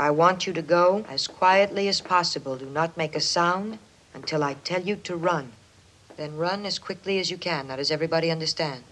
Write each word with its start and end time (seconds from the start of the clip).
I 0.00 0.10
want 0.10 0.46
you 0.46 0.54
to 0.54 0.62
go 0.62 1.04
as 1.10 1.26
quietly 1.26 1.86
as 1.86 2.00
possible. 2.00 2.56
Do 2.56 2.64
not 2.64 2.96
make 2.96 3.14
a 3.14 3.20
sound 3.20 3.78
until 4.14 4.42
I 4.42 4.54
tell 4.54 4.80
you 4.80 4.96
to 4.96 5.14
run. 5.14 5.52
Then 6.16 6.38
run 6.38 6.64
as 6.64 6.78
quickly 6.78 7.18
as 7.18 7.30
you 7.30 7.36
can. 7.36 7.68
Now, 7.68 7.76
does 7.76 7.90
everybody 7.90 8.30
understand? 8.30 8.82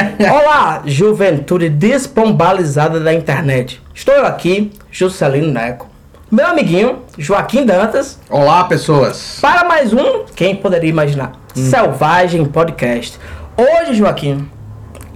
Olá, 0.30 0.82
juventude 0.86 1.68
despombalizada 1.68 3.00
da 3.00 3.12
internet. 3.12 3.80
Estou 3.94 4.14
eu 4.14 4.26
aqui, 4.26 4.70
Juscelino 4.90 5.52
Neco, 5.52 5.88
meu 6.30 6.46
amiguinho 6.46 7.00
Joaquim 7.18 7.66
Dantas, 7.66 8.18
Olá, 8.30 8.64
pessoas. 8.64 9.38
para 9.40 9.64
mais 9.64 9.92
um, 9.92 10.24
quem 10.34 10.56
poderia 10.56 10.88
imaginar, 10.90 11.32
Selvagem 11.54 12.44
Podcast. 12.46 13.18
Hoje, 13.56 13.94
Joaquim, 13.94 14.48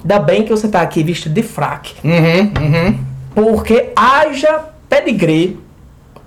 ainda 0.03 0.19
bem 0.19 0.43
que 0.43 0.51
você 0.51 0.67
está 0.67 0.83
aqui 0.83 1.03
vestido 1.03 1.35
de 1.35 1.43
fraque, 1.43 1.95
Uhum, 2.05 2.53
uhum. 2.61 2.99
porque 3.35 3.91
haja 3.97 4.61
pedigree 4.89 5.59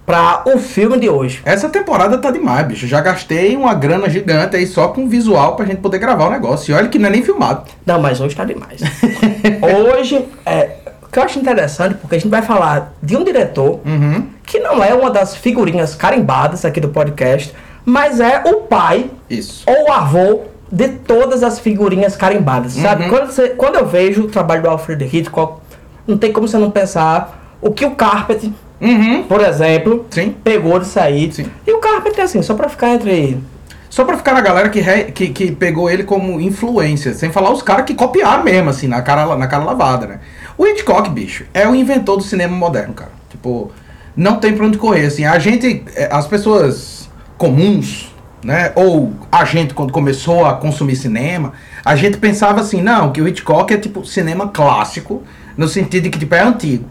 para 0.07 0.43
o 0.45 0.57
filme 0.57 0.97
de 0.97 1.09
hoje. 1.09 1.41
Essa 1.43 1.67
temporada 1.67 2.17
tá 2.17 2.31
demais, 2.31 2.65
bicho. 2.65 2.87
Já 2.87 3.01
gastei 3.01 3.57
uma 3.57 3.73
grana 3.73 4.09
gigante 4.09 4.55
aí 4.55 4.65
só 4.65 4.87
com 4.87 5.05
visual 5.09 5.57
pra 5.57 5.65
gente 5.65 5.81
poder 5.81 5.97
gravar 5.99 6.27
o 6.27 6.29
negócio. 6.31 6.71
E 6.71 6.73
olha 6.73 6.87
que 6.87 6.97
não 6.97 7.09
é 7.09 7.11
nem 7.11 7.21
filmado. 7.23 7.63
Não, 7.85 7.99
mas 8.01 8.21
hoje 8.21 8.33
tá 8.33 8.45
demais. 8.45 8.79
hoje, 9.91 10.25
é, 10.45 10.77
o 11.03 11.07
que 11.07 11.19
eu 11.19 11.23
acho 11.23 11.37
interessante, 11.37 11.95
porque 11.95 12.15
a 12.15 12.19
gente 12.19 12.29
vai 12.31 12.41
falar 12.41 12.93
de 13.03 13.17
um 13.17 13.23
diretor 13.25 13.81
Uhum. 13.85 14.27
que 14.45 14.59
não 14.59 14.81
é 14.81 14.93
uma 14.93 15.09
das 15.11 15.35
figurinhas 15.35 15.93
carimbadas 15.93 16.63
aqui 16.63 16.79
do 16.79 16.87
podcast, 16.87 17.53
mas 17.83 18.21
é 18.21 18.43
o 18.45 18.61
pai 18.61 19.09
Isso. 19.29 19.65
ou 19.67 19.89
o 19.89 19.91
avô 19.91 20.41
de 20.71 20.87
todas 20.87 21.43
as 21.43 21.59
figurinhas 21.59 22.15
carimbadas, 22.15 22.73
sabe? 22.73 23.03
Uhum. 23.03 23.09
Quando, 23.09 23.25
você- 23.31 23.49
quando 23.49 23.75
eu 23.75 23.85
vejo 23.85 24.23
o 24.23 24.27
trabalho 24.29 24.61
do 24.63 24.69
Alfred 24.69 25.03
Hitchcock, 25.03 25.59
não 26.07 26.17
tem 26.17 26.31
como 26.31 26.47
você 26.47 26.57
não 26.57 26.71
pensar 26.71 27.57
o 27.61 27.71
que 27.71 27.85
o 27.85 27.91
Carpenter, 27.91 28.49
Uhum. 28.79 29.23
por 29.23 29.41
exemplo, 29.41 30.05
Sim. 30.09 30.35
pegou 30.43 30.79
disso 30.79 30.99
aí. 30.99 31.31
Sim. 31.31 31.47
E 31.65 31.71
o 31.71 31.79
Carpenter, 31.79 32.23
assim, 32.23 32.41
só 32.41 32.53
pra 32.53 32.69
ficar 32.69 32.89
entre... 32.95 33.37
Só 33.89 34.03
pra 34.05 34.17
ficar 34.17 34.33
na 34.33 34.41
galera 34.41 34.69
que, 34.69 34.79
re- 34.79 35.05
que, 35.05 35.29
que 35.29 35.51
pegou 35.51 35.89
ele 35.89 36.03
como 36.03 36.39
influência. 36.39 37.13
Sem 37.13 37.31
falar 37.31 37.51
os 37.51 37.63
caras 37.63 37.85
que 37.85 37.95
copiaram 37.95 38.43
mesmo, 38.43 38.69
assim, 38.69 38.87
na 38.87 39.01
cara, 39.01 39.35
na 39.35 39.47
cara 39.47 39.63
lavada, 39.63 40.05
né? 40.05 40.19
O 40.57 40.67
Hitchcock, 40.67 41.09
bicho, 41.09 41.45
é 41.53 41.67
o 41.67 41.73
inventor 41.73 42.17
do 42.17 42.23
cinema 42.23 42.55
moderno, 42.55 42.93
cara. 42.93 43.11
Tipo, 43.29 43.71
não 44.15 44.35
tem 44.37 44.53
pra 44.53 44.65
onde 44.65 44.77
correr, 44.77 45.05
assim. 45.07 45.25
A 45.25 45.39
gente, 45.39 45.83
é, 45.95 46.09
as 46.11 46.27
pessoas 46.27 47.09
comuns, 47.37 48.13
né? 48.43 48.71
Ou 48.75 49.13
a 49.31 49.43
gente, 49.45 49.73
quando 49.73 49.91
começou 49.91 50.45
a 50.45 50.53
consumir 50.53 50.95
cinema, 50.95 51.53
a 51.83 51.95
gente 51.95 52.17
pensava 52.17 52.61
assim, 52.61 52.81
não, 52.81 53.11
que 53.11 53.21
o 53.21 53.27
Hitchcock 53.27 53.73
é 53.73 53.77
tipo 53.77 54.05
cinema 54.05 54.49
clássico, 54.49 55.23
no 55.55 55.67
sentido 55.67 56.03
de 56.03 56.09
que, 56.11 56.19
tipo, 56.19 56.35
é 56.35 56.41
antigo. 56.41 56.85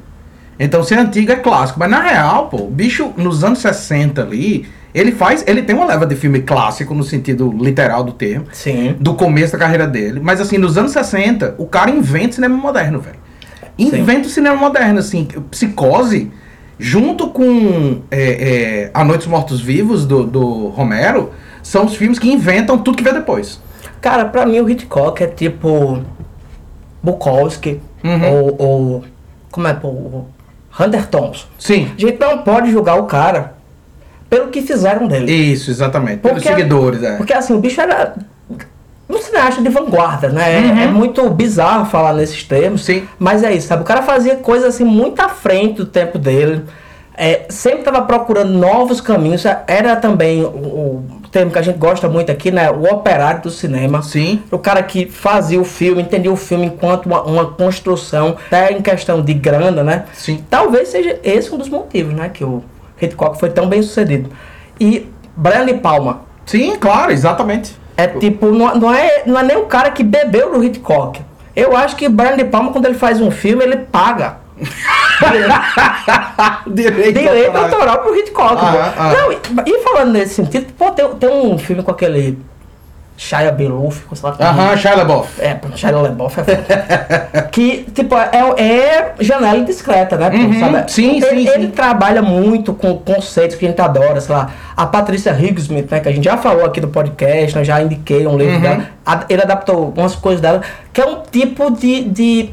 Então, 0.59 0.83
ser 0.83 0.99
antigo 0.99 1.31
é 1.33 1.37
clássico. 1.37 1.79
Mas 1.79 1.91
na 1.91 2.01
real, 2.01 2.49
pô, 2.49 2.59
o 2.62 2.71
bicho, 2.71 3.12
nos 3.17 3.45
anos 3.45 3.59
60 3.59 4.23
ali, 4.23 4.67
ele 4.95 5.12
faz. 5.12 5.45
Ele 5.47 5.62
tem 5.62 5.77
uma 5.77 5.85
leva 5.87 6.07
de 6.07 6.17
filme 6.17 6.41
clássico 6.41 6.95
no 6.95 7.05
sentido 7.05 7.51
literal 7.61 8.03
do 8.03 8.12
termo. 8.12 8.47
Sim. 8.53 8.97
Do 8.99 9.15
começo 9.15 9.53
da 9.53 9.59
carreira 9.59 9.87
dele. 9.87 10.21
Mas 10.23 10.41
assim, 10.41 10.57
nos 10.59 10.79
anos 10.79 10.93
60, 10.93 11.55
o 11.59 11.67
cara 11.67 11.91
inventa 11.91 12.37
cinema 12.37 12.57
moderno, 12.57 12.99
velho. 13.01 13.19
Inventa 13.78 14.27
o 14.27 14.31
cinema 14.31 14.56
moderno, 14.56 14.99
assim. 14.99 15.28
Psicose, 15.50 16.31
junto 16.78 17.28
com 17.28 18.00
é, 18.11 18.87
é, 18.87 18.91
A 18.95 19.05
Noite 19.05 19.21
dos 19.21 19.28
Mortos 19.28 19.61
Vivos, 19.61 20.06
do, 20.06 20.25
do 20.25 20.69
Romero, 20.69 21.31
são 21.62 21.84
os 21.84 21.95
filmes 21.95 22.19
que 22.19 22.33
inventam 22.33 22.78
tudo 22.78 22.97
que 22.97 23.05
vem 23.05 23.12
depois. 23.12 23.61
Cara, 24.00 24.25
pra 24.25 24.47
mim 24.47 24.61
o 24.61 24.71
Hitchcock 24.71 25.22
é 25.22 25.27
tipo 25.27 26.03
Bukowski 27.03 27.81
Uhum. 28.05 28.31
ou, 28.31 28.56
ou 28.59 29.05
como 29.50 29.66
é 29.66 29.75
pô, 29.75 30.27
Hunter 30.78 31.06
Thompson. 31.06 31.47
Sim. 31.59 31.91
A 31.97 32.00
gente 32.00 32.19
não 32.20 32.38
pode 32.38 32.70
julgar 32.70 32.97
o 32.98 33.04
cara 33.04 33.54
pelo 34.28 34.48
que 34.48 34.60
fizeram 34.62 35.06
dele. 35.06 35.31
Isso, 35.32 35.70
exatamente. 35.70 36.19
Pelos 36.19 36.42
Porque- 36.42 36.48
seguidores, 36.56 37.03
é. 37.03 37.16
Porque 37.16 37.32
assim, 37.32 37.54
o 37.54 37.59
bicho 37.59 37.81
era 37.81 38.14
um 39.09 39.19
cineasta 39.19 39.62
de 39.62 39.69
vanguarda, 39.69 40.28
né? 40.28 40.59
Uhum. 40.60 40.81
É 40.81 40.86
muito 40.88 41.28
bizarro 41.31 41.86
falar 41.86 42.12
nesses 42.12 42.42
termos. 42.42 42.84
Sim. 42.84 43.04
Mas 43.19 43.42
é 43.44 43.53
isso, 43.54 43.69
sabe? 43.69 43.82
O 43.82 43.84
cara 43.84 44.03
fazia 44.03 44.36
coisas 44.36 44.75
assim 44.75 44.84
muito 44.84 45.20
à 45.20 45.28
frente 45.28 45.76
do 45.76 45.86
tempo 45.86 46.19
dele. 46.19 46.62
É, 47.16 47.47
sempre 47.49 47.78
estava 47.78 48.03
procurando 48.03 48.53
novos 48.53 49.00
caminhos. 49.00 49.44
Era 49.66 49.97
também 49.97 50.44
o, 50.44 50.49
o 50.49 51.04
termo 51.32 51.50
que 51.50 51.59
a 51.59 51.62
gente 51.62 51.78
gosta 51.78 52.09
muito 52.09 52.31
aqui, 52.31 52.50
né? 52.50 52.71
O 52.71 52.84
operário 52.84 53.43
do 53.43 53.50
cinema. 53.50 54.03
Sim. 54.03 54.43
O 54.50 54.59
cara 54.59 54.82
que 54.82 55.06
fazia 55.06 55.60
o 55.60 55.65
filme, 55.65 56.03
entendia 56.03 56.31
o 56.32 56.37
filme 56.37 56.66
enquanto 56.66 57.06
uma, 57.06 57.22
uma 57.22 57.47
construção, 57.47 58.37
até 58.47 58.72
em 58.72 58.82
questão 58.82 59.22
de 59.22 59.32
grana, 59.32 59.82
né? 59.82 60.04
Sim. 60.12 60.44
Talvez 60.50 60.88
seja 60.88 61.19
esse 61.25 61.53
um 61.54 61.59
dos 61.59 61.69
motivos, 61.69 62.15
né? 62.15 62.28
Que 62.28 62.44
o 62.44 62.62
Hitchcock 63.00 63.38
foi 63.38 63.50
tão 63.50 63.69
bem 63.69 63.83
sucedido. 63.83 64.31
E 64.78 65.09
Brian 65.37 65.65
De 65.65 65.75
Palma 65.75 66.27
Sim, 66.47 66.77
claro, 66.77 67.10
exatamente. 67.10 67.77
é 67.97 68.06
tipo, 68.06 68.47
não, 68.47 68.75
não 68.77 68.94
é, 68.94 69.22
não 69.27 69.38
é 69.38 69.43
nem 69.43 69.56
o 69.56 69.66
cara 69.66 69.91
que 69.91 70.04
bebeu 70.04 70.53
do 70.53 70.62
Hitchcock. 70.62 71.21
Eu 71.54 71.77
acho 71.77 71.97
que 71.97 72.09
Brian 72.09 72.37
De 72.37 72.44
Palma, 72.44 72.71
quando 72.71 72.87
ele 72.87 72.94
faz 72.94 73.21
um 73.21 73.31
filme, 73.31 73.65
ele 73.65 73.77
paga 73.78 74.37
Direito, 76.67 77.19
direito 77.19 77.56
autoral. 77.56 77.99
pro 77.99 78.17
Hitchcock. 78.17 78.56
Ah, 78.59 78.93
pô. 78.94 79.03
ah. 79.03 79.12
Não, 79.12 79.33
e, 79.33 79.39
e 79.67 79.83
falando 79.83 80.12
nesse 80.12 80.34
sentido, 80.34 80.72
pô, 80.77 80.91
tem, 80.91 81.09
tem 81.17 81.28
um 81.31 81.59
filme 81.59 81.83
com 81.83 81.91
aquele 81.91 82.39
Shia 83.19 83.45
LaBeouf, 83.47 84.05
sei 84.15 84.28
lá 84.31 84.37
Aham, 84.41 84.77
Shia 84.77 84.95
LaBeouf. 84.97 85.41
É, 85.41 85.59
Shia 85.75 85.91
LaBeouf 85.91 86.39
é 86.41 86.45
foda. 86.45 87.47
Que, 87.50 87.84
tipo, 87.95 88.15
é, 88.15 88.31
é 88.62 89.15
janela 89.21 89.56
indiscreta, 89.56 90.16
né? 90.19 90.28
Uhum, 90.31 90.61
sabe? 90.61 90.93
sim, 90.93 91.16
ele, 91.16 91.27
sim, 91.27 91.49
Ele 91.55 91.66
sim. 91.66 91.71
trabalha 91.71 92.21
muito 92.21 92.75
com 92.75 92.99
conceitos 92.99 93.56
que 93.56 93.65
a 93.65 93.69
gente 93.71 93.81
adora, 93.81 94.21
sei 94.21 94.34
lá. 94.34 94.50
A 94.77 94.84
Patrícia 94.84 95.33
Higgsmith, 95.33 95.91
né? 95.91 96.00
Que 96.00 96.09
a 96.11 96.12
gente 96.12 96.25
já 96.25 96.37
falou 96.37 96.66
aqui 96.66 96.78
no 96.81 96.89
podcast, 96.89 97.56
né, 97.56 97.65
já 97.65 97.81
indiquei 97.81 98.27
um 98.27 98.37
livro 98.37 98.56
Uhum. 98.56 98.61
dela. 98.61 98.81
Ele 99.31 99.41
adaptou 99.43 99.95
umas 99.97 100.15
coisas 100.15 100.41
dela, 100.43 100.61
que 100.93 101.00
é 101.00 101.06
um 101.06 101.22
tipo 101.31 101.71
de, 101.71 102.03
de 102.05 102.50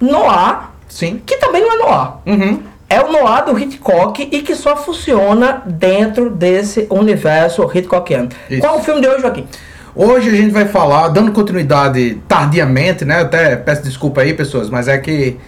noir, 0.00 0.71
Sim. 0.92 1.22
que 1.24 1.38
também 1.38 1.62
não 1.62 1.72
é 1.72 1.78
noir. 1.78 2.12
Uhum. 2.26 2.62
É 2.88 3.00
o 3.00 3.10
noir 3.10 3.46
do 3.46 3.58
Hitchcock 3.58 4.28
e 4.30 4.42
que 4.42 4.54
só 4.54 4.76
funciona 4.76 5.62
dentro 5.64 6.28
desse 6.28 6.86
universo 6.90 7.68
Hitchcockiano. 7.74 8.28
Isso. 8.50 8.60
Qual 8.60 8.76
é 8.76 8.78
o 8.78 8.82
filme 8.82 9.00
de 9.00 9.08
hoje, 9.08 9.22
Joaquim? 9.22 9.46
Hoje 9.94 10.28
a 10.28 10.34
gente 10.34 10.52
vai 10.52 10.66
falar, 10.66 11.08
dando 11.08 11.32
continuidade 11.32 12.20
tardiamente, 12.28 13.06
né? 13.06 13.20
Até 13.20 13.56
peço 13.56 13.82
desculpa 13.82 14.20
aí, 14.20 14.34
pessoas, 14.34 14.68
mas 14.68 14.88
é 14.88 14.98
que 14.98 15.38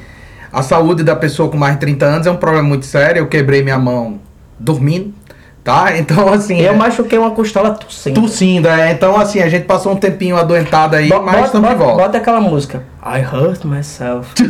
a 0.50 0.62
saúde 0.62 1.02
da 1.02 1.14
pessoa 1.14 1.50
com 1.50 1.58
mais 1.58 1.74
de 1.74 1.80
30 1.80 2.06
anos 2.06 2.26
é 2.26 2.30
um 2.30 2.36
problema 2.36 2.66
muito 2.66 2.86
sério. 2.86 3.20
Eu 3.20 3.26
quebrei 3.26 3.62
minha 3.62 3.78
mão 3.78 4.18
dormindo, 4.58 5.12
tá? 5.64 5.96
Então, 5.98 6.28
assim. 6.32 6.60
Eu 6.60 6.74
é, 6.74 6.76
machuquei 6.76 7.18
uma 7.18 7.30
costela 7.30 7.70
tossindo. 7.70 8.20
Tossindo, 8.20 8.68
é. 8.68 8.92
Então, 8.92 9.16
assim, 9.18 9.40
a 9.40 9.48
gente 9.48 9.64
passou 9.64 9.92
um 9.92 9.96
tempinho 9.96 10.36
adoentado 10.36 10.94
aí, 10.94 11.08
Bo- 11.08 11.22
mas 11.22 11.34
bota, 11.36 11.46
estamos 11.46 11.68
de 11.70 11.74
bota- 11.74 11.86
volta. 11.88 12.02
bota 12.04 12.18
aquela 12.18 12.40
música. 12.40 12.82
I 13.02 13.20
hurt 13.22 13.64
myself. 13.64 14.30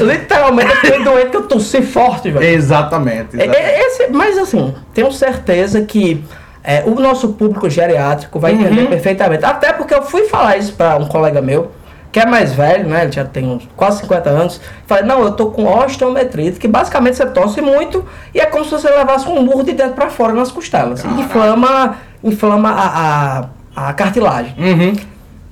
Literalmente 0.00 0.70
eu 0.70 0.76
fiquei 0.76 1.04
doente 1.04 1.30
que 1.30 1.36
eu 1.36 1.42
tossi 1.48 1.82
forte, 1.82 2.30
velho. 2.30 2.44
Exatamente. 2.44 3.38
É- 3.40 3.44
exatamente. 3.44 3.56
é- 3.56 3.86
esse- 3.86 4.06
mas 4.12 4.38
assim, 4.38 4.74
tenho 4.94 5.10
certeza 5.12 5.82
que 5.82 6.24
é, 6.64 6.84
o 6.86 6.94
nosso 6.94 7.28
público 7.30 7.68
geriátrico 7.68 8.38
vai 8.38 8.52
entender 8.52 8.82
Uhum. 8.82 8.86
perfeitamente. 8.86 9.44
Até 9.44 9.72
porque 9.72 9.92
eu 9.94 10.02
fui 10.02 10.28
falar 10.28 10.56
isso 10.56 10.72
pra 10.74 10.96
um 10.96 11.06
colega 11.06 11.42
meu, 11.42 11.72
que 12.12 12.20
é 12.20 12.26
mais 12.26 12.52
velho, 12.52 12.86
né? 12.86 13.04
Ele 13.04 13.12
já 13.12 13.24
tem 13.24 13.46
uns 13.46 13.66
quase 13.74 14.00
50 14.02 14.28
anos. 14.28 14.60
Falei, 14.86 15.04
não, 15.04 15.22
eu 15.22 15.32
tô 15.32 15.46
com 15.46 15.64
osteometrite, 15.64 16.60
que 16.60 16.68
basicamente 16.68 17.16
você 17.16 17.24
tosse 17.26 17.62
muito 17.62 18.04
e 18.34 18.38
é 18.38 18.44
como 18.44 18.64
se 18.64 18.70
você 18.70 18.90
levasse 18.90 19.26
um 19.26 19.42
murro 19.42 19.64
de 19.64 19.72
dentro 19.72 19.94
pra 19.94 20.10
fora 20.10 20.34
nas 20.34 20.52
costelas. 20.52 21.00
Caralho. 21.00 21.22
Inflama, 21.22 21.96
inflama 22.22 22.70
a, 22.70 23.48
a, 23.74 23.88
a 23.88 23.92
cartilagem. 23.94 24.54
Uhum. 24.58 24.94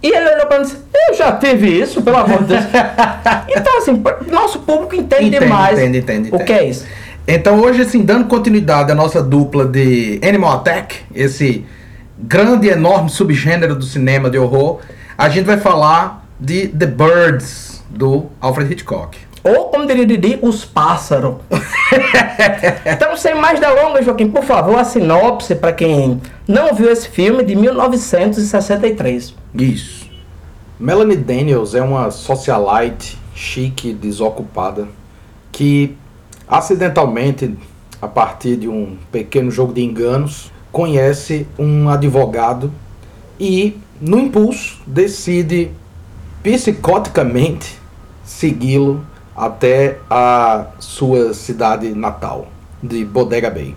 E 0.03 0.09
ele 0.09 0.35
olhou 0.35 0.47
pra 0.47 0.59
mim 0.59 0.65
e 0.65 0.67
disse, 0.67 0.83
eu 1.09 1.15
já 1.15 1.33
tive 1.33 1.81
isso, 1.81 2.03
pelo 2.03 2.19
amor 2.19 2.41
de 2.41 2.45
Deus. 2.45 2.65
então, 3.49 3.79
assim, 3.79 4.03
nosso 4.31 4.59
público 4.61 4.95
entende, 4.95 5.29
Entende, 5.29 5.45
demais 5.45 5.79
entende, 5.79 5.99
entende, 5.99 6.23
o 6.31 6.35
entende. 6.35 6.45
que 6.45 6.53
é 6.53 6.65
isso. 6.65 6.87
Então 7.27 7.61
hoje, 7.61 7.83
assim, 7.83 8.03
dando 8.03 8.27
continuidade 8.27 8.93
à 8.93 8.95
nossa 8.95 9.23
dupla 9.23 9.65
de 9.65 10.21
Animal 10.23 10.57
Attack, 10.57 10.97
esse 11.15 11.65
grande 12.19 12.67
e 12.67 12.71
enorme 12.71 13.09
subgênero 13.09 13.75
do 13.75 13.85
cinema 13.85 14.29
de 14.29 14.39
horror, 14.39 14.81
a 15.17 15.29
gente 15.29 15.45
vai 15.45 15.59
falar 15.59 16.20
de 16.41 16.69
The 16.69 16.87
Birds, 16.87 17.83
do 17.91 18.27
Alfred 18.41 18.73
Hitchcock. 18.73 19.19
Ou, 19.43 19.67
como 19.67 19.87
diria 19.87 20.07
Didi, 20.07 20.39
os 20.43 20.65
pássaros. 20.65 21.37
então, 22.85 23.17
sem 23.17 23.35
mais 23.35 23.59
delongas, 23.59 24.05
Joaquim, 24.05 24.31
por 24.31 24.45
favor, 24.45 24.79
a 24.79 24.85
sinopse 24.85 25.55
para 25.55 25.73
quem 25.73 26.21
não 26.47 26.75
viu 26.75 26.91
esse 26.91 27.09
filme 27.09 27.43
de 27.43 27.57
1963. 27.57 29.35
Isso. 29.55 30.11
Melanie 30.79 31.17
Daniels 31.17 31.75
é 31.75 31.83
uma 31.83 32.11
socialite 32.11 33.19
chique, 33.35 33.93
desocupada, 33.95 34.89
que 35.51 35.97
acidentalmente, 36.47 37.55
a 38.01 38.09
partir 38.09 38.57
de 38.57 38.69
um 38.69 38.97
pequeno 39.11 39.51
jogo 39.51 39.73
de 39.73 39.83
enganos, 39.83 40.51
conhece 40.71 41.47
um 41.59 41.89
advogado 41.89 42.73
e, 43.39 43.77
no 44.01 44.19
impulso, 44.19 44.81
decide 44.87 45.71
psicoticamente 46.43 47.79
segui-lo 48.25 49.05
até 49.37 49.99
a 50.09 50.67
sua 50.79 51.35
cidade 51.35 51.95
natal, 51.95 52.49
de 52.83 53.05
Bodega 53.05 53.51
Bay. 53.51 53.75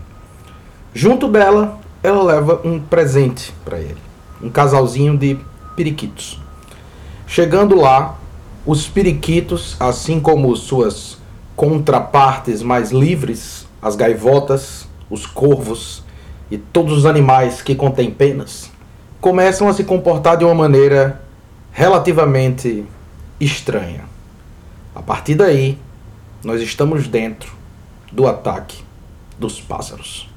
Junto 0.92 1.28
dela, 1.28 1.78
ela 2.02 2.22
leva 2.22 2.60
um 2.64 2.78
presente 2.78 3.52
para 3.64 3.78
ele, 3.78 3.96
um 4.42 4.50
casalzinho 4.50 5.16
de 5.16 5.38
periquitos. 5.74 6.40
Chegando 7.26 7.76
lá, 7.76 8.18
os 8.66 8.86
periquitos, 8.86 9.76
assim 9.80 10.20
como 10.20 10.54
suas 10.56 11.18
contrapartes 11.56 12.62
mais 12.62 12.90
livres, 12.90 13.66
as 13.80 13.96
gaivotas, 13.96 14.86
os 15.10 15.26
corvos 15.26 16.02
e 16.50 16.58
todos 16.58 16.96
os 16.96 17.06
animais 17.06 17.62
que 17.62 17.74
contêm 17.74 18.10
penas, 18.10 18.70
começam 19.20 19.68
a 19.68 19.72
se 19.72 19.84
comportar 19.84 20.36
de 20.36 20.44
uma 20.44 20.54
maneira 20.54 21.23
relativamente 21.74 22.86
estranha. 23.40 24.04
A 24.94 25.02
partir 25.02 25.34
daí, 25.34 25.76
nós 26.42 26.60
estamos 26.62 27.08
dentro 27.08 27.52
do 28.12 28.28
ataque 28.28 28.84
dos 29.36 29.60
pássaros. 29.60 30.28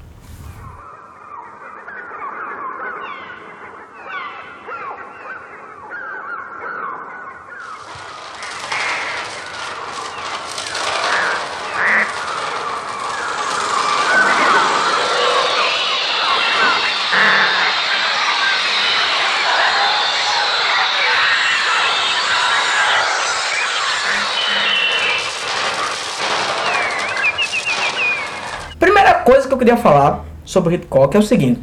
Primeira 28.78 29.12
coisa 29.14 29.42
que 29.42 29.46
eu 29.58 29.66
queria 29.66 29.76
falar 29.76 30.24
sobre 30.44 30.70
o 30.70 30.76
Hitchcock 30.76 31.16
é 31.16 31.20
o 31.20 31.22
seguinte. 31.22 31.60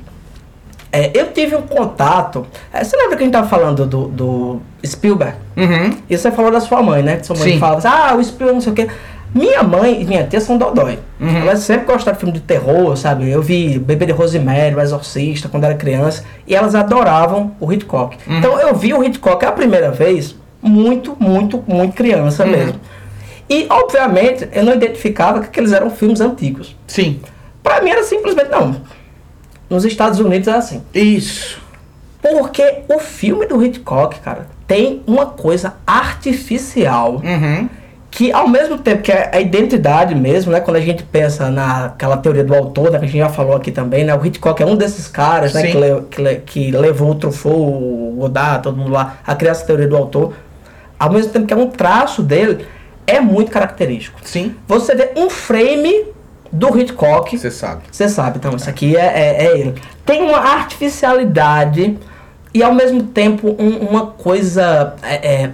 É, 0.92 1.12
eu 1.14 1.32
tive 1.34 1.56
um 1.56 1.62
contato. 1.64 2.46
é, 2.72 2.84
você 2.84 2.96
lembra 2.96 3.18
que 3.18 3.24
a 3.24 3.26
gente 3.26 3.34
tava 3.34 3.48
falando 3.48 3.86
do, 3.86 4.08
do 4.08 4.62
Spielberg? 4.86 5.36
Uhum. 5.58 5.98
E 6.10 6.18
você 6.18 6.32
falou 6.32 6.52
da 6.52 6.62
sua 6.62 6.82
mãe, 6.82 7.02
né? 7.04 7.18
Que 7.18 7.26
sua 7.26 7.36
mãe 7.36 7.54
Sim. 7.54 7.60
fala 7.60 7.78
assim, 7.78 7.88
ah, 7.88 8.16
o 8.16 8.24
Spielberg 8.24 8.54
não 8.54 8.62
sei 8.62 8.72
o 8.72 8.76
quê. 8.76 8.88
Minha 9.34 9.62
mãe 9.64 10.02
e 10.02 10.06
minha 10.06 10.24
tia 10.24 10.40
são 10.40 10.58
dodói. 10.58 10.98
Uhum. 11.20 11.38
Elas 11.38 11.60
sempre 11.60 11.86
gostaram 11.88 12.14
de 12.16 12.20
filme 12.22 12.34
de 12.34 12.40
terror, 12.40 12.96
sabe? 12.96 13.30
Eu 13.30 13.42
vi 13.42 13.78
Bebê 13.78 14.06
de 14.06 14.14
Rosemary, 14.14 14.74
O 14.74 14.80
Exorcista, 14.80 15.50
quando 15.50 15.66
era 15.66 15.76
criança. 15.76 16.24
E 16.48 16.56
elas 16.56 16.74
adoravam 16.76 17.52
o 17.60 17.72
Hitchcock. 17.74 18.18
Uhum. 18.26 18.38
Então 18.38 18.58
eu 18.60 18.74
vi 18.74 18.94
o 18.94 19.04
Hitchcock 19.04 19.44
a 19.46 19.52
primeira 19.52 19.92
vez 19.92 20.36
muito, 20.62 21.18
muito, 21.20 21.62
muito 21.68 21.94
criança 21.94 22.46
Uhum. 22.46 22.52
mesmo. 22.52 22.80
E, 23.50 23.68
obviamente, 23.70 24.48
eu 24.54 24.64
não 24.64 24.74
identificava 24.74 25.40
que 25.42 25.48
aqueles 25.48 25.72
eram 25.74 25.90
filmes 25.92 26.22
antigos. 26.22 26.76
Sim. 26.88 27.20
Pra 27.66 27.82
mim 27.82 27.90
era 27.90 28.04
simplesmente, 28.04 28.50
não. 28.50 28.76
Nos 29.70 29.84
Estados 29.84 30.20
Unidos 30.20 30.48
é 30.48 30.54
assim. 30.54 30.82
Isso. 30.94 31.60
Porque 32.22 32.84
o 32.88 33.00
filme 33.00 33.46
do 33.46 33.62
Hitchcock, 33.64 34.20
cara, 34.20 34.48
tem 34.68 35.02
uma 35.06 35.26
coisa 35.26 35.74
artificial 35.86 37.22
Uhum. 37.24 37.70
que 38.12 38.32
ao 38.32 38.48
mesmo 38.48 38.78
tempo 38.78 39.02
que 39.02 39.12
é 39.12 39.30
a 39.34 39.40
identidade 39.42 40.16
mesmo, 40.16 40.52
né? 40.52 40.60
Quando 40.60 40.78
a 40.78 40.82
gente 40.82 41.04
pensa 41.04 41.50
naquela 41.50 42.16
teoria 42.18 42.44
do 42.44 42.54
autor, 42.56 42.90
né, 42.92 43.00
que 43.00 43.06
a 43.06 43.08
gente 43.08 43.18
já 43.18 43.30
falou 43.30 43.56
aqui 43.56 43.72
também, 43.72 44.04
né? 44.06 44.16
O 44.16 44.26
Hitchcock 44.26 44.62
é 44.62 44.66
um 44.66 44.76
desses 44.76 45.08
caras, 45.08 45.54
né? 45.54 45.64
Que, 45.68 45.78
le- 45.78 46.02
que, 46.10 46.22
le- 46.22 46.36
que 46.46 46.72
levou 46.72 47.12
o 47.12 47.16
Truffaut, 47.16 47.56
o 47.58 48.16
Godard, 48.20 48.64
todo 48.64 48.78
mundo 48.78 48.92
lá, 48.92 49.18
a 49.26 49.36
criar 49.36 49.52
essa 49.52 49.66
teoria 49.66 49.88
do 49.88 49.98
autor. 49.98 50.34
Ao 50.98 51.12
mesmo 51.12 51.32
tempo 51.32 51.46
que 51.46 51.54
é 51.54 51.58
um 51.58 51.68
traço 51.68 52.24
dele, 52.24 52.66
é 53.06 53.20
muito 53.20 53.52
característico. 53.52 54.18
Sim. 54.24 54.56
Você 54.68 54.96
vê 54.96 55.12
um 55.18 55.30
frame 55.30 56.06
do 56.58 56.78
Hitchcock, 56.80 57.38
Você 57.38 57.52
sabe. 57.52 57.82
você 57.92 58.08
sabe, 58.10 58.38
então, 58.38 58.56
isso 58.56 58.70
aqui 58.70 58.96
é, 58.96 59.02
é, 59.06 59.46
é 59.46 59.58
ele. 59.60 59.76
Tem 60.06 60.22
uma 60.22 60.38
artificialidade 60.40 61.98
e 62.54 62.64
ao 62.64 62.74
mesmo 62.74 63.04
tempo 63.04 63.56
um- 63.60 63.78
uma 63.90 64.08
coisa. 64.08 64.94
é, 65.04 65.44
é, 65.44 65.52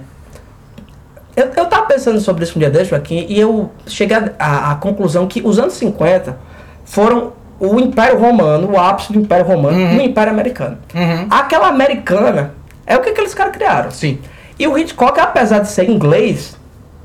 eu, 1.34 1.46
eu 1.56 1.66
tava 1.66 1.86
pensando 1.86 2.20
sobre 2.20 2.44
isso 2.44 2.56
um 2.56 2.60
dia 2.60 2.70
desse, 2.70 2.90
Joaquim, 2.90 3.26
e 3.28 3.40
eu 3.40 3.70
cheguei 3.86 4.16
à 4.38 4.72
à 4.72 4.74
conclusão 4.76 5.26
que 5.26 5.40
os 5.44 5.58
anos 5.58 5.74
50 5.74 6.36
foram 6.84 7.32
o 7.58 7.78
Império 7.80 8.18
Romano, 8.18 8.70
o 8.72 8.78
ápice 8.78 9.12
do 9.12 9.18
Império 9.20 9.46
Romano, 9.46 9.76
Uhum. 9.78 9.94
no 9.94 10.02
Império 10.02 10.32
Americano. 10.32 10.78
Uhum. 10.94 11.26
Aquela 11.30 11.68
americana 11.68 12.54
é 12.86 12.96
o 12.96 13.00
que 13.00 13.10
aqueles 13.10 13.32
caras 13.34 13.52
criaram. 13.54 13.90
Sim. 13.90 14.18
E 14.58 14.66
o 14.66 14.76
Hitchcock, 14.76 15.18
apesar 15.20 15.60
de 15.60 15.68
ser 15.70 15.88
inglês, 15.88 16.56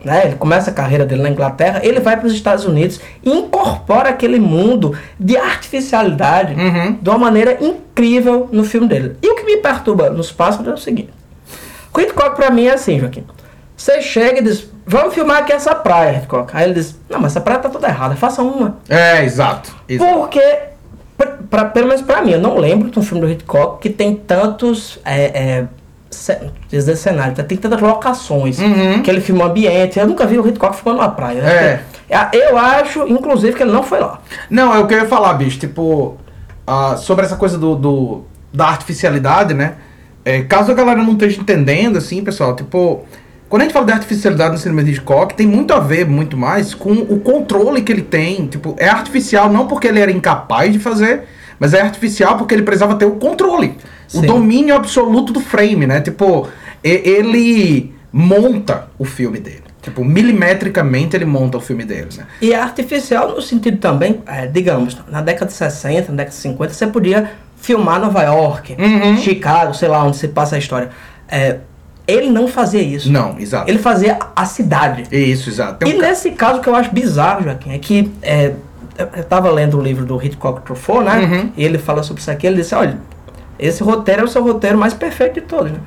né, 0.07 0.25
ele 0.25 0.35
começa 0.35 0.71
a 0.71 0.73
carreira 0.73 1.05
dele 1.05 1.21
na 1.21 1.29
Inglaterra, 1.29 1.81
ele 1.83 1.99
vai 1.99 2.17
para 2.17 2.25
os 2.27 2.33
Estados 2.33 2.65
Unidos 2.65 2.99
e 3.23 3.29
incorpora 3.29 4.09
aquele 4.09 4.39
mundo 4.39 4.97
de 5.19 5.35
artificialidade 5.37 6.53
Uhum. 6.55 6.97
de 7.01 7.09
uma 7.09 7.19
maneira 7.19 7.57
incrível 7.63 8.49
no 8.51 8.63
filme 8.63 8.87
dele. 8.87 9.15
E 9.21 9.29
o 9.29 9.35
que 9.35 9.43
me 9.43 9.57
perturba 9.57 10.09
nos 10.09 10.31
pássaros 10.31 10.67
é 10.67 10.73
o 10.73 10.77
seguinte: 10.77 11.09
o 11.93 11.99
Hitchcock 11.99 12.35
para 12.35 12.49
mim 12.49 12.65
é 12.67 12.73
assim, 12.73 12.99
Joaquim. 12.99 13.25
Você 13.75 14.01
chega 14.01 14.39
e 14.39 14.43
diz, 14.43 14.67
vamos 14.87 15.13
filmar 15.13 15.37
aqui 15.39 15.53
essa 15.53 15.75
praia, 15.75 16.17
Hitchcock. 16.17 16.51
Aí 16.55 16.63
ele 16.63 16.73
diz, 16.73 16.99
não, 17.09 17.19
mas 17.19 17.33
essa 17.33 17.41
praia 17.41 17.59
tá 17.59 17.69
toda 17.69 17.87
errada, 17.87 18.15
faça 18.15 18.41
uma. 18.41 18.77
É, 18.89 19.23
exato. 19.23 19.75
exato. 19.87 20.13
Porque, 20.15 20.41
pra, 21.17 21.27
pra- 21.49 21.65
pelo 21.65 21.87
menos 21.87 22.01
pra 22.01 22.21
mim, 22.23 22.31
eu 22.31 22.39
não 22.39 22.57
lembro 22.57 22.89
de 22.89 22.97
um 22.97 23.03
filme 23.03 23.21
do 23.25 23.29
Hitchcock 23.31 23.79
que 23.81 23.89
tem 23.89 24.15
tantos. 24.15 24.97
É, 25.05 25.25
é, 25.25 25.65
dizer 26.69 26.95
cenário, 26.95 27.35
tá? 27.35 27.43
tem 27.43 27.57
tantas 27.57 27.79
locações. 27.81 28.59
Uhum. 28.59 29.01
Que 29.01 29.09
ele 29.09 29.21
filma 29.21 29.45
um 29.45 29.47
ambiente. 29.47 29.99
Eu 29.99 30.07
nunca 30.07 30.25
vi 30.25 30.37
o 30.39 30.47
Hitchcock 30.47 30.75
filmando 30.75 31.01
uma 31.03 31.09
praia. 31.11 31.41
né? 31.41 31.81
É, 32.09 32.49
Eu 32.49 32.57
acho, 32.57 33.07
inclusive, 33.07 33.55
que 33.55 33.63
ele 33.63 33.71
não 33.71 33.83
foi 33.83 33.99
lá. 33.99 34.19
Não, 34.49 34.73
é 34.73 34.79
o 34.79 34.87
que 34.87 34.93
eu 34.93 34.99
ia 34.99 35.05
falar, 35.07 35.33
bicho. 35.33 35.59
Tipo, 35.59 36.17
ah, 36.65 36.95
sobre 36.97 37.25
essa 37.25 37.35
coisa 37.35 37.57
do, 37.57 37.75
do- 37.75 38.21
da 38.53 38.67
artificialidade, 38.67 39.53
né? 39.53 39.73
É, 40.23 40.41
caso 40.43 40.71
a 40.71 40.75
galera 40.75 41.01
não 41.01 41.13
esteja 41.13 41.39
entendendo, 41.39 41.97
assim, 41.97 42.21
pessoal, 42.23 42.53
tipo, 42.55 43.05
quando 43.47 43.61
a 43.61 43.65
gente 43.65 43.73
fala 43.73 43.85
de 43.85 43.93
artificialidade 43.93 44.51
no 44.51 44.57
cinema 44.57 44.83
de 44.83 44.91
Hitchcock, 44.91 45.33
tem 45.33 45.47
muito 45.47 45.73
a 45.73 45.79
ver, 45.79 46.05
muito 46.05 46.35
mais, 46.35 46.73
com 46.73 46.91
o 46.91 47.19
controle 47.21 47.81
que 47.81 47.91
ele 47.91 48.01
tem. 48.01 48.45
Tipo, 48.47 48.75
é 48.77 48.89
artificial 48.89 49.49
não 49.49 49.67
porque 49.67 49.87
ele 49.87 49.99
era 50.01 50.11
incapaz 50.11 50.73
de 50.73 50.79
fazer, 50.79 51.23
mas 51.59 51.73
é 51.73 51.81
artificial 51.81 52.37
porque 52.37 52.53
ele 52.53 52.63
precisava 52.63 52.95
ter 52.95 53.05
o 53.05 53.11
controle. 53.11 53.77
O 54.13 54.19
Sim. 54.21 54.25
domínio 54.25 54.75
absoluto 54.75 55.33
do 55.33 55.39
frame, 55.41 55.85
né? 55.87 55.99
Tipo, 56.01 56.47
ele 56.83 57.93
monta 58.11 58.87
o 58.97 59.05
filme 59.05 59.39
dele. 59.39 59.63
Tipo, 59.81 60.03
milimetricamente 60.03 61.15
ele 61.15 61.25
monta 61.25 61.57
o 61.57 61.61
filme 61.61 61.85
dele, 61.85 62.09
né? 62.17 62.25
E 62.41 62.51
é 62.51 62.59
artificial 62.59 63.29
no 63.33 63.41
sentido 63.41 63.77
também, 63.77 64.21
é, 64.25 64.45
digamos, 64.45 64.97
na 65.09 65.21
década 65.21 65.45
de 65.45 65.53
60, 65.53 66.11
na 66.11 66.17
década 66.17 66.35
de 66.35 66.41
50, 66.41 66.73
você 66.73 66.87
podia 66.87 67.31
filmar 67.55 67.99
Nova 67.99 68.21
York, 68.23 68.75
Uhum. 68.77 69.17
Chicago, 69.17 69.73
sei 69.73 69.87
lá 69.87 70.03
onde 70.03 70.17
se 70.17 70.27
passa 70.27 70.55
a 70.55 70.59
história. 70.59 70.89
É, 71.29 71.57
ele 72.05 72.29
não 72.29 72.47
fazia 72.47 72.81
isso. 72.81 73.11
Não, 73.11 73.37
exato. 73.39 73.69
Ele 73.69 73.79
fazia 73.79 74.17
a 74.35 74.45
cidade. 74.45 75.03
Isso, 75.11 75.49
exato. 75.49 75.85
Tem 75.85 75.93
E 75.95 75.97
nesse 75.97 76.31
caso 76.31 76.61
que 76.61 76.67
eu 76.67 76.75
acho 76.75 76.91
bizarro, 76.93 77.43
Joaquim, 77.43 77.71
é 77.73 77.77
que 77.77 78.11
é, 78.21 78.53
eu 78.97 79.23
tava 79.23 79.49
lendo 79.51 79.77
o 79.77 79.81
livro 79.81 80.05
do 80.05 80.21
Hitchcock 80.21 80.61
Truffaut, 80.61 81.03
né? 81.03 81.19
Uhum. 81.19 81.51
E 81.55 81.63
ele 81.63 81.77
fala 81.77 82.03
sobre 82.03 82.21
isso 82.21 82.31
aqui, 82.31 82.47
ele 82.47 82.57
disse, 82.57 82.73
olha, 82.73 82.97
esse 83.59 83.83
roteiro 83.83 84.21
é 84.21 84.25
o 84.25 84.27
seu 84.27 84.43
roteiro 84.43 84.77
mais 84.77 84.93
perfeito 84.93 85.35
de 85.35 85.41
todos, 85.41 85.71
né? 85.71 85.79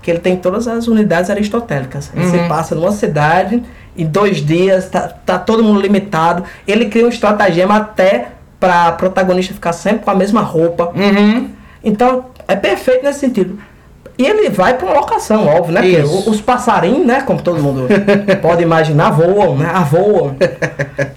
Que 0.00 0.10
ele 0.10 0.20
tem 0.20 0.36
todas 0.36 0.66
as 0.66 0.88
unidades 0.88 1.30
aristotélicas. 1.30 2.10
Uhum. 2.14 2.48
passa 2.48 2.74
numa 2.74 2.90
cidade, 2.90 3.62
em 3.96 4.06
dois 4.06 4.38
dias, 4.38 4.88
tá, 4.88 5.08
tá 5.08 5.38
todo 5.38 5.62
mundo 5.62 5.80
limitado. 5.80 6.44
Ele 6.66 6.86
cria 6.86 7.06
um 7.06 7.08
estratagema 7.08 7.76
até 7.76 8.28
pra 8.58 8.92
protagonista 8.92 9.54
ficar 9.54 9.72
sempre 9.72 10.04
com 10.04 10.10
a 10.10 10.14
mesma 10.14 10.40
roupa. 10.40 10.92
Uhum. 10.94 11.50
Então, 11.84 12.26
é 12.48 12.56
perfeito 12.56 13.04
nesse 13.04 13.20
sentido. 13.20 13.58
E 14.18 14.24
ele 14.24 14.50
vai 14.50 14.74
para 14.76 14.86
uma 14.86 14.94
locação, 14.94 15.46
óbvio, 15.46 15.72
né? 15.72 15.80
Porque 15.80 15.98
Isso. 15.98 16.30
os 16.30 16.40
passarinhos, 16.40 17.06
né? 17.06 17.22
Como 17.22 17.40
todo 17.40 17.60
mundo 17.62 17.88
pode 18.42 18.62
imaginar, 18.62 19.10
voam, 19.10 19.56
né? 19.56 19.72
Voam. 19.90 20.36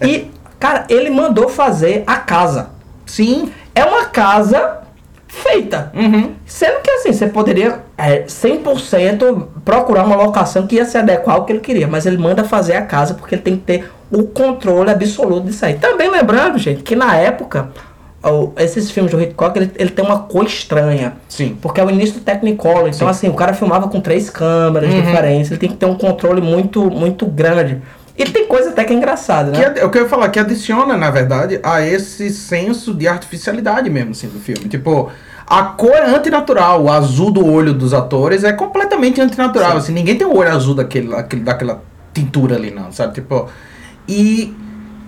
E, 0.02 0.25
cara, 0.60 0.86
ele 0.90 1.10
mandou 1.10 1.50
fazer 1.50 2.04
a 2.08 2.18
casa. 2.18 2.70
Sim. 3.06 3.52
É 3.74 3.84
uma 3.84 4.06
casa 4.06 4.80
feita. 5.28 5.92
Uhum. 5.94 6.32
Sendo 6.46 6.82
que 6.82 6.90
assim, 6.92 7.12
você 7.12 7.28
poderia 7.28 7.80
é, 7.98 8.24
100% 8.24 9.48
procurar 9.64 10.06
uma 10.06 10.16
locação 10.16 10.66
que 10.66 10.76
ia 10.76 10.86
se 10.86 10.98
adequar 10.98 11.36
ao 11.36 11.46
que 11.46 11.52
ele 11.54 11.60
queria, 11.60 11.88
mas 11.88 12.06
ele 12.06 12.18
manda 12.18 12.44
fazer 12.44 12.76
a 12.76 12.82
casa 12.82 13.14
porque 13.14 13.36
ele 13.36 13.42
tem 13.42 13.56
que 13.58 13.64
ter 13.64 13.92
o 14.12 14.24
controle 14.24 14.90
absoluto 14.92 15.48
disso 15.48 15.66
aí. 15.66 15.74
Também 15.76 16.10
lembrando, 16.10 16.58
gente, 16.58 16.84
que 16.84 16.96
na 16.96 17.16
época, 17.18 17.70
o- 18.24 18.52
esses 18.58 18.90
filmes 18.92 19.12
do 19.12 19.22
Hitchcock, 19.22 19.58
ele, 19.58 19.72
ele 19.78 19.90
tem 19.90 20.06
uma 20.06 20.20
cor 20.20 20.46
estranha. 20.46 21.14
Sim. 21.28 21.58
Porque 21.62 21.82
é 21.82 21.84
o 21.86 21.90
início 21.90 22.16
do 22.16 22.22
Technicolor. 22.22 22.88
Então, 22.88 23.08
assim, 23.08 23.28
o 23.28 23.34
cara 23.34 23.54
filmava 23.54 23.88
com 23.90 24.00
três 24.00 24.30
câmeras 24.30 24.94
Uhum. 24.94 25.02
diferentes. 25.02 25.52
Ele 25.52 25.60
tem 25.60 25.70
que 25.70 25.76
ter 25.76 25.86
um 25.86 25.96
controle 25.96 26.40
muito, 26.42 26.90
muito 26.90 27.26
grande. 27.26 27.82
E 28.18 28.24
tem 28.24 28.48
coisa 28.48 28.70
até 28.70 28.84
que 28.86 28.94
é 28.94 28.96
engraçada, 28.96 29.52
né? 29.52 29.58
Que 29.58 29.80
é, 29.80 29.84
eu 29.84 29.94
ia 29.94 30.08
falar, 30.08 30.30
que 30.30 30.40
adiciona, 30.40 30.96
na 30.96 31.12
verdade, 31.12 31.60
a 31.62 31.82
esse 31.82 32.30
senso 32.30 32.94
de 32.94 33.08
artificialidade 33.08 33.90
mesmo, 33.90 34.12
assim, 34.12 34.28
do 34.28 34.40
filme. 34.40 34.70
Tipo, 34.70 35.12
a 35.46 35.64
cor 35.64 35.96
é 35.96 36.16
antinatural, 36.16 36.84
o 36.84 36.92
azul 36.92 37.30
do 37.30 37.46
olho 37.46 37.74
dos 37.74 37.94
atores 37.94 38.44
é 38.44 38.54
completamente 38.54 39.20
antinatural, 39.20 39.72
Sim. 39.72 39.78
assim, 39.78 39.94
ninguém 39.94 40.16
tem 40.16 40.26
o 40.26 40.36
olho 40.36 40.50
azul 40.50 40.74
daquele, 40.74 41.10
daquele, 41.10 41.44
daquela 41.44 41.84
tintura 42.14 42.56
ali, 42.56 42.72
não, 42.72 42.92
sabe? 42.92 43.16
Tipo, 43.16 43.50
e 44.08 44.56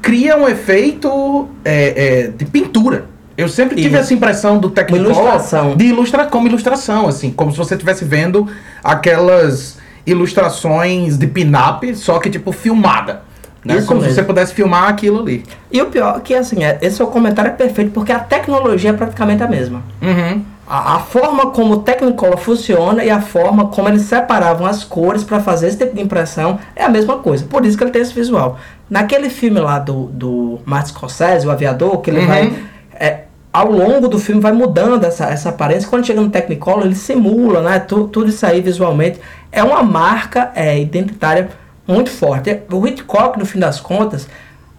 cria 0.01 0.37
um 0.37 0.47
efeito 0.47 1.47
é, 1.63 2.25
é, 2.25 2.27
de 2.27 2.45
pintura. 2.45 3.05
Eu 3.37 3.47
sempre 3.47 3.75
tive 3.75 3.89
Isso. 3.89 3.97
essa 3.97 4.13
impressão 4.13 4.57
do 4.57 4.69
Technicolor 4.69 5.11
ilustração. 5.11 5.75
de 5.75 5.85
ilustra 5.85 6.25
como 6.25 6.47
ilustração, 6.47 7.07
assim, 7.07 7.31
como 7.31 7.51
se 7.51 7.57
você 7.57 7.75
estivesse 7.75 8.03
vendo 8.03 8.47
aquelas 8.83 9.76
ilustrações 10.07 11.17
de 11.17 11.27
pin-up, 11.27 11.95
só 11.95 12.19
que 12.19 12.29
tipo 12.29 12.51
filmada. 12.51 13.21
Né? 13.65 13.77
Isso 13.77 13.87
como 13.87 13.99
se 13.99 14.07
mesmo. 14.07 14.21
você 14.21 14.25
pudesse 14.25 14.53
filmar 14.53 14.87
aquilo 14.87 15.19
ali. 15.19 15.43
E 15.69 15.81
o 15.81 15.87
pior 15.87 16.17
é 16.17 16.19
que, 16.21 16.33
assim, 16.33 16.63
é, 16.63 16.77
esse 16.81 16.97
seu 16.97 17.07
comentário 17.07 17.49
é 17.49 17.53
perfeito 17.53 17.91
porque 17.91 18.11
a 18.13 18.19
tecnologia 18.19 18.91
é 18.91 18.93
praticamente 18.93 19.43
a 19.43 19.47
mesma. 19.47 19.81
Uhum. 20.01 20.41
A, 20.65 20.95
a 20.95 20.99
forma 20.99 21.47
como 21.47 21.73
o 21.73 21.77
Technicolor 21.79 22.37
funciona 22.37 23.03
e 23.03 23.09
a 23.09 23.19
forma 23.19 23.67
como 23.67 23.89
eles 23.89 24.03
separavam 24.03 24.65
as 24.65 24.83
cores 24.85 25.23
para 25.23 25.39
fazer 25.41 25.67
esse 25.67 25.77
tipo 25.77 25.95
de 25.95 26.01
impressão 26.01 26.59
é 26.75 26.83
a 26.85 26.89
mesma 26.89 27.17
coisa. 27.17 27.45
Por 27.45 27.65
isso 27.65 27.77
que 27.77 27.83
ele 27.83 27.91
tem 27.91 28.01
esse 28.01 28.13
visual. 28.13 28.57
Naquele 28.89 29.29
filme 29.29 29.59
lá 29.59 29.79
do, 29.79 30.05
do 30.05 30.59
Martin 30.65 30.91
Scorsese, 30.93 31.45
o 31.45 31.51
Aviador, 31.51 31.97
que 31.99 32.09
ele 32.09 32.19
Uhum. 32.19 32.27
vai. 32.27 32.53
é, 32.93 33.19
ao 33.57 33.71
longo 33.71 34.07
do 34.07 34.19
filme 34.19 34.39
vai 34.39 34.51
mudando 34.51 35.03
essa, 35.03 35.25
essa 35.25 35.49
aparência. 35.49 35.89
Quando 35.89 36.05
chega 36.05 36.21
no 36.21 36.29
Technicolor, 36.29 36.85
ele 36.85 36.93
simula, 36.93 37.61
né? 37.61 37.79
Tu- 37.79 38.07
tudo 38.09 38.29
isso 38.29 38.45
aí 38.45 38.61
visualmente. 38.61 39.19
É 39.51 39.63
uma 39.63 39.81
marca 39.81 40.51
é, 40.53 40.79
identitária 40.79 41.49
muito 41.87 42.11
forte. 42.11 42.55
O 42.71 42.85
Hitchcock, 42.85 43.39
no 43.39 43.45
fim 43.47 43.57
das 43.57 43.79
contas, 43.79 44.27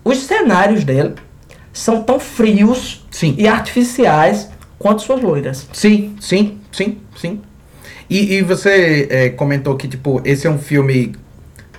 os 0.05 0.19
cenários 0.19 0.85
dele 0.85 1.15
são 1.73 2.03
tão 2.05 2.21
frios 2.21 3.05
Sim. 3.11 3.35
e 3.37 3.49
artificiais 3.49 4.49
quanto 4.79 5.03
suas 5.03 5.21
loiras. 5.21 5.69
Sim, 5.73 6.15
sim, 6.21 6.59
sim, 6.71 6.99
sim. 7.17 7.41
E, 8.09 8.35
e 8.35 8.43
você 8.43 9.09
é, 9.11 9.29
comentou 9.31 9.75
que, 9.77 9.89
tipo, 9.89 10.21
esse 10.25 10.47
é 10.47 10.51
um 10.51 10.59
filme 10.59 11.17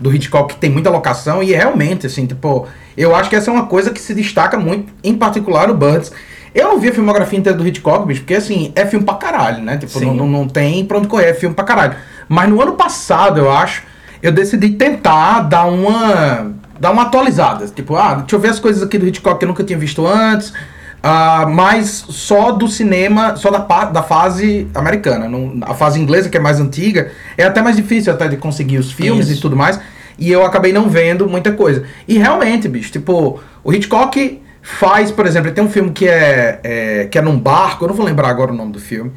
do 0.02 0.14
Hitchcock 0.14 0.54
que 0.54 0.60
tem 0.60 0.70
muita 0.70 0.90
locação 0.90 1.42
e 1.42 1.54
realmente, 1.54 2.08
assim, 2.08 2.26
tipo, 2.26 2.68
eu 2.98 3.16
acho 3.16 3.30
que 3.30 3.38
essa 3.38 3.50
é 3.50 3.54
uma 3.54 3.68
coisa 3.68 3.92
que 3.92 4.02
se 4.02 4.14
destaca 4.14 4.60
muito, 4.60 4.92
em 5.02 5.16
particular 5.16 5.68
no 5.70 5.74
Birds. 5.74 6.12
Eu 6.54 6.70
não 6.70 6.80
vi 6.80 6.90
a 6.90 6.94
filmografia 6.94 7.38
inteira 7.38 7.58
do 7.58 7.68
Hitchcock, 7.68 8.06
bicho, 8.08 8.22
porque, 8.22 8.36
assim, 8.36 8.72
é 8.76 8.86
filme 8.86 9.06
pra 9.06 9.16
caralho, 9.16 9.64
né? 9.64 9.78
Tipo, 9.78 10.00
não, 10.00 10.14
não, 10.14 10.28
não 10.28 10.48
tem 10.48 10.84
pra 10.86 10.98
onde 10.98 11.08
correr, 11.08 11.30
é 11.30 11.34
filme 11.34 11.56
pra 11.56 11.64
caralho. 11.64 11.96
Mas 12.28 12.50
no 12.50 12.62
ano 12.62 12.74
passado, 12.74 13.40
eu 13.40 13.52
acho, 13.52 13.84
eu 14.22 14.32
decidi 14.32 14.70
tentar 14.70 15.42
dar 15.42 15.66
uma, 15.66 16.52
dar 16.80 16.92
uma 16.92 17.04
atualizada. 17.04 17.68
Tipo, 17.68 17.96
ah, 17.96 18.16
deixa 18.16 18.36
eu 18.36 18.40
ver 18.40 18.50
as 18.50 18.60
coisas 18.60 18.82
aqui 18.84 18.98
do 18.98 19.08
Hitchcock 19.08 19.40
que 19.40 19.46
eu 19.46 19.48
nunca 19.48 19.64
tinha 19.64 19.78
visto 19.78 20.06
antes. 20.06 20.54
Ah, 21.02 21.46
mas 21.50 22.06
só 22.10 22.52
do 22.52 22.68
cinema, 22.68 23.36
só 23.38 23.50
da, 23.50 23.60
da 23.86 24.04
fase 24.04 24.68
americana. 24.76 25.30
Não- 25.30 25.60
a 25.62 25.74
fase 25.74 26.00
inglesa, 26.00 26.30
que 26.30 26.38
é 26.38 26.42
mais 26.42 26.60
antiga, 26.60 27.12
é 27.38 27.46
até 27.46 27.62
mais 27.62 27.76
difícil 27.76 28.12
até 28.12 28.28
de 28.28 28.38
conseguir 28.38 28.78
os 28.78 28.92
filmes 28.92 29.30
Isso. 29.30 29.40
e 29.40 29.42
tudo 29.42 29.56
mais. 29.56 29.80
E 30.18 30.30
eu 30.30 30.46
acabei 30.46 30.74
não 30.74 30.90
vendo 30.90 31.30
muita 31.30 31.54
coisa. 31.54 31.86
E 32.06 32.18
realmente, 32.18 32.68
bicho, 32.68 32.92
tipo, 32.92 33.40
o 33.64 33.74
Hitchcock 33.74 34.42
faz, 34.78 35.12
por 35.12 35.26
exemplo, 35.26 35.52
tem 35.52 35.64
um 35.64 35.70
filme 35.70 35.92
que 35.92 36.08
é, 36.08 36.60
é- 36.64 37.08
que 37.10 37.18
é 37.18 37.22
num 37.22 37.40
barco, 37.40 37.84
eu 37.84 37.90
não 37.90 37.96
vou 37.96 38.06
lembrar 38.06 38.30
agora 38.30 38.52
o 38.52 38.56
nome 38.56 38.72
do 38.72 38.80
filme. 38.80 39.12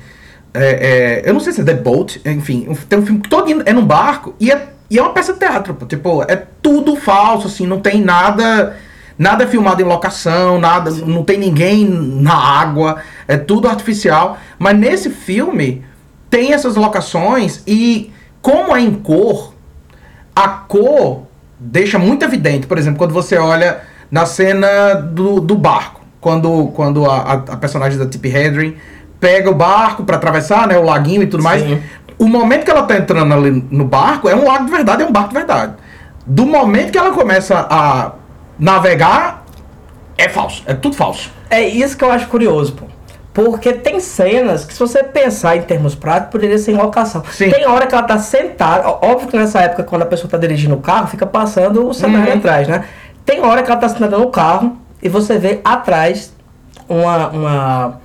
É, 0.55 1.23
é, 1.25 1.29
eu 1.29 1.33
não 1.33 1.41
sei 1.41 1.53
se 1.53 1.61
é 1.61 1.65
The 1.65 1.75
Boat, 1.75 2.21
enfim, 2.25 2.67
tem 2.89 2.99
um 2.99 3.07
filme 3.07 3.21
que 3.21 3.29
todo 3.29 3.63
é 3.65 3.73
num 3.73 3.85
barco 3.85 4.35
e 4.41 4.51
é, 4.51 4.69
e 4.91 4.99
é 4.99 5.03
uma 5.03 5.13
peça 5.13 5.33
de 5.33 5.39
teatro, 5.39 5.75
pô. 5.75 5.87
tipo, 5.87 6.23
é 6.23 6.37
tudo 6.61 6.97
falso, 6.97 7.47
assim, 7.47 7.67
não 7.67 7.81
tem 7.81 8.01
nada, 8.01 8.77
nada 9.19 9.47
filmado 9.47 9.81
em 9.81 9.85
locação, 9.85 10.59
nada, 10.59 10.91
não 10.91 11.23
tem 11.23 11.39
ninguém 11.39 11.87
na 11.89 12.35
água, 12.35 12.97
é 13.29 13.37
tudo 13.37 13.69
artificial. 13.69 14.39
Mas 14.59 14.77
nesse 14.77 15.11
filme 15.11 15.85
tem 16.29 16.53
essas 16.53 16.77
locações 16.77 17.63
e 17.67 18.13
como 18.43 18.77
é 18.77 18.81
em 18.81 18.93
cor, 18.93 19.55
a 20.35 20.49
cor 20.49 21.23
deixa 21.59 21.99
muito 21.99 22.25
evidente, 22.25 22.67
por 22.67 22.77
exemplo, 22.77 22.99
quando 22.99 23.15
você 23.15 23.39
olha 23.39 23.92
na 24.13 24.27
cena 24.27 24.95
do, 24.95 25.41
do 25.41 25.57
barco, 25.57 26.03
quando, 26.21 26.67
quando 26.75 27.11
a, 27.11 27.33
a, 27.33 27.57
personagem 27.57 27.99
da 27.99 28.05
Tippi 28.05 28.29
Hedren 28.29 28.77
pega 29.19 29.51
o 29.51 29.55
barco 29.55 30.05
para 30.05 30.17
atravessar, 30.17 30.69
né, 30.69 30.77
o 30.77 30.83
laguinho 30.83 31.23
e 31.23 31.27
tudo 31.27 31.43
mais. 31.43 31.63
Sim. 31.63 31.83
O 32.19 32.29
momento 32.29 32.65
que 32.65 32.71
ela 32.71 32.83
tá 32.83 32.99
entrando 32.99 33.33
ali 33.33 33.67
no 33.71 33.87
barco 33.87 34.29
é 34.29 34.37
um 34.37 34.47
lago 34.47 34.67
de 34.67 34.71
verdade, 34.71 35.03
é 35.03 35.07
um 35.07 35.11
barco 35.11 35.31
de 35.31 35.37
verdade. 35.37 35.73
Do 36.27 36.45
momento 36.45 36.93
que 36.93 36.99
ela 36.99 37.13
começa 37.13 37.67
a 37.71 38.13
navegar, 38.59 39.45
é 40.19 40.29
falso, 40.29 40.63
é 40.67 40.75
tudo 40.75 40.95
falso. 40.95 41.33
É 41.49 41.63
isso 41.67 41.97
que 41.97 42.05
eu 42.05 42.13
acho 42.13 42.29
curioso, 42.29 42.75
pô. 42.75 42.85
Porque 43.33 43.73
tem 43.73 43.99
cenas 43.99 44.67
que, 44.67 44.75
se 44.75 44.79
você 44.79 45.03
pensar 45.03 45.57
em 45.57 45.63
termos 45.63 45.95
práticos, 45.95 46.33
poderia 46.33 46.59
ser 46.59 46.73
em 46.73 46.77
locação. 46.77 47.25
Sim. 47.31 47.49
Tem 47.49 47.67
hora 47.67 47.87
que 47.87 47.95
ela 47.95 48.05
tá 48.05 48.19
sentada. 48.19 48.87
Óbvio 48.87 49.29
que 49.29 49.39
nessa 49.39 49.59
época, 49.61 49.85
quando 49.85 50.03
a 50.03 50.07
pessoa 50.07 50.31
tá 50.31 50.37
dirigindo 50.37 50.75
o 50.75 50.81
carro, 50.81 51.07
fica 51.07 51.27
passando 51.27 51.89
o 51.89 51.95
cenário 51.95 52.31
Uhum. 52.31 52.39
atrás, 52.39 52.69
né? 52.69 52.85
Tem 53.25 53.41
hora 53.45 53.63
que 53.63 53.71
ela 53.71 53.81
tá 53.81 53.89
sentada 53.89 54.19
no 54.19 54.29
carro 54.31 54.77
e 55.03 55.09
você 55.09 55.39
vê 55.39 55.61
atrás 55.65 56.33
uma. 56.89 57.29
uma 57.29 58.03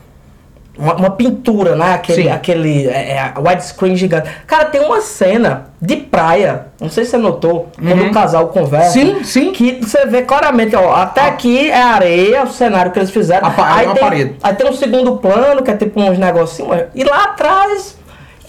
uma, 0.80 0.94
uma 0.94 1.10
pintura, 1.10 1.76
né? 1.76 1.96
Aquele, 1.96 2.22
Sim. 2.22 2.30
aquele 2.30 2.86
é, 2.88 3.14
é, 3.14 3.34
widescreen 3.40 3.96
gigante. 3.96 4.30
Cara, 4.46 4.66
tem 4.66 4.80
uma 4.80 5.02
cena 5.02 5.70
de 5.82 5.96
praia. 5.96 6.68
Não 6.80 6.88
sei 6.88 7.04
se 7.04 7.10
você 7.10 7.18
notou. 7.18 7.72
Quando 7.76 8.00
Uhum. 8.00 8.10
o 8.10 8.14
casal 8.14 8.50
conversa. 8.50 8.92
Sim, 8.92 9.24
sim. 9.24 9.52
Que 9.52 9.80
você 9.84 10.06
vê 10.06 10.22
claramente, 10.22 10.76
ó. 10.76 10.94
Até 10.94 11.22
A- 11.22 11.28
aqui 11.30 11.72
é 11.72 11.82
areia, 11.82 12.44
o 12.44 12.48
cenário 12.52 12.92
que 12.92 13.00
eles 13.00 13.10
fizeram. 13.10 13.48
A 13.48 13.50
pa- 13.50 13.82
é 13.82 13.86
uma 13.86 13.94
tem, 13.96 14.04
parede. 14.04 14.36
Aí 14.44 14.54
tem 14.54 14.70
um 14.70 14.74
segundo 14.74 15.18
plano, 15.18 15.64
que 15.64 15.72
é 15.72 15.76
tipo 15.76 16.00
uns 16.00 16.20
negocinhos. 16.20 16.84
E 16.94 17.04
lá 17.04 17.24
atrás. 17.24 17.98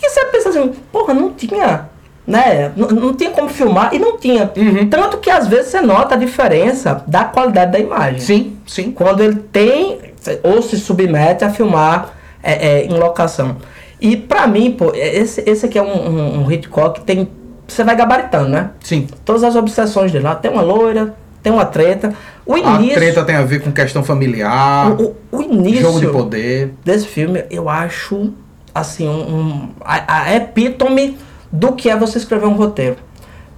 E 0.02 0.06
você 0.06 0.26
pensa 0.26 0.50
assim, 0.50 0.68
porra, 0.92 1.14
não 1.14 1.32
tinha. 1.32 1.88
Né? 2.28 2.70
Não, 2.76 2.88
não 2.88 3.14
tinha 3.14 3.30
como 3.30 3.48
filmar 3.48 3.94
e 3.94 3.98
não 3.98 4.18
tinha. 4.18 4.50
Uhum. 4.54 4.86
Tanto 4.90 5.16
que 5.16 5.30
às 5.30 5.46
vezes 5.48 5.70
você 5.70 5.80
nota 5.80 6.14
a 6.14 6.18
diferença 6.18 7.02
da 7.06 7.24
qualidade 7.24 7.72
da 7.72 7.78
imagem 7.78 8.20
Sim, 8.20 8.56
sim. 8.66 8.92
quando 8.92 9.22
ele 9.22 9.36
tem 9.50 9.98
ou 10.42 10.60
se 10.60 10.76
submete 10.78 11.42
a 11.42 11.48
filmar 11.48 12.10
é, 12.42 12.52
é, 12.80 12.84
em 12.84 12.90
locação. 12.98 13.56
E 13.98 14.14
pra 14.14 14.46
mim, 14.46 14.72
pô, 14.72 14.92
esse, 14.94 15.42
esse 15.48 15.64
aqui 15.64 15.78
é 15.78 15.82
um, 15.82 15.86
um, 16.08 16.42
um 16.44 16.52
Hitchcock 16.52 17.00
que 17.00 17.06
tem. 17.06 17.28
Você 17.66 17.82
vai 17.82 17.96
gabaritando, 17.96 18.50
né? 18.50 18.70
Sim. 18.80 19.06
Todas 19.24 19.42
as 19.42 19.56
obsessões 19.56 20.12
dele. 20.12 20.24
Lá 20.24 20.34
tem 20.34 20.50
uma 20.50 20.60
loira, 20.62 21.14
tem 21.42 21.50
uma 21.50 21.64
treta. 21.64 22.12
O 22.44 22.54
A 22.54 22.58
início. 22.58 22.94
treta 22.96 23.24
tem 23.24 23.36
a 23.36 23.42
ver 23.42 23.62
com 23.62 23.72
questão 23.72 24.04
familiar, 24.04 24.90
o, 25.00 25.02
o- 25.02 25.16
o 25.38 25.42
início 25.42 25.80
jogo 25.82 26.00
de 26.00 26.06
poder. 26.08 26.74
desse 26.84 27.06
filme, 27.06 27.44
eu 27.50 27.68
acho 27.70 28.32
assim, 28.74 29.08
um, 29.08 29.12
um- 29.34 29.68
a, 29.82 30.24
a 30.24 30.36
epítome 30.36 31.16
do 31.50 31.72
que 31.72 31.88
é 31.90 31.96
você 31.96 32.18
escrever 32.18 32.46
um 32.46 32.54
roteiro. 32.54 32.96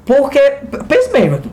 Porque, 0.05 0.39
pense 0.89 1.11
bem, 1.11 1.29
Joaquim, 1.29 1.53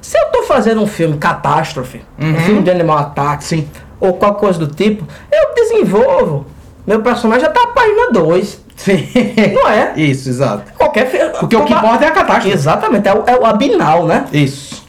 se 0.00 0.18
eu 0.18 0.26
tô 0.26 0.42
fazendo 0.44 0.80
um 0.82 0.86
filme 0.86 1.16
catástrofe, 1.18 2.02
um 2.18 2.26
Uhum. 2.30 2.36
filme 2.40 2.62
de 2.62 2.70
animal 2.70 2.98
ataque, 2.98 3.44
Sim. 3.44 3.68
ou 4.00 4.14
qualquer 4.14 4.40
coisa 4.40 4.58
do 4.58 4.66
tipo, 4.68 5.06
eu 5.32 5.54
desenvolvo. 5.54 6.46
Meu 6.86 7.00
personagem 7.00 7.46
já 7.46 7.50
tá 7.50 7.60
na 7.60 7.66
página 7.68 8.10
2. 8.12 8.62
Sim. 8.76 9.08
Não 9.54 9.68
é? 9.68 9.92
Isso, 9.96 10.28
exato. 10.28 10.72
Qualquer 10.76 11.06
filme. 11.06 11.30
Porque 11.38 11.56
o 11.56 11.64
que 11.64 11.72
importa 11.72 12.04
é 12.04 12.08
a 12.08 12.10
catástrofe. 12.10 12.50
Exatamente, 12.50 13.08
é 13.08 13.14
o, 13.14 13.22
é 13.26 13.38
o 13.38 13.46
abinal, 13.46 14.04
né? 14.06 14.26
Isso. 14.32 14.84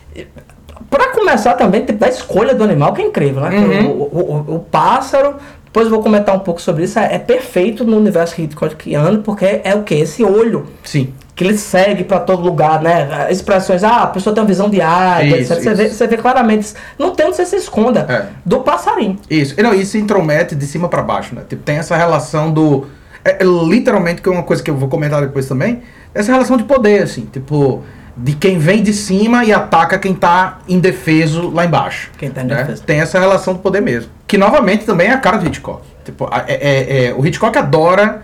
Pra 0.89 1.09
começar 1.09 1.53
também, 1.53 1.83
tem 1.85 1.95
da 1.95 2.07
escolha 2.07 2.53
do 2.55 2.63
animal, 2.63 2.93
que 2.93 3.01
é 3.01 3.05
incrível, 3.05 3.41
né? 3.41 3.49
Uhum. 3.57 3.89
O, 3.91 4.03
o- 4.03 4.45
o- 4.51 4.55
o 4.55 4.59
pássaro, 4.59 5.35
depois 5.75 5.87
eu 5.87 5.91
vou 5.91 6.01
comentar 6.01 6.33
um 6.33 6.39
pouco 6.39 6.61
sobre 6.61 6.85
isso, 6.85 6.97
é, 6.97 7.15
é 7.15 7.19
perfeito 7.19 7.83
no 7.83 7.97
universo 7.97 8.39
Hitchcockiano, 8.39 9.21
porque 9.21 9.59
é 9.61 9.75
o 9.75 9.83
que? 9.83 9.93
Esse 9.93 10.23
olho 10.23 10.67
Sim. 10.81 11.13
que 11.35 11.43
ele 11.43 11.57
segue 11.57 12.05
pra 12.05 12.17
todo 12.17 12.41
lugar, 12.43 12.81
né? 12.81 13.27
Expressões, 13.29 13.83
ah, 13.83 14.03
a 14.03 14.07
pessoa 14.07 14.33
tem 14.33 14.41
uma 14.41 14.47
visão 14.47 14.69
de 14.69 14.79
água, 14.79 15.37
Isso, 15.37 15.51
etc. 15.51 15.63
Você, 15.63 15.73
vê, 15.73 15.89
você 15.89 16.07
vê 16.07 16.15
claramente, 16.15 16.73
não 16.97 17.11
tem 17.11 17.25
onde 17.25 17.35
você 17.35 17.45
se 17.45 17.57
esconda 17.57 18.05
É. 18.07 18.27
do 18.45 18.61
passarinho. 18.61 19.19
Isso. 19.29 19.53
E 19.57 19.61
Não, 19.61 19.73
isso 19.73 19.91
se 19.91 19.97
intromete 19.97 20.55
de 20.55 20.65
cima 20.65 20.87
pra 20.87 21.01
baixo, 21.01 21.35
né? 21.35 21.41
Tipo, 21.45 21.61
tem 21.63 21.75
essa 21.75 21.97
relação 21.97 22.53
do. 22.53 22.85
É, 23.25 23.43
é 23.43 23.45
literalmente, 23.45 24.21
que 24.21 24.29
é 24.29 24.31
uma 24.31 24.43
coisa 24.43 24.63
que 24.63 24.71
eu 24.71 24.77
vou 24.77 24.87
comentar 24.87 25.19
depois 25.19 25.45
também, 25.45 25.81
essa 26.13 26.31
relação 26.31 26.55
de 26.55 26.63
poder, 26.63 27.03
assim, 27.03 27.27
tipo, 27.33 27.83
de 28.17 28.33
quem 28.33 28.57
vem 28.57 28.81
de 28.81 28.93
cima 28.93 29.43
e 29.43 29.51
ataca 29.51 29.99
quem 29.99 30.13
tá 30.13 30.59
indefeso 30.69 31.49
lá 31.49 31.65
embaixo. 31.65 32.11
Quem 32.17 32.29
tá 32.31 32.43
né? 32.43 32.53
indefeso. 32.53 32.83
Tem 32.83 32.99
essa 33.01 33.19
relação 33.19 33.53
de 33.53 33.59
poder 33.59 33.81
mesmo. 33.81 34.09
Que 34.25 34.37
novamente 34.37 34.85
também 34.85 35.07
é 35.09 35.11
a 35.13 35.17
cara 35.17 35.37
do 35.37 35.45
Hitchcock. 35.47 35.81
Tipo, 36.05 36.29
é- 36.47 36.53
é- 36.53 37.05
é, 37.07 37.13
o 37.13 37.25
Hitchcock 37.25 37.57
adora 37.57 38.21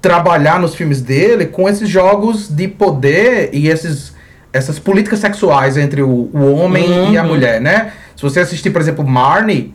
trabalhar 0.00 0.58
nos 0.58 0.74
filmes 0.74 1.00
dele 1.02 1.46
com 1.46 1.68
esses 1.68 1.88
jogos 1.88 2.48
de 2.48 2.66
poder 2.66 3.50
e 3.52 3.68
esses, 3.68 4.14
essas 4.52 4.78
políticas 4.78 5.18
sexuais 5.18 5.76
entre 5.76 6.02
o, 6.02 6.30
o 6.32 6.54
homem 6.54 7.12
e 7.12 7.18
a 7.18 7.22
Uhum. 7.22 7.28
mulher, 7.28 7.60
né? 7.60 7.92
Se 8.16 8.22
você 8.22 8.40
assistir, 8.40 8.70
por 8.70 8.80
exemplo, 8.80 9.06
Marnie, 9.06 9.74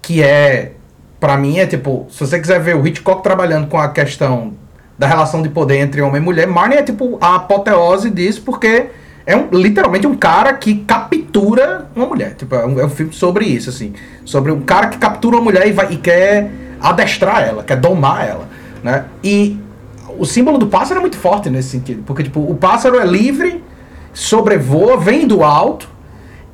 que 0.00 0.22
é, 0.22 0.72
pra 1.18 1.36
mim, 1.36 1.58
é 1.58 1.66
tipo, 1.66 2.06
se 2.10 2.20
você 2.20 2.38
quiser 2.38 2.60
ver 2.60 2.76
o 2.76 2.86
Hitchcock 2.86 3.22
trabalhando 3.22 3.66
com 3.66 3.78
a 3.78 3.88
questão 3.88 4.54
da 4.98 5.06
relação 5.06 5.42
de 5.42 5.48
poder 5.48 5.78
entre 5.78 6.00
homem 6.00 6.20
e 6.20 6.24
mulher, 6.24 6.46
Marnie 6.46 6.78
é 6.78 6.82
tipo 6.82 7.18
a 7.20 7.36
apoteose 7.36 8.10
disso, 8.10 8.42
porque 8.42 8.86
é 9.26 9.36
um, 9.36 9.48
literalmente 9.52 10.06
um 10.06 10.14
cara 10.14 10.54
que 10.54 10.76
captura 10.76 11.86
uma 11.94 12.06
mulher. 12.06 12.34
Tipo, 12.34 12.54
é 12.54 12.64
um, 12.64 12.80
é 12.80 12.86
um 12.86 12.90
filme 12.90 13.12
sobre 13.12 13.44
isso, 13.44 13.68
assim. 13.68 13.92
Sobre 14.24 14.52
um 14.52 14.60
cara 14.60 14.86
que 14.86 14.98
captura 14.98 15.36
uma 15.36 15.42
mulher 15.42 15.66
e, 15.66 15.72
vai, 15.72 15.92
e 15.92 15.96
quer 15.96 16.50
adestrar 16.80 17.42
ela, 17.42 17.62
quer 17.64 17.76
domar 17.76 18.26
ela, 18.26 18.48
né? 18.82 19.04
E 19.24 19.58
o 20.18 20.24
símbolo 20.24 20.56
do 20.56 20.68
pássaro 20.68 20.98
é 20.98 21.00
muito 21.00 21.16
forte 21.16 21.50
nesse 21.50 21.70
sentido, 21.70 22.02
porque 22.06 22.22
tipo, 22.22 22.40
o 22.40 22.54
pássaro 22.54 22.98
é 22.98 23.04
livre, 23.04 23.62
sobrevoa, 24.14 24.96
vem 24.96 25.26
do 25.26 25.42
alto 25.42 25.88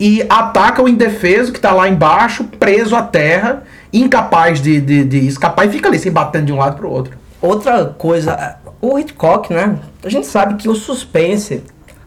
e 0.01 0.25
ataca 0.29 0.83
o 0.83 0.89
indefeso 0.89 1.53
que 1.53 1.61
tá 1.61 1.73
lá 1.73 1.89
embaixo, 1.89 2.45
preso 2.59 2.97
à 2.97 3.03
terra, 3.03 3.63
incapaz 3.93 4.61
de, 4.61 4.81
de, 4.81 5.05
de 5.05 5.27
escapar 5.27 5.67
e 5.67 5.71
fica 5.71 5.89
ali 5.89 5.99
se 5.99 6.11
batendo 6.11 6.47
de 6.47 6.53
um 6.53 6.57
lado 6.57 6.77
pro 6.77 6.91
outro. 6.91 7.22
Outra 7.43 7.85
coisa, 7.87 8.57
o 8.81 8.99
Hitchcock, 8.99 9.53
né? 9.53 9.77
A 10.05 10.09
gente 10.09 10.27
sabe 10.27 10.55
que 10.55 10.69
o 10.69 10.75
suspense 10.75 11.63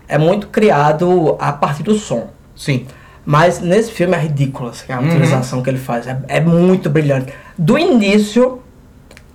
é 0.07 0.17
muito 0.17 0.47
criado 0.47 1.35
a 1.39 1.51
partir 1.51 1.83
do 1.83 1.93
som. 1.95 2.29
Sim. 2.55 2.85
Mas 3.25 3.59
nesse 3.59 3.91
filme 3.91 4.15
é 4.15 4.19
ridículo 4.19 4.69
assim, 4.69 4.93
a 4.93 4.99
Uhum. 4.99 5.07
utilização 5.07 5.61
que 5.61 5.69
ele 5.69 5.79
faz. 5.79 6.07
É, 6.07 6.17
é 6.27 6.39
muito 6.39 6.89
brilhante. 6.89 7.33
Do 7.57 7.77
início 7.77 8.61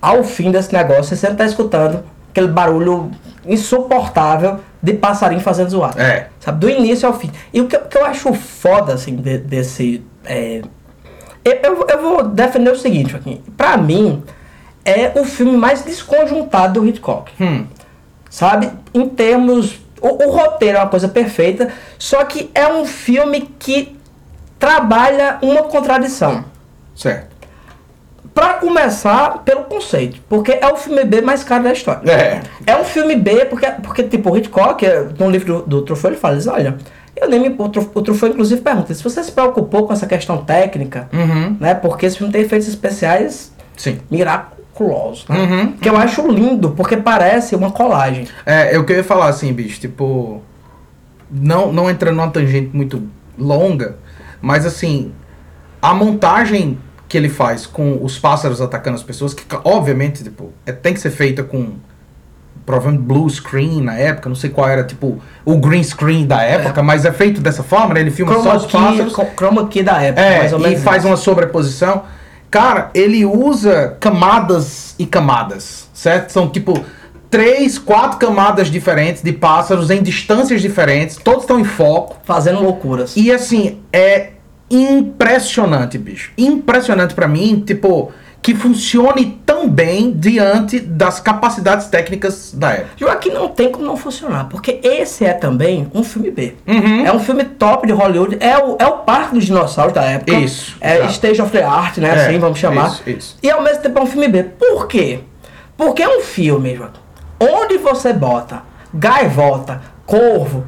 ao 0.01 0.23
fim 0.23 0.49
desse 0.49 0.73
negócio, 0.73 1.03
você 1.03 1.15
sempre 1.15 1.37
tá 1.37 1.45
escutando 1.45 2.01
aquele 2.31 2.47
barulho 2.47 3.11
insuportável 3.45 4.59
de 4.81 4.93
passarinho 4.93 5.41
fazendo 5.41 5.69
zoada. 5.69 6.01
É. 6.01 6.27
Sabe? 6.39 6.59
Do 6.59 6.69
início 6.69 7.07
ao 7.07 7.13
fim. 7.13 7.29
E 7.53 7.61
o 7.61 7.67
que, 7.67 7.77
que 7.77 7.97
eu 7.97 8.05
acho 8.05 8.33
foda, 8.33 8.93
assim, 8.93 9.15
de- 9.15 9.37
desse. 9.37 10.03
é, 10.25 10.61
eu, 11.45 11.53
eu, 11.63 11.85
eu 11.87 12.01
vou 12.01 12.23
defender 12.23 12.71
o 12.71 12.77
seguinte 12.77 13.15
aqui. 13.15 13.41
Pra 13.57 13.77
mim, 13.77 14.23
é 14.85 15.11
o 15.19 15.23
filme 15.25 15.57
mais 15.57 15.81
desconjuntado 15.83 16.79
do 16.79 16.87
Hitchcock. 16.87 17.31
Hum. 17.39 17.65
Sabe? 18.29 18.69
Em 18.93 19.07
termos. 19.07 19.79
O, 20.01 20.25
o 20.27 20.31
roteiro 20.31 20.77
é 20.77 20.81
uma 20.81 20.87
coisa 20.89 21.07
perfeita, 21.07 21.69
só 21.99 22.23
que 22.25 22.49
é 22.55 22.67
um 22.67 22.85
filme 22.85 23.41
que 23.59 23.95
trabalha 24.57 25.37
uma 25.41 25.63
contradição. 25.63 26.43
Certo. 26.95 27.29
Pra 28.33 28.53
começar, 28.55 29.39
pelo 29.43 29.65
conceito, 29.65 30.19
porque 30.29 30.53
é 30.53 30.65
o 30.67 30.77
filme 30.77 31.03
B 31.03 31.21
mais 31.21 31.43
caro 31.43 31.65
da 31.65 31.73
história. 31.73 32.09
É. 32.09 32.41
É 32.65 32.77
um 32.77 32.83
filme 32.85 33.15
B, 33.15 33.45
porque, 33.45 33.67
porque 33.83 34.03
tipo, 34.03 34.31
o 34.31 34.37
Hitchcock, 34.37 34.85
é, 34.85 35.05
no 35.19 35.29
livro 35.29 35.57
do, 35.59 35.61
do 35.63 35.81
Truffaut, 35.81 36.13
ele 36.13 36.19
fala, 36.21 36.37
diz, 36.37 36.47
olha, 36.47 36.77
eu 37.15 37.29
nem 37.29 37.39
me... 37.39 37.49
O 37.57 37.67
Truf- 37.69 37.89
o 37.93 38.01
Truffaut, 38.01 38.33
inclusive, 38.33 38.61
pergunta, 38.61 38.93
se 38.93 39.03
você 39.03 39.21
se 39.23 39.31
preocupou 39.33 39.85
com 39.85 39.91
essa 39.93 40.07
questão 40.07 40.37
técnica, 40.45 41.09
Uhum. 41.11 41.57
né, 41.59 41.75
porque 41.75 42.05
esse 42.05 42.17
filme 42.17 42.31
tem 42.31 42.41
efeitos 42.41 42.67
especiais 42.69 43.51
Sim. 43.75 43.99
miraculosos, 44.09 44.60
né? 45.29 45.39
Uhum. 45.39 45.71
Que 45.73 45.89
eu 45.89 45.95
acho 45.97 46.27
lindo, 46.29 46.71
porque 46.71 46.97
parece 46.97 47.55
uma 47.55 47.71
colagem. 47.71 48.27
É, 48.45 48.75
eu 48.75 48.83
queria 48.85 49.03
falar 49.03 49.27
assim, 49.27 49.51
bicho, 49.53 49.79
tipo. 49.79 50.41
Não, 51.29 51.71
não 51.71 51.89
entrando 51.89 52.15
numa 52.17 52.29
tangente 52.29 52.71
muito 52.73 53.03
longa, 53.37 53.95
mas 54.41 54.65
assim, 54.65 55.13
a 55.81 55.93
montagem 55.93 56.77
que 57.07 57.17
ele 57.17 57.29
faz 57.29 57.65
com 57.65 57.99
os 58.03 58.19
pássaros 58.19 58.59
atacando 58.61 58.95
as 58.95 59.03
pessoas, 59.03 59.33
que 59.33 59.43
obviamente, 59.63 60.23
tipo, 60.23 60.51
é- 60.65 60.71
tem 60.73 60.93
que 60.93 60.99
ser 60.99 61.09
feita 61.09 61.41
com 61.43 61.73
provavelmente 62.65 63.03
blue 63.03 63.29
screen 63.29 63.81
na 63.81 63.95
época, 63.95 64.29
não 64.29 64.35
sei 64.35 64.49
qual 64.49 64.67
era, 64.69 64.83
tipo, 64.83 65.19
o 65.43 65.57
green 65.57 65.83
screen 65.83 66.25
da 66.27 66.41
época, 66.43 66.83
mas 66.83 67.05
é 67.05 67.11
feito 67.11 67.41
dessa 67.41 67.63
forma, 67.63 67.93
né? 67.95 68.01
Ele 68.01 68.11
filma 68.11 68.33
só 68.41 68.55
os 68.55 68.65
pássaros. 68.65 69.13
chroma 69.35 69.67
key 69.67 69.83
da 69.83 70.01
época, 70.01 70.21
É, 70.21 70.37
mais 70.39 70.53
ou 70.53 70.59
e 70.59 70.63
menos. 70.63 70.83
faz 70.83 70.99
isso. 70.99 71.07
uma 71.07 71.17
sobreposição. 71.17 72.03
Cara, 72.51 72.91
ele 72.93 73.25
usa 73.25 73.95
camadas 73.97 74.93
e 74.99 75.05
camadas, 75.05 75.89
certo? 75.93 76.31
São 76.31 76.49
tipo 76.49 76.83
três, 77.29 77.79
quatro 77.79 78.19
camadas 78.19 78.69
diferentes 78.69 79.23
de 79.23 79.31
pássaros 79.31 79.89
em 79.89 80.03
distâncias 80.03 80.61
diferentes, 80.61 81.15
todos 81.15 81.43
estão 81.43 81.57
em 81.57 81.63
foco. 81.63 82.17
Fazendo 82.25 82.61
loucuras. 82.61 83.15
E 83.15 83.31
assim, 83.31 83.79
é 83.93 84.31
impressionante, 84.69 85.97
bicho. 85.97 86.33
Impressionante 86.37 87.13
pra 87.13 87.27
mim, 87.27 87.63
tipo, 87.65 88.11
que 88.41 88.55
funcione 88.55 89.39
tão 89.45 89.69
bem 89.69 90.11
diante 90.11 90.79
das 90.79 91.19
capacidades 91.19 91.87
técnicas 91.87 92.51
da 92.53 92.71
época. 92.71 92.89
Joaquim 92.97 93.29
não 93.29 93.49
tem 93.49 93.71
como 93.71 93.85
não 93.85 93.95
funcionar, 93.95 94.45
porque 94.49 94.79
esse 94.83 95.23
é 95.23 95.33
também 95.33 95.87
um 95.93 96.03
filme 96.03 96.31
B. 96.31 96.55
Uhum. 96.67 97.05
É 97.05 97.13
um 97.13 97.19
filme 97.19 97.43
top 97.43 97.85
de 97.85 97.93
Hollywood, 97.93 98.37
é 98.39 98.57
o, 98.57 98.77
é 98.79 98.87
o 98.87 98.99
parque 98.99 99.35
dos 99.35 99.45
dinossauros 99.45 99.93
da 99.93 100.03
época. 100.03 100.33
Isso, 100.33 100.75
É 100.81 100.95
exato. 100.97 101.11
Stage 101.11 101.41
of 101.41 101.51
the 101.51 101.63
Art, 101.63 101.97
né? 101.97 102.09
É, 102.09 102.25
assim, 102.25 102.39
vamos 102.39 102.57
chamar. 102.57 102.87
isso, 102.87 103.09
isso. 103.09 103.37
E 103.43 103.51
ao 103.51 103.61
mesmo 103.61 103.83
tempo 103.83 103.99
é 103.99 104.01
um 104.01 104.07
filme 104.07 104.27
B. 104.27 104.43
Por 104.43 104.87
quê? 104.87 105.19
Porque 105.77 106.01
é 106.01 106.09
um 106.09 106.21
filme, 106.21 106.75
Joaquim, 106.75 106.99
onde 107.39 107.77
você 107.77 108.11
bota 108.11 108.63
gaivota, 108.93 109.81
corvo, 110.05 110.65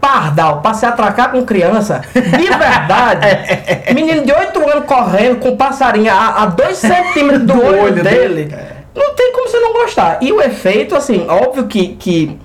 pardal 0.00 0.60
pra 0.60 0.74
se 0.74 0.86
atracar 0.86 1.30
com 1.30 1.44
criança, 1.44 2.02
de 2.14 2.46
verdade, 2.46 3.26
menino 3.94 4.24
de 4.24 4.32
8 4.32 4.70
anos 4.70 4.84
correndo 4.84 5.36
com 5.36 5.56
passarinho 5.56 6.12
a 6.12 6.46
2 6.46 6.76
centímetros 6.76 7.42
do, 7.42 7.54
Do 7.54 7.64
olho, 7.64 7.82
olho 7.82 8.02
dele. 8.02 8.48
É. 8.52 8.78
Não 8.94 9.14
tem 9.14 9.32
como 9.32 9.48
você 9.48 9.60
não 9.60 9.72
gostar. 9.72 10.18
E 10.20 10.32
o 10.32 10.40
efeito, 10.40 10.96
assim, 10.96 11.26
óbvio 11.28 11.66
que, 11.66 11.94
que 11.94 12.36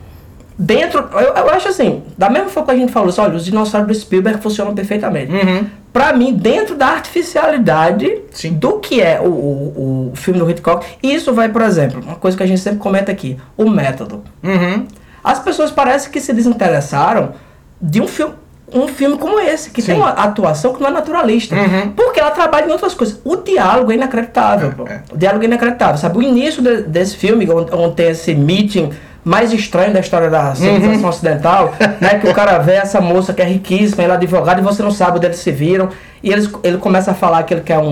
dentro. 0.57 1.09
Eu, 1.13 1.33
eu 1.33 1.49
acho 1.49 1.67
assim, 1.69 2.03
da 2.17 2.29
mesma 2.29 2.49
forma 2.49 2.69
que 2.69 2.75
a 2.75 2.79
gente 2.79 2.91
falou, 2.91 3.09
assim, 3.09 3.21
olha, 3.21 3.35
os 3.35 3.45
dinossauros 3.45 3.87
do 3.87 3.93
Spielberg 3.93 4.41
funcionam 4.41 4.73
perfeitamente. 4.73 5.31
Uhum. 5.31 5.65
Pra 5.91 6.13
mim, 6.13 6.33
dentro 6.33 6.75
da 6.75 6.87
artificialidade 6.87 8.21
Sim. 8.31 8.53
do 8.53 8.79
que 8.79 8.99
é 8.99 9.19
o, 9.21 9.25
o, 9.25 10.11
o 10.11 10.15
filme 10.15 10.39
do 10.39 10.49
Hitchcock, 10.49 10.85
isso 11.03 11.33
vai, 11.33 11.49
por 11.49 11.61
exemplo, 11.61 12.01
uma 12.01 12.15
coisa 12.15 12.35
que 12.35 12.43
a 12.43 12.47
gente 12.47 12.61
sempre 12.61 12.79
comenta 12.79 13.11
aqui, 13.11 13.37
o 13.55 13.69
método. 13.69 14.23
Uhum. 14.43 14.87
As 15.23 15.39
pessoas 15.39 15.71
parecem 15.71 16.11
que 16.11 16.19
se 16.19 16.33
desinteressaram 16.33 17.31
de 17.81 18.01
um 18.01 18.07
filme, 18.07 18.33
um 18.73 18.87
filme 18.87 19.17
como 19.17 19.39
esse, 19.39 19.69
que 19.69 19.81
tem 19.81 19.95
Sim. 19.95 20.01
uma 20.01 20.09
atuação 20.09 20.73
que 20.73 20.81
não 20.81 20.87
é 20.89 20.91
naturalista. 20.91 21.55
Uhum. 21.55 21.91
Porque 21.91 22.19
ela 22.19 22.31
trabalha 22.31 22.65
em 22.67 22.71
outras 22.71 22.93
coisas. 22.93 23.19
O 23.23 23.35
diálogo 23.37 23.91
é 23.91 23.95
inacreditável. 23.95 24.73
É, 24.87 24.93
é. 24.93 25.01
O 25.13 25.17
diálogo 25.17 25.43
é 25.43 25.47
inacreditável. 25.47 25.97
Sabe, 25.97 26.17
o 26.17 26.21
início 26.21 26.61
de- 26.61 26.81
desse 26.83 27.15
filme, 27.17 27.49
onde, 27.49 27.73
onde 27.73 27.95
tem 27.95 28.09
esse 28.09 28.33
meeting 28.33 28.91
mais 29.23 29.53
estranho 29.53 29.93
da 29.93 30.01
história 30.01 30.29
da 30.29 30.53
civilização 30.53 31.01
Uhum. 31.03 31.07
ocidental, 31.07 31.73
né? 32.01 32.19
Que 32.19 32.27
o 32.27 32.33
cara 32.33 32.57
vê 32.57 32.73
essa 32.73 32.99
moça 32.99 33.33
que 33.33 33.41
é 33.41 33.45
riquíssima, 33.45 34.03
ela 34.03 34.15
é 34.15 34.17
advogada, 34.17 34.59
e 34.59 34.63
você 34.63 34.83
não 34.83 34.91
sabe 34.91 35.15
onde 35.17 35.27
eles 35.27 35.37
se 35.37 35.49
viram. 35.49 35.87
E 36.21 36.29
eles, 36.31 36.49
ele 36.61 36.77
começa 36.77 37.11
a 37.11 37.13
falar 37.13 37.43
que 37.43 37.53
ele 37.53 37.61
quer 37.61 37.77
um, 37.77 37.85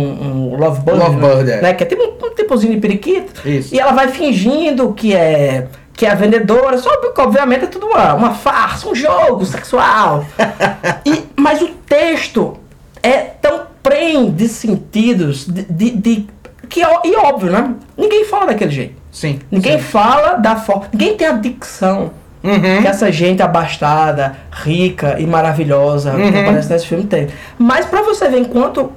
um 0.52 0.58
lovebird, 0.58 1.00
Lovebird, 1.00 1.44
né? 1.46 1.58
é. 1.58 1.62
né? 1.62 1.74
Que 1.74 1.84
é 1.84 1.88
tipo 1.88 2.04
um, 2.04 2.28
um 2.28 2.36
tipozinho 2.36 2.74
de 2.74 2.82
periquito. 2.82 3.48
Isso. 3.48 3.74
E 3.74 3.80
ela 3.80 3.94
vai 3.94 4.10
fingindo 4.10 4.92
que 4.94 5.14
é 5.16 5.68
que 5.94 6.06
é 6.06 6.10
a 6.12 6.16
vendedora, 6.16 6.78
só 6.78 6.98
que 6.98 7.22
obviamente 7.22 7.66
é 7.66 7.68
tudo 7.68 7.88
uma, 7.88 8.14
uma 8.14 8.32
farsa, 8.34 8.88
um 8.90 8.96
jogo 8.96 9.46
sexual. 9.46 10.26
E, 11.06 11.24
mas 11.36 11.62
o 11.62 11.68
texto 11.86 12.58
é 13.04 13.18
tão 13.18 13.64
preen 13.84 14.32
de 14.32 14.48
sentidos, 14.48 15.46
de, 15.48 15.64
de, 15.64 15.90
de- 15.92 16.28
que 16.70 16.82
é, 16.84 16.88
e 17.04 17.16
óbvio, 17.16 17.52
né? 17.52 17.74
Ninguém 17.98 18.26
fala 18.26 18.48
daquele 18.48 18.72
jeito. 18.72 18.96
Sim. 19.12 19.40
Ninguém 19.52 19.78
sim. 19.78 19.84
fala 19.84 20.36
da 20.36 20.56
forma. 20.56 20.86
Ninguém 20.94 21.16
tem 21.18 21.28
a 21.28 21.34
dicção 21.34 22.12
Uhum. 22.44 22.82
que 22.82 22.88
essa 22.88 23.12
gente 23.12 23.40
abastada, 23.44 24.36
rica 24.52 25.18
e 25.20 25.28
maravilhosa 25.28 26.10
que 26.12 26.18
Uhum. 26.22 26.42
aparece 26.42 26.70
nesse 26.72 26.88
filme 26.88 27.04
tem. 27.04 27.28
Mas 27.58 27.86
pra 27.86 28.02
você 28.02 28.28
ver 28.30 28.40
enquanto 28.40 28.92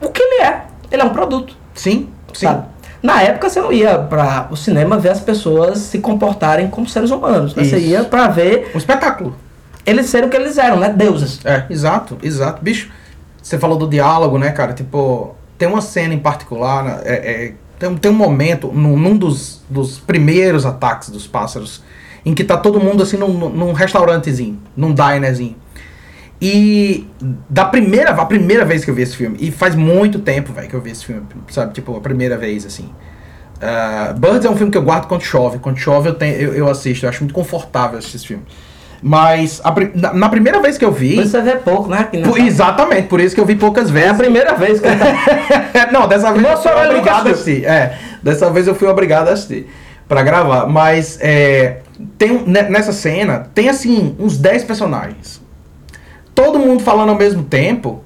o 0.00 0.08
que 0.10 0.22
ele 0.22 0.42
é, 0.42 0.62
ele 0.92 1.02
é 1.02 1.04
um 1.04 1.08
produto. 1.10 1.56
Sim, 1.74 2.08
sim. 2.32 2.46
Sabe? 2.46 2.62
Na 3.04 3.20
época 3.20 3.50
você 3.50 3.60
não 3.60 3.70
ia 3.70 3.98
para 3.98 4.48
o 4.50 4.56
cinema 4.56 4.96
ver 4.98 5.10
as 5.10 5.20
pessoas 5.20 5.76
se 5.78 5.98
comportarem 5.98 6.68
como 6.68 6.88
seres 6.88 7.10
humanos. 7.10 7.54
né? 7.54 7.62
Você 7.62 7.78
ia 7.78 8.02
para 8.02 8.28
ver 8.28 8.70
Um 8.74 8.78
espetáculo. 8.78 9.36
eles 9.84 10.06
serem 10.06 10.26
o 10.28 10.30
que 10.30 10.36
eles 10.38 10.56
eram, 10.56 10.78
né? 10.80 10.88
Deuses. 10.88 11.38
É, 11.44 11.66
exato, 11.68 12.16
exato. 12.22 12.62
Bicho, 12.64 12.90
você 13.42 13.58
falou 13.58 13.76
do 13.76 13.86
diálogo, 13.86 14.38
né, 14.38 14.50
cara? 14.52 14.72
Tipo, 14.72 15.34
tem 15.58 15.68
uma 15.68 15.82
cena 15.82 16.14
em 16.14 16.18
particular, 16.18 16.82
né, 16.82 17.00
é, 17.04 17.12
é, 17.44 17.52
tem, 17.78 17.90
um- 17.90 17.96
tem 17.98 18.10
um 18.10 18.14
momento, 18.14 18.68
num, 18.72 18.96
num 18.96 19.16
dos, 19.18 19.60
dos 19.68 19.98
primeiros 19.98 20.64
ataques 20.64 21.10
dos 21.10 21.26
pássaros, 21.26 21.82
em 22.24 22.32
que 22.34 22.42
tá 22.42 22.56
todo 22.56 22.80
mundo 22.80 23.02
assim 23.02 23.18
num, 23.18 23.50
num 23.50 23.72
restaurantezinho, 23.74 24.58
num 24.74 24.94
dinerzinho. 24.94 25.56
E 26.46 27.06
da 27.48 27.64
primeira, 27.64 28.10
a 28.10 28.26
primeira 28.26 28.66
vez 28.66 28.84
que 28.84 28.90
eu 28.90 28.94
vi 28.94 29.00
esse 29.00 29.16
filme, 29.16 29.38
e 29.40 29.50
faz 29.50 29.74
muito 29.74 30.18
tempo, 30.18 30.52
velho, 30.52 30.68
que 30.68 30.74
eu 30.74 30.80
vi 30.80 30.90
esse 30.90 31.02
filme, 31.06 31.22
sabe? 31.48 31.72
Tipo, 31.72 31.96
a 31.96 32.00
primeira 32.02 32.36
vez, 32.36 32.66
assim. 32.66 32.90
Uh, 33.56 34.18
Birds 34.18 34.44
é 34.44 34.50
um 34.50 34.56
filme 34.56 34.70
que 34.70 34.76
eu 34.76 34.82
guardo 34.82 35.06
quando 35.06 35.22
chove. 35.22 35.58
Quando 35.58 35.78
chove 35.78 36.10
eu, 36.10 36.14
tenho, 36.14 36.34
eu, 36.36 36.52
eu 36.54 36.68
assisto, 36.68 37.06
eu 37.06 37.10
acho 37.10 37.22
muito 37.22 37.32
confortável 37.32 37.96
assistir 37.98 38.16
esse 38.18 38.26
filme. 38.26 38.42
Mas 39.02 39.60
a 39.64 39.72
na, 39.94 40.12
na 40.12 40.28
primeira 40.28 40.60
vez 40.60 40.76
que 40.76 40.84
eu 40.84 40.92
vi. 40.92 41.16
Mas 41.16 41.30
você 41.30 41.40
vê 41.40 41.52
pouco, 41.56 41.88
né? 41.88 42.08
Por- 42.24 42.38
exatamente, 42.38 43.08
por 43.08 43.20
isso 43.20 43.34
que 43.34 43.40
eu 43.40 43.46
vi 43.46 43.54
poucas 43.54 43.88
É 43.88 43.90
a 43.90 43.92
vezes. 43.94 44.16
primeira 44.18 44.54
vez 44.54 44.80
que 44.80 44.86
eu 44.86 44.92
tá- 44.98 45.88
não, 45.92 46.06
dessa 46.06 46.30
vez 46.32 46.44
eu 46.44 46.50
Nossa, 46.50 46.62
fui 46.62 46.72
eu 46.72 46.76
nunca 46.76 46.90
obrigado 46.98 47.26
a 47.28 47.30
assisti. 47.30 47.50
assistir. 47.50 47.66
É, 47.66 47.98
dessa 48.22 48.50
vez 48.50 48.66
eu 48.66 48.74
fui 48.74 48.88
obrigado 48.88 49.28
a 49.28 49.32
assistir 49.32 49.66
pra 50.08 50.22
gravar. 50.22 50.66
Mas 50.66 51.18
é, 51.22 51.78
tem, 52.18 52.42
ne- 52.46 52.62
nessa 52.68 52.92
cena, 52.92 53.46
tem 53.54 53.68
assim, 53.70 54.14
uns 54.18 54.36
10 54.36 54.64
personagens. 54.64 55.42
Todo 56.34 56.58
mundo 56.58 56.82
falando 56.82 57.10
ao 57.10 57.16
mesmo 57.16 57.44
tempo. 57.44 58.04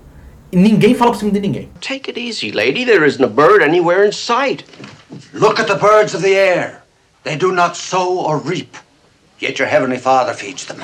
E 0.50 0.56
ninguém 0.56 0.94
fala 0.94 1.12
por 1.12 1.18
cima 1.18 1.30
de 1.30 1.40
ninguém. 1.40 1.68
Take 1.80 2.10
it 2.10 2.18
easy, 2.18 2.52
lady. 2.52 2.84
There 2.84 3.04
isn't 3.04 3.22
a 3.22 3.28
bird 3.28 3.62
anywhere 3.62 4.04
in 4.04 4.12
sight. 4.12 4.64
Look 5.32 5.60
at 5.60 5.66
the 5.66 5.76
birds 5.76 6.14
of 6.14 6.22
the 6.22 6.34
air. 6.34 6.82
They 7.24 7.36
do 7.36 7.52
not 7.52 7.76
sow 7.76 8.20
or 8.20 8.38
reap, 8.38 8.76
yet 9.38 9.58
your 9.58 9.68
heavenly 9.68 9.98
Father 9.98 10.32
feeds 10.32 10.64
them. 10.66 10.82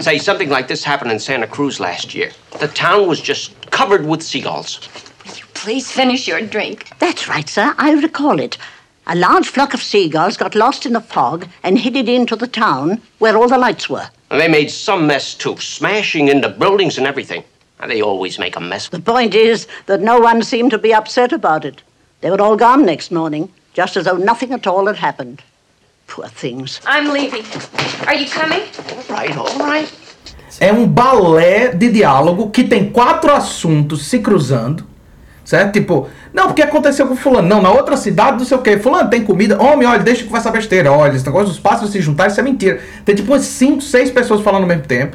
Say, 0.00 0.18
something 0.18 0.50
like 0.50 0.68
this 0.68 0.84
happened 0.84 1.12
in 1.12 1.20
Santa 1.20 1.46
Cruz 1.46 1.78
last 1.78 2.14
year. 2.14 2.32
The 2.58 2.68
town 2.68 3.06
was 3.06 3.20
just 3.20 3.52
covered 3.70 4.04
with 4.04 4.22
seagulls. 4.22 4.80
Will 5.24 5.36
you 5.36 5.44
please 5.54 5.90
finish 5.90 6.26
your 6.26 6.40
drink. 6.40 6.88
That's 6.98 7.28
right, 7.28 7.48
sir. 7.48 7.74
I 7.78 7.92
recall 7.92 8.40
it. 8.40 8.58
A 9.06 9.16
large 9.16 9.48
flock 9.48 9.74
of 9.74 9.82
seagulls 9.82 10.36
got 10.36 10.54
lost 10.54 10.86
in 10.86 10.92
the 10.92 11.00
fog 11.00 11.48
and 11.64 11.78
headed 11.78 12.08
into 12.08 12.36
the 12.36 12.46
town 12.46 13.02
where 13.18 13.36
all 13.36 13.48
the 13.48 13.58
lights 13.58 13.90
were. 13.90 14.08
And 14.30 14.40
they 14.40 14.48
made 14.48 14.70
some 14.70 15.06
mess, 15.06 15.34
too, 15.34 15.56
smashing 15.58 16.28
into 16.28 16.48
buildings 16.48 16.98
and 16.98 17.06
everything. 17.06 17.42
And 17.80 17.90
they 17.90 18.00
always 18.00 18.38
make 18.38 18.54
a 18.56 18.60
mess. 18.60 18.88
The 18.88 19.00
point 19.00 19.34
is 19.34 19.66
that 19.86 20.00
no 20.00 20.20
one 20.20 20.42
seemed 20.44 20.70
to 20.70 20.78
be 20.78 20.94
upset 20.94 21.32
about 21.32 21.64
it. 21.64 21.82
They 22.20 22.30
were 22.30 22.40
all 22.40 22.56
gone 22.56 22.86
next 22.86 23.10
morning, 23.10 23.50
just 23.74 23.96
as 23.96 24.04
though 24.04 24.16
nothing 24.16 24.52
at 24.52 24.68
all 24.68 24.86
had 24.86 24.96
happened. 24.96 25.42
Poor 26.06 26.28
things. 26.28 26.80
I'm 26.86 27.12
leaving. 27.12 27.44
Are 28.06 28.14
you 28.14 28.28
coming? 28.28 28.62
All 28.88 29.16
right, 29.16 29.36
all 29.36 29.58
right. 29.58 29.92
É 30.60 30.70
um 30.72 30.86
balé 30.86 31.74
de 31.74 31.90
diálogo 31.90 32.50
que 32.50 32.62
tem 32.62 32.90
quatro 32.90 33.32
assuntos 33.32 34.04
se 34.06 34.18
cruzando. 34.20 34.86
Certo? 35.52 35.70
Tipo, 35.74 36.08
não, 36.32 36.46
porque 36.46 36.62
aconteceu 36.62 37.06
com 37.06 37.14
fulano. 37.14 37.46
Não, 37.46 37.60
na 37.60 37.70
outra 37.70 37.94
cidade, 37.94 38.38
não 38.38 38.44
sei 38.46 38.56
o 38.56 38.62
quê. 38.62 38.78
Fulano 38.78 39.10
tem 39.10 39.22
comida. 39.22 39.62
Homem, 39.62 39.86
olha, 39.86 39.98
deixa 39.98 40.22
eu 40.22 40.26
conversar 40.26 40.50
besteira. 40.50 40.90
Olha, 40.90 41.14
esse 41.14 41.26
negócio 41.26 41.48
dos 41.48 41.58
pássaros 41.58 41.90
se 41.90 42.00
juntarem, 42.00 42.32
isso 42.32 42.40
é 42.40 42.42
mentira. 42.42 42.80
Tem 43.04 43.14
tipo 43.14 43.30
umas 43.30 43.42
5, 43.42 43.82
6 43.82 44.12
pessoas 44.12 44.40
falando 44.40 44.62
ao 44.62 44.68
mesmo 44.68 44.84
tempo. 44.84 45.14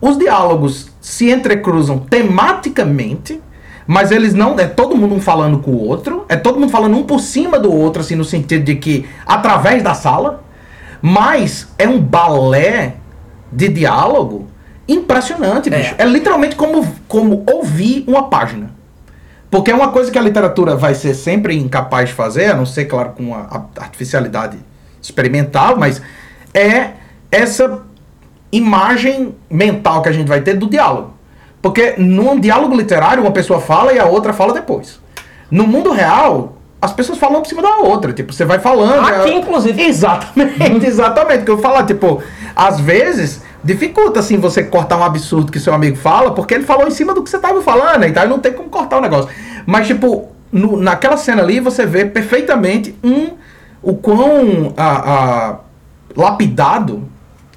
Os 0.00 0.16
diálogos 0.16 0.88
se 1.02 1.30
entrecruzam 1.30 1.98
tematicamente, 1.98 3.42
mas 3.86 4.10
eles 4.10 4.32
não. 4.32 4.58
É 4.58 4.66
todo 4.66 4.96
mundo 4.96 5.16
um 5.16 5.20
falando 5.20 5.58
com 5.58 5.72
o 5.72 5.86
outro. 5.86 6.24
É 6.30 6.36
todo 6.36 6.58
mundo 6.58 6.70
falando 6.70 6.96
um 6.96 7.02
por 7.02 7.20
cima 7.20 7.58
do 7.58 7.70
outro, 7.70 8.00
assim, 8.00 8.14
no 8.14 8.24
sentido 8.24 8.64
de 8.64 8.76
que 8.76 9.06
através 9.26 9.82
da 9.82 9.92
sala. 9.92 10.42
Mas 11.02 11.68
é 11.78 11.86
um 11.86 12.00
balé 12.00 12.94
de 13.52 13.68
diálogo 13.68 14.46
impressionante, 14.88 15.68
bicho. 15.68 15.94
É, 15.98 16.06
literalmente 16.06 16.56
como, 16.56 16.86
como 17.06 17.44
ouvir 17.46 18.02
uma 18.06 18.30
página. 18.30 18.82
Porque 19.54 19.70
é 19.70 19.74
uma 19.74 19.92
coisa 19.92 20.10
que 20.10 20.18
a 20.18 20.20
literatura 20.20 20.74
vai 20.74 20.96
ser 20.96 21.14
sempre 21.14 21.56
incapaz 21.56 22.08
de 22.08 22.14
fazer, 22.16 22.46
a 22.46 22.56
não 22.56 22.66
ser, 22.66 22.86
claro, 22.86 23.10
com 23.10 23.32
a, 23.32 23.66
artificialidade 23.78 24.58
experimental, 25.00 25.76
mas 25.76 26.02
é 26.52 26.94
essa 27.30 27.82
imagem 28.50 29.32
mental 29.48 30.02
que 30.02 30.08
a 30.08 30.12
gente 30.12 30.26
vai 30.26 30.40
ter 30.40 30.54
do 30.54 30.66
diálogo. 30.66 31.14
Porque 31.62 31.94
num 31.96 32.40
diálogo 32.40 32.74
literário, 32.74 33.22
uma 33.22 33.30
pessoa 33.30 33.60
fala 33.60 33.92
e 33.92 33.98
a 34.00 34.06
outra 34.06 34.32
fala 34.32 34.52
depois. 34.52 34.98
No 35.48 35.68
mundo 35.68 35.92
real, 35.92 36.56
as 36.82 36.92
pessoas 36.92 37.16
falam 37.16 37.40
por 37.40 37.46
cima 37.46 37.62
da 37.62 37.76
outra. 37.76 38.12
Tipo, 38.12 38.32
você 38.32 38.44
vai 38.44 38.58
falando. 38.58 39.06
Aqui, 39.06 39.30
é- 39.30 39.38
inclusive. 39.38 39.80
Exatamente, 39.86 40.84
exatamente. 40.84 41.42
O 41.42 41.44
que 41.44 41.50
eu 41.52 41.58
falar, 41.58 41.86
tipo, 41.86 42.20
às 42.56 42.80
vezes 42.80 43.40
dificulta 43.64 44.20
assim 44.20 44.36
você 44.38 44.62
cortar 44.62 44.96
um 44.98 45.02
absurdo 45.04 45.50
que 45.50 45.58
seu 45.58 45.72
amigo 45.74 45.96
fala, 45.96 46.32
porque 46.32 46.54
ele 46.54 46.64
falou 46.64 46.86
em 46.86 46.90
cima 46.90 47.14
do 47.14 47.22
que 47.22 47.30
você 47.30 47.38
tava 47.38 47.60
falando, 47.62 48.04
então 48.04 48.28
não 48.28 48.38
tem 48.38 48.52
como 48.52 48.68
cortar 48.68 48.98
o 48.98 49.00
negócio. 49.00 49.30
Mas, 49.66 49.86
tipo, 49.86 50.28
no- 50.52 50.76
naquela 50.76 51.16
cena 51.16 51.42
ali 51.42 51.58
você 51.60 51.84
vê 51.86 52.04
perfeitamente 52.04 52.94
um 53.02 53.30
o 53.82 53.94
quão 53.94 54.72
a, 54.76 55.12
a- 55.50 55.58
lapidado 56.16 57.04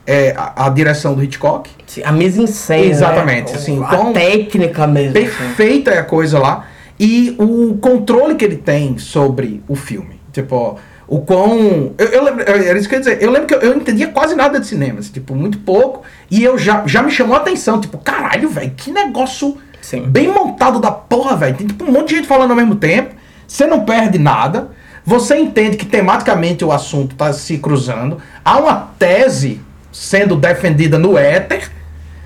é 0.06 0.34
a, 0.38 0.66
a 0.66 0.70
direção 0.70 1.14
do 1.14 1.24
Hitchcock. 1.24 1.70
A 2.04 2.12
mise 2.12 2.42
en 2.42 2.48
scène, 2.48 2.90
Exatamente, 2.90 3.52
né? 3.52 3.58
assim, 3.58 3.84
a 3.84 3.88
então- 3.88 4.14
técnica 4.14 4.88
mesmo. 4.88 5.18
assim. 5.18 5.26
Perfeita 5.28 5.92
é 5.92 6.00
a 6.00 6.04
coisa 6.04 6.40
lá. 6.40 6.66
E 7.00 7.36
o 7.38 7.78
controle 7.80 8.36
que 8.36 8.44
ele 8.46 8.56
tem 8.58 8.98
sobre 8.98 9.62
o 9.68 9.76
filme. 9.76 10.20
Tipo, 10.32 10.78
o 11.08 11.22
quão. 11.22 11.94
Eu, 11.98 12.08
eu 12.08 12.24
lembro, 12.24 12.44
era 12.48 12.78
isso 12.78 12.88
que 12.90 12.96
eu 12.96 13.00
ia 13.00 13.04
dizer. 13.06 13.24
Eu 13.24 13.32
lembro 13.32 13.48
que 13.48 13.56
eu, 13.56 13.60
eu 13.60 13.76
entendia 13.78 14.08
quase 14.08 14.36
nada 14.36 14.60
de 14.60 14.68
cinema, 14.68 15.00
assim, 15.00 15.12
tipo, 15.12 15.34
muito 15.34 15.58
pouco. 15.60 16.04
E 16.30 16.44
eu 16.44 16.58
já, 16.58 16.84
já 16.86 17.02
me 17.02 17.10
chamou 17.12 17.36
a 17.36 17.40
atenção, 17.40 17.80
tipo, 17.80 17.98
caralho, 17.98 18.50
velho, 18.50 18.72
que 18.76 18.92
negócio 18.92 19.58
Sim. 19.82 20.02
bem 20.08 20.28
montado 20.28 20.80
da 20.80 20.92
porra, 20.92 21.36
velho. 21.38 21.56
Tem 21.56 21.66
tipo 21.68 21.86
um 21.86 21.92
monte 21.92 22.10
de 22.10 22.16
gente 22.18 22.28
falando 22.28 22.52
ao 22.52 22.58
mesmo 22.58 22.76
tempo. 22.76 23.16
Você 23.48 23.66
não 23.66 23.86
perde 23.86 24.20
nada. 24.20 24.72
Você 25.06 25.38
entende 25.38 25.78
que 25.78 25.86
tematicamente 25.86 26.66
o 26.66 26.72
assunto 26.74 27.16
tá 27.16 27.32
se 27.32 27.58
cruzando. 27.60 28.18
Há 28.44 28.58
uma 28.60 28.76
tese 29.00 29.62
sendo 29.92 30.36
defendida 30.36 31.00
no 31.00 31.18
éter 31.18 31.72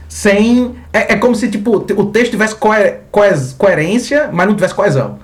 sem. 0.09 0.75
É, 0.91 1.13
é 1.13 1.15
como 1.15 1.35
se 1.35 1.47
tipo, 1.49 1.75
o 1.77 2.05
texto 2.07 2.31
tivesse 2.31 2.55
coe- 2.55 2.95
coes- 3.11 3.53
coerência, 3.53 4.29
mas 4.33 4.47
não 4.47 4.55
tivesse 4.55 4.73
coesão. 4.73 5.19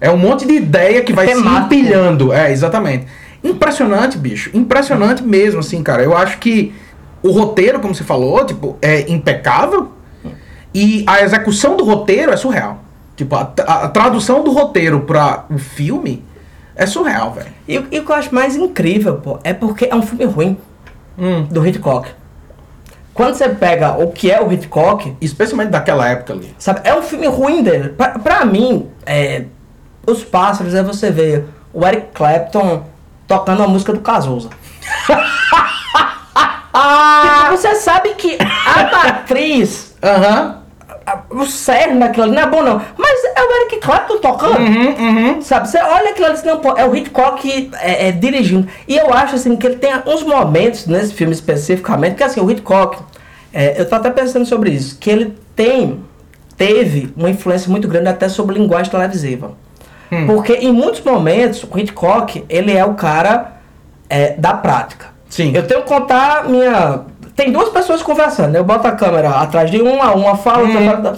É 0.00 0.10
um 0.10 0.16
monte 0.16 0.46
de 0.46 0.54
ideia 0.54 1.02
que 1.02 1.12
vai 1.12 1.28
se 1.28 1.38
empilhando. 1.40 2.32
É, 2.32 2.50
exatamente. 2.50 3.06
Impressionante, 3.44 4.16
bicho. 4.18 4.50
Impressionante 4.54 5.22
mesmo, 5.22 5.60
assim, 5.60 5.82
cara. 5.82 6.02
Eu 6.02 6.16
acho 6.16 6.38
que 6.38 6.74
o 7.22 7.30
roteiro, 7.30 7.80
como 7.80 7.94
você 7.94 8.04
falou, 8.04 8.44
tipo, 8.44 8.76
é 8.80 9.10
impecável. 9.10 9.92
E 10.74 11.04
a 11.06 11.22
execução 11.22 11.76
do 11.76 11.84
roteiro 11.84 12.32
é 12.32 12.36
surreal. 12.36 12.78
Tipo, 13.16 13.34
a, 13.36 13.52
a- 13.66 13.88
tradução 13.88 14.42
do 14.44 14.52
roteiro 14.52 15.00
para 15.00 15.44
o 15.50 15.58
filme 15.58 16.24
é 16.76 16.86
surreal, 16.86 17.32
velho. 17.32 17.48
E, 17.68 17.78
o- 17.78 17.86
e 17.90 17.98
o 17.98 18.04
que 18.04 18.10
eu 18.12 18.16
acho 18.16 18.34
mais 18.34 18.56
incrível, 18.56 19.16
pô, 19.16 19.38
é 19.44 19.52
porque 19.52 19.86
é 19.90 19.94
um 19.94 20.02
filme 20.02 20.24
ruim 20.24 20.56
Hum. 21.18 21.42
do 21.50 21.66
Hitchcock. 21.66 22.08
Quando 23.12 23.34
você 23.34 23.48
pega 23.48 23.92
o 24.02 24.12
que 24.12 24.30
é 24.30 24.40
o 24.40 24.50
Hitchcock, 24.50 25.14
Especialmente 25.20 25.70
daquela 25.70 26.08
época 26.08 26.32
ali. 26.32 26.54
sabe, 26.58 26.80
é 26.84 26.94
um 26.94 27.02
filme 27.02 27.26
ruim 27.26 27.62
dele. 27.62 27.90
Pra, 27.90 28.10
pra 28.18 28.44
mim, 28.46 28.86
é, 29.04 29.44
Os 30.10 30.24
Pássaros 30.24 30.74
é 30.74 30.82
você 30.82 31.10
ver 31.10 31.46
o 31.72 31.86
Eric 31.86 32.08
Clapton 32.14 32.84
tocando 33.26 33.62
a 33.62 33.68
música 33.68 33.92
do 33.92 34.00
Cazuza. 34.00 34.48
Tipo, 36.72 37.50
você 37.50 37.74
sabe 37.76 38.10
que 38.14 38.38
a 38.40 39.04
matriz, 39.04 39.94
Aham. 40.02 40.58
a- 41.06 41.18
o 41.30 41.44
cerne 41.46 41.98
daquilo 42.00 42.24
ali 42.24 42.34
não 42.34 42.42
é 42.42 42.46
bom 42.46 42.62
não, 42.62 42.80
mas 42.96 43.24
é 43.24 43.40
o 43.42 43.52
Eric 43.62 43.78
Clapton 43.80 44.18
tocando. 44.18 44.58
Uhum, 44.60 45.40
Sabe, 45.42 45.68
você 45.68 45.78
olha 45.78 46.10
aquilo 46.10 46.26
ali 46.26 46.38
e 46.42 46.46
não, 46.46 46.58
pô, 46.60 46.76
é 46.76 46.84
o 46.86 46.94
Hitchcock 46.94 47.70
é, 47.80 48.08
é, 48.08 48.12
dirigindo. 48.12 48.68
E 48.86 48.96
eu 48.96 49.12
acho, 49.12 49.34
assim, 49.34 49.56
que 49.56 49.66
ele 49.66 49.76
tem 49.76 49.92
uns 50.06 50.22
momentos 50.22 50.86
nesse 50.86 51.12
filme 51.14 51.32
especificamente, 51.32 52.16
que 52.16 52.22
assim, 52.24 52.40
o 52.40 52.50
Hitchcock, 52.50 52.98
é, 53.52 53.80
eu 53.80 53.88
tô 53.88 53.94
até 53.96 54.10
pensando 54.10 54.46
sobre 54.46 54.70
isso, 54.70 54.98
que 54.98 55.10
ele 55.10 55.36
tem, 55.56 56.00
teve 56.56 57.12
uma 57.16 57.30
influência 57.30 57.70
muito 57.70 57.88
grande 57.88 58.08
até 58.08 58.28
sobre 58.28 58.56
linguagem 58.58 58.90
televisiva. 58.90 59.52
Porque 60.26 60.54
em 60.54 60.72
muitos 60.72 61.00
momentos, 61.02 61.62
o 61.64 61.78
Hitchcock, 61.78 62.44
ele 62.48 62.72
é 62.72 62.84
o 62.84 62.94
cara 62.94 63.52
é, 64.08 64.34
da 64.36 64.54
prática. 64.54 65.06
Sim. 65.28 65.52
Eu 65.54 65.66
tenho 65.66 65.82
que 65.82 65.88
contar 65.88 66.48
minha... 66.48 67.02
Tem 67.36 67.50
duas 67.52 67.68
pessoas 67.70 68.02
conversando, 68.02 68.50
né? 68.52 68.58
eu 68.58 68.64
boto 68.64 68.86
a 68.86 68.92
câmera 68.92 69.30
atrás 69.30 69.70
de 69.70 69.80
uma, 69.80 70.12
uma 70.14 70.36
fala, 70.36 70.64
outra 70.68 70.84
fala, 70.84 71.16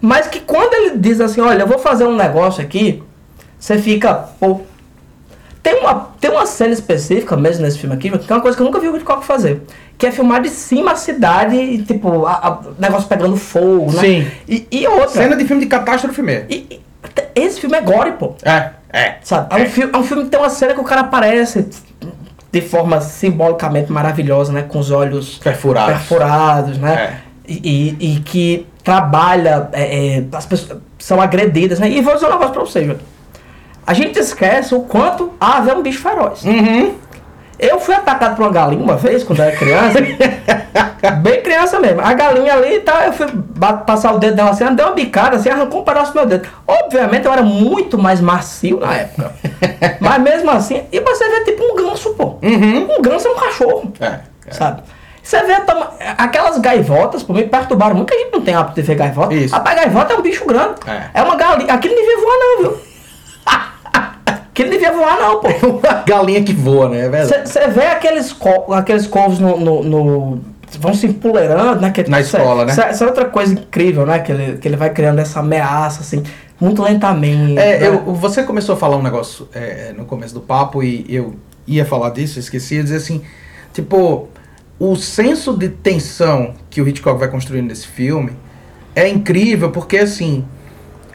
mas 0.00 0.26
que 0.28 0.38
quando 0.40 0.72
ele 0.74 0.98
diz 0.98 1.20
assim, 1.20 1.40
olha, 1.40 1.62
eu 1.62 1.66
vou 1.66 1.78
fazer 1.78 2.04
um 2.04 2.14
negócio 2.14 2.62
aqui, 2.62 3.02
você 3.58 3.78
fica, 3.78 4.14
pô. 4.38 4.60
Tem 5.62 5.80
uma, 5.80 6.08
tem 6.20 6.30
uma 6.30 6.44
cena 6.44 6.74
específica 6.74 7.36
mesmo 7.38 7.62
nesse 7.64 7.78
filme 7.78 7.94
aqui, 7.96 8.10
que 8.10 8.30
é 8.32 8.36
uma 8.36 8.42
coisa 8.42 8.54
que 8.54 8.62
eu 8.62 8.66
nunca 8.66 8.78
vi 8.78 8.88
o 8.88 8.94
Hitchcock 8.96 9.24
fazer. 9.24 9.62
Que 9.96 10.06
é 10.06 10.10
filmar 10.12 10.42
de 10.42 10.50
cima 10.50 10.92
a 10.92 10.96
cidade 10.96 11.56
e, 11.56 11.82
tipo, 11.82 12.26
a- 12.26 12.32
a- 12.34 12.50
o 12.68 12.74
negócio 12.78 13.08
pegando 13.08 13.34
fogo, 13.36 13.90
né? 13.92 14.00
Sim. 14.00 14.26
E, 14.46 14.68
e 14.70 14.86
outra. 14.86 15.08
Cena 15.08 15.34
de 15.34 15.46
filme 15.46 15.62
de 15.62 15.68
catástrofe 15.68 16.20
mesmo. 16.20 16.46
e- 16.50 16.80
esse 17.34 17.60
filme 17.60 17.76
é 17.76 17.80
gore, 17.80 18.12
pô. 18.12 18.34
É, 18.42 18.70
é. 18.92 19.14
Sabe? 19.22 19.60
É, 19.60 19.64
um 19.64 19.68
filme, 19.68 19.92
é 19.94 19.96
um 19.98 20.04
filme 20.04 20.24
que 20.24 20.30
tem 20.30 20.40
uma 20.40 20.50
cena 20.50 20.74
que 20.74 20.80
o 20.80 20.84
cara 20.84 21.02
aparece 21.02 21.68
de 22.52 22.60
forma 22.60 23.00
simbolicamente 23.00 23.90
maravilhosa, 23.90 24.52
né? 24.52 24.62
Com 24.62 24.78
os 24.78 24.90
olhos 24.90 25.38
Perfurados. 25.38 25.94
perfurados, 25.94 26.78
né? 26.78 27.20
E, 27.46 27.96
e- 28.00 28.16
e 28.16 28.20
que 28.20 28.66
trabalha, 28.82 29.68
é, 29.72 30.18
é, 30.18 30.24
as 30.32 30.46
pessoas 30.46 30.78
são 30.98 31.20
agredidas, 31.20 31.78
né? 31.80 31.88
E 31.90 32.00
vou 32.00 32.14
dizer 32.14 32.26
um 32.26 32.30
negócio 32.30 32.52
pra 32.52 32.62
vocês, 32.62 32.86
velho. 32.86 33.00
A 33.86 33.92
gente 33.92 34.18
esquece 34.18 34.74
o 34.74 34.80
quanto 34.80 35.32
a 35.38 35.58
ave 35.58 35.70
é 35.70 35.74
um 35.74 35.82
bicho 35.82 36.00
feroz. 36.00 36.42
Uhum. 36.44 36.94
Eu 37.66 37.80
fui 37.80 37.94
atacado 37.94 38.36
por 38.36 38.42
uma 38.42 38.52
galinha 38.52 38.82
uma 38.82 38.96
vez, 38.96 39.24
quando 39.24 39.40
eu 39.40 39.46
era 39.46 39.56
criança. 39.56 39.98
bem 41.22 41.42
criança 41.42 41.80
mesmo. 41.80 42.00
A 42.00 42.12
galinha 42.12 42.54
ali, 42.54 42.80
tá, 42.80 43.06
eu 43.06 43.12
fui 43.12 43.26
passar 43.86 44.12
o 44.12 44.18
dedo 44.18 44.36
nela 44.36 44.50
assim, 44.50 44.64
ela 44.64 44.74
deu 44.74 44.86
uma 44.86 44.94
bicada 44.94 45.36
assim, 45.36 45.48
arrancou 45.48 45.80
um 45.80 45.84
pedaço 45.84 46.12
do 46.12 46.16
meu 46.16 46.26
dedo. 46.26 46.48
Obviamente 46.66 47.26
eu 47.26 47.32
era 47.32 47.42
muito 47.42 47.98
mais 47.98 48.20
macio 48.20 48.80
na 48.80 48.94
época. 48.94 49.32
Mas 50.00 50.22
mesmo 50.22 50.50
assim, 50.50 50.82
e 50.92 51.00
você 51.00 51.28
vê 51.28 51.44
tipo 51.44 51.62
um 51.64 51.74
ganso, 51.76 52.14
pô. 52.14 52.36
Um 52.42 53.02
ganso 53.02 53.28
é 53.28 53.30
um 53.30 53.36
cachorro. 53.36 53.92
É. 54.00 54.20
sabe? 54.52 54.82
Você 55.22 55.42
vê 55.44 55.54
aquelas 56.18 56.58
gaivotas, 56.58 57.22
por 57.22 57.34
mim, 57.34 57.48
perturbaram 57.48 57.96
muito, 57.96 58.12
a 58.12 58.16
gente 58.16 58.30
não 58.30 58.42
tem 58.42 58.54
hábito 58.54 58.74
de 58.74 58.82
ver 58.82 58.94
gaivota. 58.94 59.32
Isso. 59.32 59.54
Rapaz, 59.54 59.76
gaivota 59.76 60.12
é 60.12 60.16
um 60.18 60.20
bicho 60.22 60.44
grande. 60.44 60.74
É. 60.86 61.04
É, 61.14 61.22
uma 61.22 61.34
galinha. 61.34 61.72
Aquilo 61.72 61.94
não 61.94 62.02
devia 62.02 62.20
voar, 62.20 62.36
não, 62.38 62.58
viu? 62.58 62.93
Aquilo 64.54 64.68
não 64.70 64.76
devia 64.76 64.92
voar, 64.92 65.18
não, 65.20 65.40
pô. 65.40 65.48
Uma 65.66 66.02
galinha 66.06 66.42
que 66.44 66.52
voa, 66.52 66.88
né? 66.88 67.06
É 67.06 67.08
verdade. 67.08 67.48
Você 67.48 67.66
vê 67.68 67.86
aqueles, 67.86 68.32
co 68.32 68.72
aqueles 68.72 69.04
covos 69.06 69.40
no, 69.40 69.58
no- 69.58 69.82
no- 69.82 70.40
vão 70.78 70.94
se 70.94 71.06
empoleirando, 71.08 71.80
né? 71.80 71.90
Que, 71.90 72.08
Na 72.08 72.22
cê- 72.22 72.36
escola, 72.36 72.64
né? 72.64 72.72
cê- 72.72 72.90
Isso 72.90 73.02
é 73.02 73.06
outra 73.08 73.24
coisa 73.24 73.52
incrível, 73.52 74.06
né? 74.06 74.20
Que 74.20 74.30
ele, 74.30 74.58
que 74.58 74.68
ele 74.68 74.76
vai 74.76 74.90
criando 74.90 75.18
essa 75.18 75.40
ameaça, 75.40 76.02
assim, 76.02 76.22
muito 76.60 76.80
lentamente. 76.82 77.58
É, 77.58 77.80
né? 77.80 77.86
eu, 77.88 78.14
você 78.14 78.44
começou 78.44 78.76
a 78.76 78.78
falar 78.78 78.96
um 78.96 79.02
negócio 79.02 79.48
é, 79.52 79.92
no 79.96 80.04
começo 80.04 80.32
do 80.32 80.40
papo 80.40 80.84
e 80.84 81.04
eu 81.08 81.34
ia 81.66 81.84
falar 81.84 82.10
disso, 82.10 82.38
esqueci, 82.38 82.76
ia 82.76 82.82
dizer 82.84 82.96
assim, 82.96 83.22
tipo, 83.72 84.28
o 84.78 84.94
senso 84.94 85.52
de 85.56 85.68
tensão 85.68 86.54
que 86.70 86.80
o 86.80 86.86
Hitchcock 86.88 87.18
vai 87.18 87.28
construindo 87.28 87.66
nesse 87.68 87.86
filme 87.88 88.32
é 88.94 89.08
incrível, 89.08 89.70
porque 89.72 89.98
assim, 89.98 90.44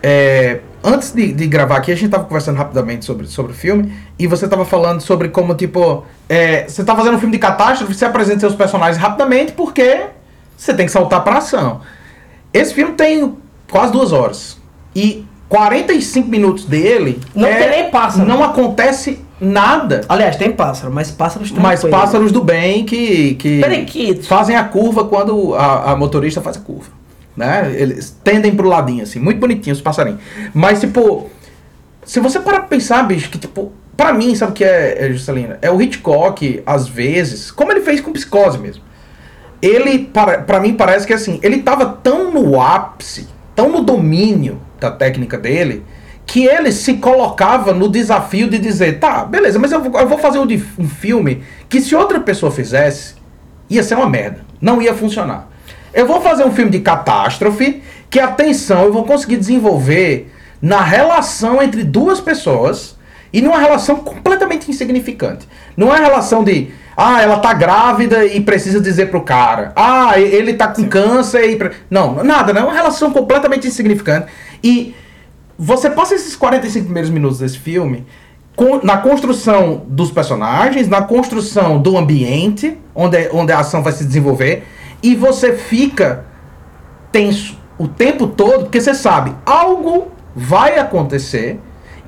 é, 0.03 0.59
antes 0.83 1.11
de, 1.11 1.31
de 1.33 1.47
gravar 1.47 1.77
aqui, 1.77 1.91
a 1.91 1.95
gente 1.95 2.09
tava 2.09 2.23
conversando 2.25 2.57
rapidamente 2.57 3.05
sobre, 3.05 3.27
sobre 3.27 3.51
o 3.51 3.55
filme, 3.55 3.93
e 4.17 4.27
você 4.27 4.47
tava 4.47 4.65
falando 4.65 5.01
sobre 5.01 5.29
como, 5.29 5.55
tipo, 5.55 6.03
é, 6.27 6.67
você 6.67 6.83
tá 6.83 6.95
fazendo 6.95 7.15
um 7.15 7.19
filme 7.19 7.33
de 7.33 7.39
catástrofe, 7.39 7.93
você 7.93 8.05
apresenta 8.05 8.41
seus 8.41 8.55
personagens 8.55 8.97
rapidamente, 8.97 9.51
porque 9.53 10.07
você 10.57 10.73
tem 10.73 10.85
que 10.85 10.91
saltar 10.91 11.23
pra 11.23 11.37
ação. 11.37 11.81
Esse 12.53 12.73
filme 12.73 12.93
tem 12.93 13.37
quase 13.69 13.91
duas 13.91 14.11
horas. 14.11 14.57
E 14.95 15.25
45 15.47 16.27
minutos 16.27 16.65
dele. 16.65 17.19
Não 17.33 17.47
tem 17.47 17.69
nem 17.69 17.89
pássaro. 17.91 18.27
Não 18.27 18.43
acontece 18.43 19.19
nada. 19.39 20.01
Aliás, 20.09 20.35
tem 20.35 20.51
pássaro, 20.51 20.93
mas 20.93 21.11
pássaros 21.11 21.51
Mas 21.51 21.79
tranquilos. 21.81 22.01
pássaros 22.01 22.31
do 22.31 22.43
bem 22.43 22.85
que, 22.85 23.35
que 23.35 23.61
Periquitos. 23.61 24.27
fazem 24.27 24.55
a 24.55 24.63
curva 24.63 25.05
quando 25.05 25.55
a, 25.55 25.91
a 25.91 25.95
motorista 25.95 26.41
faz 26.41 26.57
a 26.57 26.59
curva. 26.59 26.98
Né? 27.39 27.73
Eles 27.73 28.13
tendem 28.21 28.53
pro 28.53 28.67
ladinho, 28.67 29.01
assim. 29.01 29.17
Muito 29.17 29.39
bonitinhos 29.39 29.77
os 29.77 29.81
passarinhos. 29.81 30.19
Mas, 30.53 30.81
tipo, 30.81 31.29
se 32.03 32.19
você 32.19 32.37
parar 32.37 32.59
pra 32.59 32.67
pensar, 32.67 33.01
bicho, 33.03 33.29
que, 33.29 33.37
tipo, 33.37 33.71
pra 33.95 34.11
mim, 34.11 34.35
sabe 34.35 34.51
o 34.51 34.55
que 34.55 34.65
é, 34.65 35.05
é, 35.05 35.13
Juscelina? 35.13 35.57
É 35.61 35.71
o 35.71 35.81
Hitchcock, 35.81 36.61
às 36.65 36.89
vezes, 36.89 37.49
como 37.49 37.71
ele 37.71 37.79
fez 37.79 38.01
com 38.01 38.11
Psicose 38.11 38.57
mesmo. 38.59 38.83
Ele, 39.61 39.99
para, 39.99 40.39
pra 40.39 40.59
mim, 40.59 40.73
parece 40.73 41.07
que, 41.07 41.13
assim, 41.13 41.39
ele 41.41 41.61
tava 41.61 41.85
tão 41.85 42.33
no 42.33 42.59
ápice, 42.59 43.25
tão 43.55 43.71
no 43.71 43.83
domínio 43.83 44.59
da 44.77 44.91
técnica 44.91 45.37
dele, 45.37 45.85
que 46.25 46.45
ele 46.45 46.73
se 46.73 46.95
colocava 46.95 47.71
no 47.71 47.87
desafio 47.87 48.49
de 48.49 48.59
dizer, 48.59 48.99
tá, 48.99 49.23
beleza, 49.23 49.57
mas 49.57 49.71
eu 49.71 49.81
vou, 49.81 49.97
eu 49.97 50.07
vou 50.09 50.17
fazer 50.17 50.39
um, 50.39 50.47
um 50.77 50.89
filme 50.89 51.41
que 51.69 51.79
se 51.79 51.95
outra 51.95 52.19
pessoa 52.19 52.51
fizesse, 52.51 53.15
ia 53.69 53.81
ser 53.81 53.95
uma 53.95 54.09
merda. 54.09 54.41
Não 54.59 54.81
ia 54.81 54.93
funcionar. 54.93 55.48
Eu 55.93 56.05
vou 56.05 56.21
fazer 56.21 56.43
um 56.43 56.51
filme 56.51 56.71
de 56.71 56.79
catástrofe 56.79 57.81
que 58.09 58.19
a 58.19 58.27
tensão 58.27 58.85
eu 58.85 58.93
vou 58.93 59.03
conseguir 59.03 59.37
desenvolver 59.37 60.31
na 60.61 60.81
relação 60.81 61.61
entre 61.61 61.83
duas 61.83 62.19
pessoas 62.19 62.97
e 63.31 63.41
numa 63.41 63.59
relação 63.59 63.97
completamente 63.97 64.69
insignificante. 64.69 65.47
Não 65.77 65.93
é 65.93 65.99
relação 65.99 66.43
de, 66.43 66.71
ah, 66.97 67.21
ela 67.21 67.39
tá 67.39 67.53
grávida 67.53 68.25
e 68.25 68.41
precisa 68.41 68.81
dizer 68.81 69.09
pro 69.09 69.21
cara, 69.21 69.71
ah, 69.75 70.19
ele 70.19 70.53
tá 70.53 70.67
com 70.67 70.87
câncer 70.87 71.49
e. 71.49 71.55
pre-" 71.55 71.71
Não, 71.89 72.23
nada, 72.23 72.51
né? 72.51 72.61
É 72.61 72.63
uma 72.63 72.73
relação 72.73 73.11
completamente 73.11 73.67
insignificante. 73.67 74.27
E 74.63 74.95
você 75.57 75.89
passa 75.89 76.15
esses 76.15 76.35
45 76.35 76.85
primeiros 76.85 77.11
minutos 77.11 77.39
desse 77.39 77.59
filme 77.59 78.05
na 78.83 78.97
construção 78.97 79.85
dos 79.87 80.11
personagens, 80.11 80.89
na 80.89 81.01
construção 81.01 81.81
do 81.81 81.97
ambiente 81.97 82.77
onde, 82.93 83.29
onde 83.31 83.53
a 83.53 83.59
ação 83.59 83.81
vai 83.81 83.93
se 83.93 84.03
desenvolver, 84.03 84.65
e 85.01 85.15
você 85.15 85.53
fica 85.53 86.25
tenso 87.11 87.57
o 87.77 87.87
tempo 87.87 88.27
todo, 88.27 88.63
porque 88.63 88.81
você 88.81 88.93
sabe, 88.93 89.33
algo 89.45 90.11
vai 90.35 90.77
acontecer. 90.77 91.59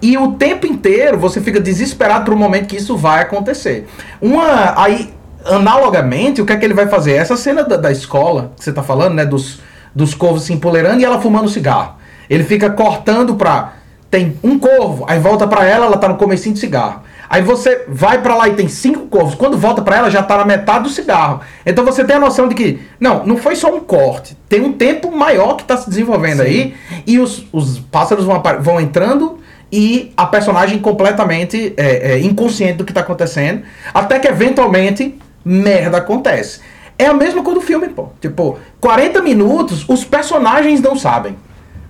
E 0.01 0.17
o 0.17 0.33
tempo 0.33 0.65
inteiro 0.65 1.17
você 1.17 1.39
fica 1.39 1.59
desesperado 1.59 2.25
para 2.25 2.33
o 2.33 2.37
momento 2.37 2.67
que 2.67 2.75
isso 2.75 2.97
vai 2.97 3.21
acontecer. 3.21 3.87
Uma. 4.19 4.81
Aí, 4.81 5.13
analogamente, 5.45 6.41
o 6.41 6.45
que 6.45 6.51
é 6.51 6.57
que 6.57 6.65
ele 6.65 6.73
vai 6.73 6.87
fazer? 6.87 7.13
Essa 7.13 7.37
cena 7.37 7.63
da, 7.63 7.77
da 7.77 7.91
escola 7.91 8.51
que 8.57 8.63
você 8.63 8.73
tá 8.73 8.81
falando, 8.81 9.13
né? 9.13 9.25
Dos, 9.25 9.61
dos 9.93 10.15
corvos 10.15 10.43
se 10.43 10.53
empoleirando 10.53 11.01
e 11.01 11.05
ela 11.05 11.21
fumando 11.21 11.47
cigarro. 11.47 11.95
Ele 12.29 12.43
fica 12.43 12.69
cortando 12.69 13.35
pra. 13.35 13.73
Tem 14.09 14.37
um 14.43 14.59
corvo, 14.59 15.05
aí 15.07 15.19
volta 15.19 15.47
pra 15.47 15.65
ela, 15.65 15.85
ela 15.85 15.97
tá 15.97 16.09
no 16.09 16.15
comecinho 16.15 16.53
de 16.53 16.59
cigarro. 16.59 17.03
Aí 17.31 17.41
você 17.41 17.85
vai 17.87 18.21
pra 18.21 18.35
lá 18.35 18.49
e 18.49 18.55
tem 18.55 18.67
cinco 18.67 19.07
corvos. 19.07 19.35
Quando 19.35 19.57
volta 19.57 19.81
pra 19.81 19.95
ela, 19.95 20.11
já 20.11 20.21
tá 20.21 20.37
na 20.37 20.43
metade 20.43 20.83
do 20.83 20.89
cigarro. 20.89 21.39
Então 21.65 21.85
você 21.85 22.03
tem 22.03 22.17
a 22.17 22.19
noção 22.19 22.45
de 22.45 22.53
que, 22.53 22.81
não, 22.99 23.25
não 23.25 23.37
foi 23.37 23.55
só 23.55 23.73
um 23.73 23.79
corte. 23.79 24.35
Tem 24.49 24.59
um 24.59 24.73
tempo 24.73 25.09
maior 25.15 25.55
que 25.55 25.63
tá 25.63 25.77
se 25.77 25.89
desenvolvendo 25.89 26.41
aí. 26.41 26.75
E 27.07 27.17
os, 27.19 27.45
os 27.53 27.79
pássaros 27.79 28.25
vão, 28.25 28.43
vão 28.59 28.81
entrando 28.81 29.39
e 29.71 30.11
a 30.17 30.25
personagem 30.25 30.77
completamente 30.79 31.73
é, 31.77 32.15
é, 32.15 32.19
inconsciente 32.19 32.73
do 32.73 32.83
que 32.83 32.91
tá 32.91 32.99
acontecendo. 32.99 33.63
Até 33.93 34.19
que 34.19 34.27
eventualmente 34.27 35.17
merda 35.45 35.99
acontece. 35.99 36.59
É 36.99 37.05
a 37.05 37.13
mesma 37.13 37.41
coisa 37.41 37.61
do 37.61 37.65
filme, 37.65 37.87
pô. 37.87 38.09
Tipo, 38.19 38.59
40 38.81 39.21
minutos, 39.21 39.85
os 39.87 40.03
personagens 40.03 40.81
não 40.81 40.97
sabem. 40.97 41.37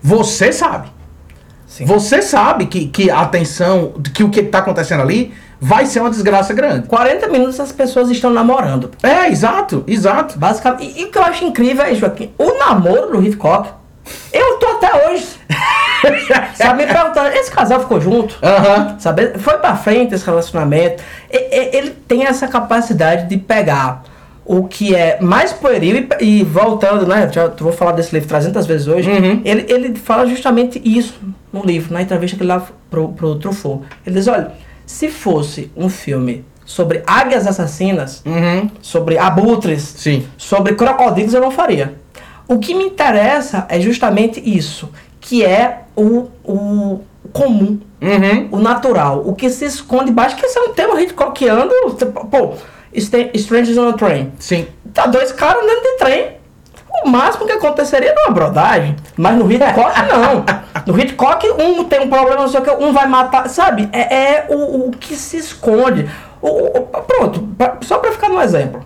Você 0.03 0.53
sabe. 0.53 1.00
Sim. 1.71 1.85
Você 1.85 2.21
sabe 2.21 2.65
que, 2.65 2.87
que 2.87 3.09
a 3.09 3.21
atenção, 3.21 3.93
que 4.13 4.25
o 4.25 4.29
que 4.29 4.43
tá 4.43 4.57
acontecendo 4.57 5.01
ali 5.01 5.33
vai 5.57 5.85
ser 5.85 6.01
uma 6.01 6.09
desgraça 6.09 6.53
grande. 6.53 6.85
40 6.85 7.29
minutos 7.29 7.57
as 7.61 7.71
pessoas 7.71 8.09
estão 8.09 8.29
namorando. 8.29 8.91
É, 9.01 9.29
exato, 9.29 9.81
exato. 9.87 10.37
Basicamente. 10.37 10.83
E, 10.83 11.01
e 11.01 11.05
o 11.05 11.11
que 11.11 11.17
eu 11.17 11.23
acho 11.23 11.45
incrível 11.45 11.85
é, 11.85 11.95
Joaquim, 11.95 12.29
o 12.37 12.57
namoro 12.57 13.11
do 13.13 13.23
Hitchcock. 13.25 13.69
Eu 14.33 14.57
tô 14.57 14.65
até 14.67 15.07
hoje. 15.07 15.25
sabe, 16.55 16.85
me 16.85 16.91
perguntando, 16.91 17.29
esse 17.29 17.49
casal 17.49 17.79
ficou 17.79 18.01
junto? 18.01 18.35
Aham. 18.43 18.97
Sabe? 18.99 19.37
Foi 19.39 19.57
pra 19.59 19.77
frente 19.77 20.13
esse 20.13 20.25
relacionamento. 20.25 21.01
E- 21.31 21.37
e- 21.37 21.77
ele 21.77 21.91
tem 22.05 22.25
essa 22.25 22.49
capacidade 22.49 23.29
de 23.29 23.37
pegar 23.37 24.03
o 24.53 24.67
que 24.67 24.93
é 24.93 25.17
mais 25.21 25.53
pueril 25.53 26.07
e, 26.19 26.39
e 26.39 26.43
voltando, 26.43 27.07
né? 27.07 27.29
Já 27.31 27.43
eu 27.43 27.53
vou 27.57 27.71
falar 27.71 27.93
desse 27.93 28.13
livro 28.13 28.27
300 28.27 28.65
vezes 28.65 28.85
hoje. 28.87 29.09
Uhum. 29.09 29.41
Ele, 29.45 29.65
ele 29.69 29.95
fala 29.95 30.25
justamente 30.25 30.81
isso 30.83 31.13
no 31.53 31.63
livro, 31.63 31.93
na 31.93 32.01
entrevista 32.01 32.35
que 32.35 32.43
ele 32.43 32.49
dá 32.51 32.61
pro, 32.89 33.09
pro 33.09 33.35
Truffaut. 33.35 33.83
Ele 34.05 34.15
diz: 34.15 34.27
olha, 34.27 34.51
se 34.85 35.07
fosse 35.07 35.71
um 35.75 35.87
filme 35.87 36.43
sobre 36.65 37.01
águias 37.07 37.47
assassinas, 37.47 38.21
Uhum. 38.25 38.69
sobre 38.81 39.17
abutres, 39.17 39.83
Sim. 39.83 40.25
sobre 40.37 40.75
crocodilos, 40.75 41.33
eu 41.33 41.39
não 41.41 41.51
faria. 41.51 41.95
O 42.45 42.59
que 42.59 42.73
me 42.73 42.83
interessa 42.83 43.65
é 43.69 43.79
justamente 43.79 44.41
isso, 44.43 44.89
que 45.21 45.45
é 45.45 45.83
o, 45.95 46.27
o 46.43 46.99
comum, 47.31 47.79
Uhum. 48.01 48.49
o 48.51 48.59
natural, 48.59 49.21
o 49.25 49.33
que 49.33 49.49
se 49.49 49.63
esconde 49.63 50.11
embaixo, 50.11 50.35
que 50.35 50.45
esse 50.45 50.57
é 50.57 50.61
um 50.63 50.73
tema 50.73 50.99
Hitchcockiano, 51.01 51.71
pô, 52.29 52.53
Strangers 52.93 53.77
on 53.77 53.89
a 53.89 53.93
Train. 53.93 54.31
Sim. 54.39 54.67
Tá 54.93 55.05
dois 55.07 55.31
caras 55.31 55.65
dentro 55.65 55.81
de 55.83 55.97
trem. 55.97 56.41
O 57.03 57.09
máximo 57.09 57.45
que 57.45 57.53
aconteceria 57.53 58.09
é 58.09 58.19
uma 58.25 58.31
brodagem. 58.33 58.95
Mas 59.17 59.35
no 59.37 59.49
Hitchcock, 59.51 59.93
não. 60.11 60.45
No 60.85 60.99
Hitchcock, 60.99 61.47
um 61.51 61.83
tem 61.85 62.01
um 62.01 62.09
problema, 62.09 62.41
não 62.41 62.47
sei 62.49 62.59
o 62.59 62.63
que, 62.63 62.69
um 62.71 62.91
vai 62.91 63.07
matar. 63.07 63.47
Sabe? 63.49 63.89
É, 63.93 64.13
é 64.15 64.45
o, 64.49 64.87
o 64.87 64.91
que 64.91 65.15
se 65.15 65.37
esconde. 65.37 66.09
O, 66.41 66.47
o- 66.79 66.81
pronto, 67.03 67.41
pra- 67.57 67.77
só 67.81 67.97
pra 67.97 68.11
ficar 68.11 68.29
no 68.29 68.41
exemplo. 68.41 68.85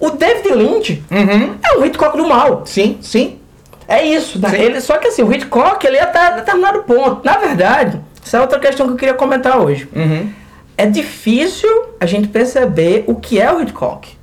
O 0.00 0.10
David 0.10 0.48
Lynch 0.54 1.02
Uhum. 1.10 1.56
é 1.64 1.78
um 1.78 1.84
Hitchcock 1.84 2.16
do 2.16 2.26
mal. 2.26 2.62
Sim, 2.66 2.98
sim. 3.00 3.38
É 3.86 4.04
isso, 4.04 4.38
né? 4.38 4.50
Sim. 4.50 4.56
Ele, 4.56 4.80
só 4.80 4.98
que 4.98 5.08
assim, 5.08 5.22
o 5.22 5.32
Hitchcock, 5.32 5.84
ele 5.86 5.96
ia 5.96 6.02
até 6.04 6.32
determinado 6.36 6.82
ponto. 6.82 7.24
Na 7.24 7.38
verdade, 7.38 8.00
essa 8.24 8.36
é 8.36 8.40
outra 8.40 8.58
questão 8.58 8.86
que 8.86 8.92
eu 8.92 8.96
queria 8.96 9.14
comentar 9.14 9.58
hoje. 9.58 9.88
Uhum. 9.94 10.30
É 10.78 10.86
difícil 10.86 11.68
a 11.98 12.06
gente 12.06 12.28
perceber 12.28 13.02
o 13.08 13.16
que 13.16 13.40
é 13.40 13.52
o 13.52 13.60
Hitchcock. 13.60 14.16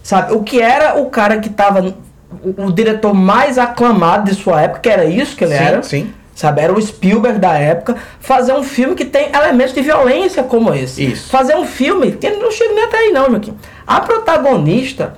Sabe, 0.00 0.32
o 0.32 0.44
que 0.44 0.62
era 0.62 0.98
o 1.00 1.10
cara 1.10 1.40
que 1.40 1.48
tava. 1.50 1.94
O, 2.42 2.66
o 2.66 2.72
diretor 2.72 3.12
mais 3.12 3.58
aclamado 3.58 4.30
de 4.30 4.36
sua 4.36 4.62
época, 4.62 4.80
que 4.80 4.88
era 4.88 5.04
isso 5.04 5.36
que 5.36 5.42
ele 5.42 5.56
Sim, 5.56 5.64
era. 5.64 5.82
sim. 5.82 6.14
Sabe, 6.36 6.60
era 6.60 6.72
o 6.72 6.80
Spielberg 6.80 7.38
da 7.40 7.54
época. 7.54 7.96
Fazer 8.20 8.52
um 8.52 8.62
filme 8.62 8.94
que 8.94 9.04
tem 9.06 9.30
elementos 9.34 9.74
de 9.74 9.80
violência 9.80 10.44
como 10.44 10.72
esse. 10.72 11.04
Isso. 11.04 11.30
Fazer 11.30 11.56
um 11.56 11.64
filme. 11.64 12.12
Que 12.12 12.30
não 12.30 12.52
chega 12.52 12.72
nem 12.74 12.84
até 12.84 12.98
aí, 12.98 13.10
não, 13.10 13.28
Joaquim. 13.30 13.56
A 13.86 14.00
protagonista 14.00 15.14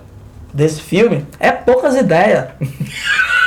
desse 0.54 0.80
filme 0.80 1.26
é 1.38 1.50
poucas 1.52 1.94
ideias. 1.96 2.46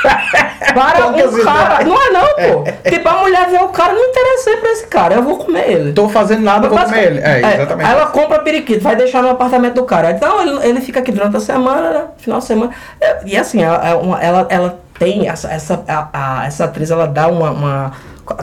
Para 0.74 1.02
Poucas 1.02 1.34
um 1.34 1.44
cara. 1.44 1.84
Não 1.84 1.96
é 2.02 2.10
não, 2.10 2.26
pô. 2.64 2.90
Tipo, 2.90 3.08
a 3.08 3.12
mulher 3.18 3.48
vê 3.50 3.56
o 3.58 3.68
cara, 3.68 3.92
não 3.92 4.04
interessei 4.04 4.56
pra 4.56 4.70
esse 4.70 4.86
cara, 4.86 5.14
eu 5.16 5.22
vou 5.22 5.38
comer 5.38 5.70
ele. 5.70 5.92
Tô 5.92 6.08
fazendo 6.08 6.42
nada, 6.42 6.68
vou 6.68 6.78
comer 6.78 7.04
ele. 7.04 7.18
É, 7.20 7.40
É, 7.42 7.54
exatamente. 7.54 7.86
Aí 7.88 7.96
ela 7.96 8.06
compra 8.06 8.38
periquito, 8.40 8.82
vai 8.82 8.96
deixar 8.96 9.22
no 9.22 9.30
apartamento 9.30 9.74
do 9.74 9.84
cara. 9.84 10.10
Então 10.12 10.40
ele, 10.40 10.66
ele 10.68 10.80
fica 10.80 11.00
aqui 11.00 11.12
durante 11.12 11.36
a 11.36 11.40
semana, 11.40 11.90
né? 11.90 12.04
final 12.18 12.38
de 12.38 12.44
semana. 12.44 12.70
É, 13.00 13.18
E 13.26 13.36
assim, 13.36 13.62
ela, 13.62 13.80
é 13.86 14.26
ela, 14.26 14.46
ela 14.48 14.78
tem 14.98 15.28
essa, 15.28 15.48
essa, 15.52 15.82
a, 15.88 16.08
a- 16.42 16.46
essa 16.46 16.64
atriz, 16.64 16.90
ela 16.90 17.06
dá 17.06 17.28
uma. 17.28 17.50
uma- 17.50 17.92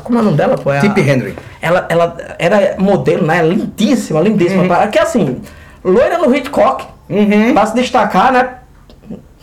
como 0.04 0.20
é 0.20 0.22
o 0.22 0.26
nome 0.26 0.38
dela? 0.38 0.58
Pô? 0.58 0.72
É 0.72 0.80
Tippi 0.82 1.02
Henry. 1.02 1.36
Ela, 1.62 1.86
ela 1.90 2.16
era 2.38 2.76
modelo, 2.78 3.26
né? 3.26 3.42
Lindíssima, 3.42 4.20
lindíssima. 4.20 4.64
Uhum. 4.64 4.88
Que 4.92 5.00
assim, 5.00 5.42
loira 5.84 6.18
no 6.18 6.34
Hitchcock, 6.36 6.86
Uhum. 7.10 7.54
Pra 7.56 7.66
se 7.66 7.74
destacar, 7.74 8.32
né? 8.32 8.50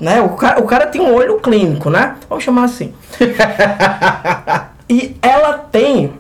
Né? 0.01 0.21
O, 0.21 0.31
cara, 0.31 0.61
o 0.61 0.65
cara 0.65 0.87
tem 0.87 1.01
um 1.01 1.15
olho 1.15 1.41
clínico, 1.41 1.91
né? 1.91 2.17
Vamos 2.29 2.45
chamar 2.45 2.65
assim. 2.65 2.93
e 4.89 5.17
ela 5.23 5.55
tem, 5.55 6.13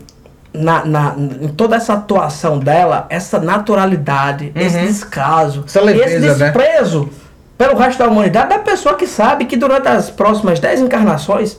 na, 0.52 0.84
na, 0.84 1.14
em 1.16 1.48
toda 1.48 1.76
essa 1.76 1.94
atuação 1.94 2.58
dela, 2.58 3.06
essa 3.10 3.38
naturalidade, 3.38 4.52
esse 4.54 4.78
descaso, 4.78 5.64
Uhum. 5.74 5.84
Leveza, 5.84 6.04
esse 6.06 6.18
né? 6.20 6.46
desprezo 6.46 7.10
pelo 7.58 7.76
resto 7.76 7.98
da 7.98 8.08
humanidade 8.08 8.50
da 8.50 8.58
pessoa 8.58 8.94
que 8.94 9.06
sabe 9.06 9.44
que 9.46 9.56
durante 9.56 9.88
as 9.88 10.10
próximas 10.10 10.60
10 10.60 10.80
encarnações, 10.82 11.58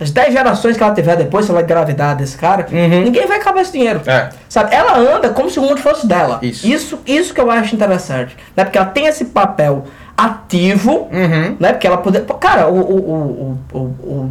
as 0.00 0.12
10 0.12 0.32
gerações 0.32 0.76
que 0.76 0.82
ela 0.82 0.94
tiver 0.94 1.16
depois, 1.16 1.44
se 1.44 1.50
ela 1.50 1.60
engravidar 1.60 2.16
desse 2.16 2.36
cara, 2.36 2.66
ninguém 2.70 3.26
vai 3.26 3.38
acabar 3.38 3.62
esse 3.62 3.72
dinheiro. 3.72 4.00
Uhum. 4.06 4.12
É. 4.12 4.30
Sabe? 4.48 4.74
Ela 4.74 4.96
anda 4.96 5.28
como 5.30 5.50
se 5.50 5.58
o 5.58 5.62
mundo 5.62 5.80
fosse 5.80 6.06
dela. 6.06 6.38
Isso. 6.40 6.66
Isso, 6.66 7.00
isso 7.04 7.34
que 7.34 7.40
eu 7.40 7.50
acho 7.50 7.74
interessante. 7.74 8.36
Né? 8.56 8.64
Porque 8.64 8.78
ela 8.78 8.86
tem 8.86 9.06
esse 9.06 9.26
papel 9.26 9.86
ativo, 10.18 11.08
Uhum. 11.12 11.56
né? 11.60 11.72
Porque 11.72 11.86
ela 11.86 11.96
poder. 11.98 12.24
Cara, 12.40 12.68
o, 12.68 12.80
o, 12.80 13.58
o, 13.72 13.78
o, 13.78 14.30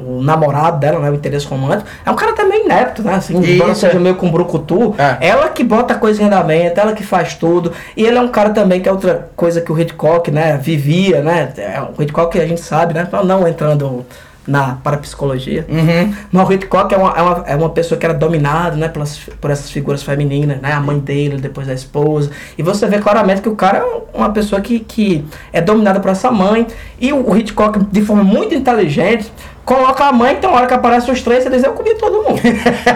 o, 0.00 0.22
namorado 0.22 0.78
dela, 0.78 0.98
né? 1.00 1.10
O 1.10 1.14
interesse 1.14 1.46
romântico, 1.46 1.88
é 2.06 2.10
um 2.10 2.14
cara 2.14 2.32
até 2.32 2.44
meio 2.44 2.64
inepto, 2.64 3.02
né? 3.02 3.14
Assim, 3.16 3.36
embora 3.36 3.74
seja 3.74 3.98
meio 4.00 4.14
com 4.14 4.30
brucutu, 4.30 4.94
É. 4.96 5.28
ela 5.28 5.48
que 5.50 5.62
bota 5.62 5.92
a 5.94 5.98
coisa 5.98 6.22
em 6.22 6.26
andamento, 6.26 6.80
ela 6.80 6.92
que 6.94 7.02
faz 7.04 7.34
tudo. 7.34 7.72
E 7.96 8.06
ele 8.06 8.16
é 8.16 8.20
um 8.20 8.28
cara 8.28 8.50
também 8.50 8.80
que 8.80 8.88
é 8.88 8.92
outra 8.92 9.28
coisa 9.36 9.60
que 9.60 9.70
o 9.70 9.78
Hitchcock, 9.78 10.30
né, 10.30 10.56
vivia, 10.56 11.20
né? 11.20 11.52
É, 11.58 11.80
o 11.80 12.00
Hitchcock 12.02 12.32
que 12.32 12.40
a 12.42 12.46
gente 12.46 12.60
sabe, 12.62 12.94
né? 12.94 13.06
Não 13.24 13.46
entrando 13.46 14.06
na 14.48 14.76
parapsicologia. 14.82 15.66
Uhum. 15.68 16.14
Mas 16.32 16.48
o 16.48 16.52
Hitchcock 16.52 16.94
é 16.94 16.96
uma, 16.96 17.10
é, 17.10 17.22
uma, 17.22 17.44
é 17.46 17.56
uma 17.56 17.68
pessoa 17.68 17.98
que 17.98 18.06
era 18.06 18.14
dominada, 18.14 18.76
né, 18.76 18.88
pelas, 18.88 19.18
por 19.40 19.50
essas 19.50 19.70
figuras 19.70 20.02
femininas, 20.02 20.60
né? 20.60 20.72
A 20.72 20.80
mãe 20.80 20.98
dele, 20.98 21.36
depois 21.36 21.68
a 21.68 21.74
esposa. 21.74 22.30
E 22.56 22.62
você 22.62 22.86
vê 22.86 22.98
claramente 22.98 23.42
que 23.42 23.48
o 23.48 23.54
cara 23.54 23.78
é 23.78 24.16
uma 24.16 24.30
pessoa 24.30 24.60
que, 24.60 24.80
que 24.80 25.24
é 25.52 25.60
dominada 25.60 26.00
por 26.00 26.10
essa 26.10 26.30
mãe. 26.30 26.66
E 26.98 27.12
o, 27.12 27.36
Hitchcock, 27.36 27.78
de 27.92 28.00
forma 28.00 28.24
muito 28.24 28.54
inteligente, 28.54 29.30
coloca 29.66 30.06
a 30.06 30.12
mãe, 30.12 30.36
tem 30.36 30.48
uma 30.48 30.56
hora 30.56 30.66
que 30.66 30.74
aparece 30.74 31.10
os 31.10 31.20
três 31.20 31.44
e 31.44 31.50
diz, 31.50 31.62
eu 31.62 31.72
comi 31.72 31.94
todo 31.96 32.22
mundo. 32.22 32.40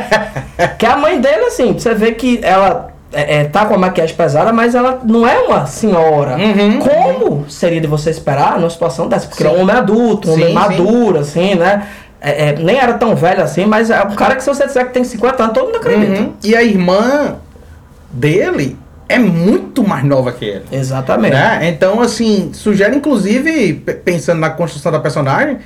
que 0.78 0.86
a 0.86 0.96
mãe 0.96 1.20
dele, 1.20 1.44
assim, 1.44 1.74
você 1.74 1.94
vê 1.94 2.12
que 2.12 2.40
ela 2.42 2.91
é, 3.12 3.40
é, 3.40 3.44
tá 3.44 3.66
com 3.66 3.74
a 3.74 3.78
maquiagem 3.78 4.16
pesada, 4.16 4.52
mas 4.52 4.74
ela 4.74 5.00
não 5.04 5.26
é 5.26 5.38
uma 5.40 5.66
senhora. 5.66 6.36
Uhum. 6.36 6.78
Como 6.78 7.50
seria 7.50 7.80
de 7.80 7.86
você 7.86 8.10
esperar 8.10 8.58
numa 8.58 8.70
situação 8.70 9.08
dessa? 9.08 9.28
Porque 9.28 9.42
Sim. 9.42 9.50
é 9.50 9.52
um 9.52 9.60
homem 9.60 9.76
adulto, 9.76 10.30
um 10.30 10.34
Sim, 10.34 10.40
homem 10.40 10.48
sim. 10.48 10.54
maduro, 10.54 11.18
assim, 11.18 11.54
né? 11.54 11.86
É, 12.20 12.50
é, 12.50 12.56
nem 12.56 12.78
era 12.78 12.94
tão 12.94 13.16
velho 13.16 13.42
assim, 13.42 13.66
mas 13.66 13.90
é 13.90 14.00
um 14.02 14.14
cara 14.14 14.36
que 14.36 14.44
se 14.44 14.48
você 14.48 14.64
disser 14.66 14.86
que 14.86 14.92
tem 14.92 15.02
50 15.02 15.42
anos, 15.42 15.54
todo 15.54 15.66
mundo 15.66 15.76
acredita. 15.76 16.20
Uhum. 16.20 16.32
E 16.44 16.54
a 16.54 16.62
irmã 16.62 17.36
dele 18.10 18.78
é 19.08 19.18
muito 19.18 19.86
mais 19.86 20.04
nova 20.04 20.32
que 20.32 20.44
ele. 20.44 20.64
Exatamente. 20.70 21.34
Né? 21.34 21.68
Então, 21.68 22.00
assim, 22.00 22.50
sugere, 22.54 22.96
inclusive, 22.96 23.74
pensando 24.04 24.38
na 24.38 24.50
construção 24.50 24.90
da 24.92 25.00
personagem, 25.00 25.58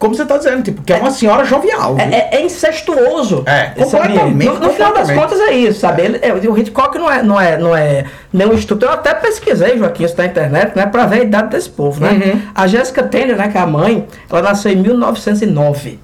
como 0.00 0.14
você 0.14 0.24
tá 0.24 0.36
dizendo, 0.38 0.62
tipo, 0.64 0.82
que 0.82 0.92
é 0.92 0.96
uma 0.96 1.10
senhora 1.12 1.44
jovial. 1.44 1.96
É, 1.98 2.02
é- 2.02 2.28
é 2.38 2.42
incestuoso. 2.42 3.44
É, 3.46 3.66
completamente, 3.84 4.46
No, 4.46 4.58
no 4.58 4.70
final 4.70 4.92
das 4.94 5.08
contas 5.12 5.38
é 5.40 5.52
isso, 5.52 5.78
sabe? 5.80 6.02
Ele- 6.02 6.18
é, 6.22 6.32
o 6.32 6.58
Hitchcock 6.58 6.98
não 6.98 7.08
é, 7.10 7.22
não 7.22 7.38
é, 7.40 7.58
não 7.58 7.76
é 7.76 8.04
nenhum 8.32 8.54
estudo. 8.54 8.86
Eu 8.86 8.92
até 8.92 9.12
pesquisei, 9.14 9.76
Joaquim, 9.78 10.04
isso 10.04 10.16
na 10.16 10.24
internet, 10.24 10.74
né? 10.74 10.86
Pra 10.86 11.04
ver 11.06 11.20
a 11.20 11.22
idade 11.24 11.50
desse 11.50 11.68
povo, 11.68 12.00
né? 12.02 12.12
Uhum. 12.12 12.42
A 12.54 12.66
Jessica 12.66 13.02
Tanner, 13.02 13.36
né? 13.36 13.48
Que 13.48 13.58
é 13.58 13.60
a 13.60 13.66
mãe, 13.66 14.06
ela 14.30 14.42
nasceu 14.42 14.72
em 14.72 14.76
1909. 14.76 16.00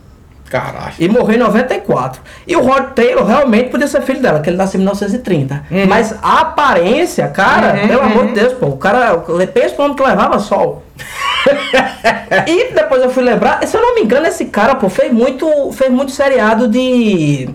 Caralho. 0.51 0.95
E 0.99 1.09
morreu 1.09 1.37
em 1.37 1.39
94. 1.39 2.23
E 2.47 2.57
o 2.57 2.63
Rod 2.63 2.93
Taylor 2.95 3.25
realmente 3.25 3.71
podia 3.71 3.89
ser 3.89 4.03
filho 4.03 4.21
dela, 4.21 4.41
que 4.41 4.49
ele 4.49 4.57
nasceu 4.57 4.79
em 4.79 4.83
1930. 4.83 5.67
Uhum. 5.71 5.87
Mas 5.87 6.15
a 6.23 6.41
aparência, 6.41 7.27
cara, 7.29 7.87
pelo 7.87 8.03
amor 8.03 8.27
de 8.27 8.33
Deus, 8.33 8.53
pô, 8.55 8.67
o 8.67 8.77
cara, 8.77 9.17
pensa 9.53 9.75
no 9.79 9.85
homem 9.85 9.97
que 9.97 10.03
levava 10.03 10.39
sol. 10.39 10.83
e 12.47 12.73
depois 12.73 13.03
eu 13.03 13.11
fui 13.11 13.23
lembrar, 13.23 13.67
se 13.67 13.77
eu 13.77 13.83
não 13.83 13.95
me 13.95 14.03
engano, 14.03 14.27
esse 14.27 14.47
cara, 14.47 14.75
pô, 14.75 14.89
fez 14.89 15.13
muito, 15.13 15.47
fez 15.73 15.91
muito 15.91 16.13
seriado 16.13 16.69
de. 16.69 17.49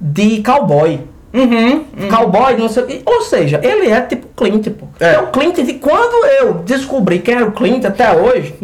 de 0.00 0.42
cowboy. 0.42 1.00
Uhum. 1.32 1.84
Cowboy, 2.10 2.56
não 2.56 2.68
sei 2.68 3.02
o. 3.06 3.10
Ou 3.10 3.22
seja, 3.22 3.58
ele 3.62 3.90
é 3.90 4.00
tipo 4.02 4.28
Clint, 4.36 4.68
pô. 4.70 4.86
É. 5.00 5.14
É. 5.14 5.18
o 5.18 5.28
Clint 5.28 5.56
de 5.56 5.74
quando 5.74 6.26
eu 6.26 6.54
descobri 6.54 7.18
quem 7.20 7.34
era 7.34 7.46
o 7.46 7.52
Clint 7.52 7.84
até 7.84 8.12
hoje. 8.12 8.54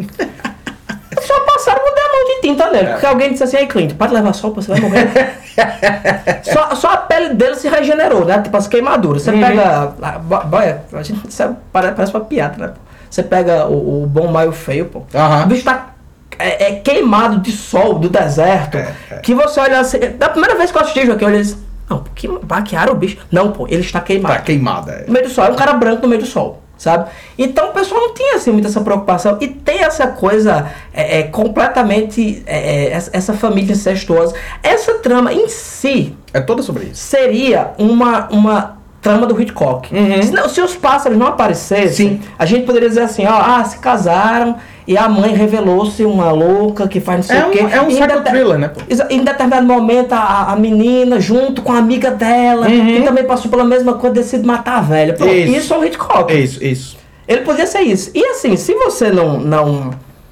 Só 1.31 1.39
passaram 1.41 1.81
o 1.83 1.93
demão 1.93 2.25
de 2.35 2.41
tinta 2.41 2.71
nele. 2.71 2.87
É. 2.87 2.91
Porque 2.93 3.05
alguém 3.05 3.31
disse 3.31 3.43
assim, 3.43 3.57
aí 3.57 3.67
Clint, 3.67 3.93
pode 3.93 4.11
levar 4.13 4.33
sol, 4.33 4.51
você 4.53 4.71
vai 4.71 4.79
morrer. 4.81 5.07
só, 6.43 6.73
só 6.75 6.87
a 6.93 6.97
pele 6.97 7.33
dele 7.35 7.55
se 7.55 7.67
regenerou, 7.67 8.25
né? 8.25 8.41
Tipo 8.41 8.57
as 8.57 8.67
queimaduras. 8.67 9.21
Você 9.21 9.31
pega. 9.33 9.93
ah, 10.01 10.17
bo- 10.19 10.43
Boia, 10.45 10.81
a 10.91 11.03
gente 11.03 11.31
sabe, 11.31 11.55
parece, 11.71 11.93
parece 11.93 12.13
uma 12.15 12.25
piada, 12.25 12.57
né? 12.67 12.73
Você 13.09 13.21
pega 13.21 13.67
o, 13.67 14.03
o 14.03 14.07
bom 14.07 14.27
maio 14.31 14.51
feio, 14.51 14.85
pô. 14.85 15.03
Aham. 15.13 15.43
O 15.43 15.47
bicho 15.47 15.63
tá 15.63 15.89
é, 16.37 16.71
é 16.71 16.75
queimado 16.79 17.39
de 17.39 17.51
sol, 17.51 17.99
do 17.99 18.09
deserto. 18.09 18.77
É, 18.77 18.93
é. 19.11 19.15
Que 19.17 19.35
você 19.35 19.59
olha 19.59 19.79
assim. 19.79 19.99
Da 20.17 20.29
primeira 20.29 20.55
vez 20.55 20.71
que 20.71 20.77
eu 20.77 20.81
assisti, 20.81 21.05
Joaquim, 21.05 21.23
eu 21.25 21.29
olhei 21.29 21.41
assim. 21.41 21.57
Não, 21.89 22.03
que 22.15 22.27
maquiaram 22.27 22.93
o 22.93 22.95
bicho. 22.95 23.17
Não, 23.31 23.51
pô, 23.51 23.67
ele 23.67 23.81
está 23.81 23.99
queimado. 23.99 24.35
Tá 24.35 24.41
queimada. 24.41 24.91
é. 24.91 25.03
No 25.07 25.13
meio 25.13 25.25
do 25.27 25.31
sol, 25.31 25.45
é 25.45 25.49
um 25.49 25.55
cara 25.55 25.73
branco 25.73 26.03
no 26.03 26.07
meio 26.07 26.21
do 26.21 26.27
sol, 26.27 26.58
sabe? 26.79 27.09
Então 27.37 27.69
o 27.69 27.73
pessoal 27.73 28.01
não 28.01 28.13
tinha 28.15 28.37
assim 28.37 28.51
muita 28.51 28.69
essa 28.69 28.81
preocupação 28.81 29.37
e 29.39 29.47
tem 29.47 29.83
essa 29.83 30.07
coisa 30.07 30.71
é, 30.91 31.19
é, 31.19 31.23
completamente 31.23 32.41
é, 32.47 32.57
é, 32.57 32.91
essa, 32.91 33.11
essa 33.13 33.33
família 33.33 33.73
incestuosa. 33.73 34.33
Essa 34.63 34.95
trama 34.95 35.31
em 35.31 35.47
si 35.49 36.15
É 36.33 36.39
toda 36.39 36.63
sobre 36.63 36.85
isso. 36.85 36.95
seria 36.95 37.73
uma, 37.77 38.27
uma 38.29 38.78
trama 39.01 39.25
do 39.25 39.39
Hitchcock. 39.41 39.89
Se, 40.23 40.31
não- 40.31 40.49
se 40.49 40.61
os 40.61 40.75
pássaros 40.75 41.17
não 41.17 41.27
aparecessem, 41.27 42.07
Uhum. 42.07 42.13
Sim. 42.15 42.21
a 42.37 42.45
gente 42.45 42.65
poderia 42.65 42.89
dizer 42.89 43.01
assim, 43.01 43.25
ó, 43.25 43.31
ah, 43.33 43.63
se 43.63 43.79
casaram 43.79 44.55
e 44.85 44.97
a 44.97 45.07
mãe 45.07 45.33
revelou-se 45.33 46.03
uma 46.03 46.31
louca 46.31 46.87
que 46.87 46.99
faz 46.99 47.17
não 47.19 47.23
sei 47.23 47.37
É 47.37 47.45
o 47.45 47.47
um- 47.47 47.51
quê. 47.51 47.59
é 47.59 47.81
um 47.81 47.89
E 47.89 47.93
em 47.97 48.01
psycho 48.07 48.23
thriller, 48.23 48.57
né, 48.57 48.71
Em 49.09 49.23
determinado 49.23 49.65
momento, 49.67 50.13
a, 50.13 50.51
a 50.51 50.55
menina, 50.55 51.19
junto 51.19 51.61
com 51.61 51.71
a 51.71 51.77
amiga 51.77 52.11
dela, 52.11 52.65
que 52.67 53.01
também 53.03 53.23
passou 53.23 53.49
pela 53.49 53.63
mesma 53.63 53.93
coisa, 53.93 54.15
decide 54.15 54.45
matar 54.45 54.79
a 54.79 54.81
velha. 54.81 55.13
Pronto, 55.13 55.31
Uhum. 55.31 55.37
Isso. 55.37 55.57
isso. 55.57 55.73
é 55.73 55.77
o 55.77 55.85
Hitchcock. 55.85 56.33
É 56.33 56.35
isso, 56.37 56.63
isso. 56.63 56.97
Ele 57.27 57.41
podia 57.41 57.67
ser 57.67 57.81
isso. 57.81 58.11
E 58.13 58.25
assim, 58.25 58.55
se 58.57 58.73
você 58.73 59.11
não. 59.11 59.39
não 59.39 59.91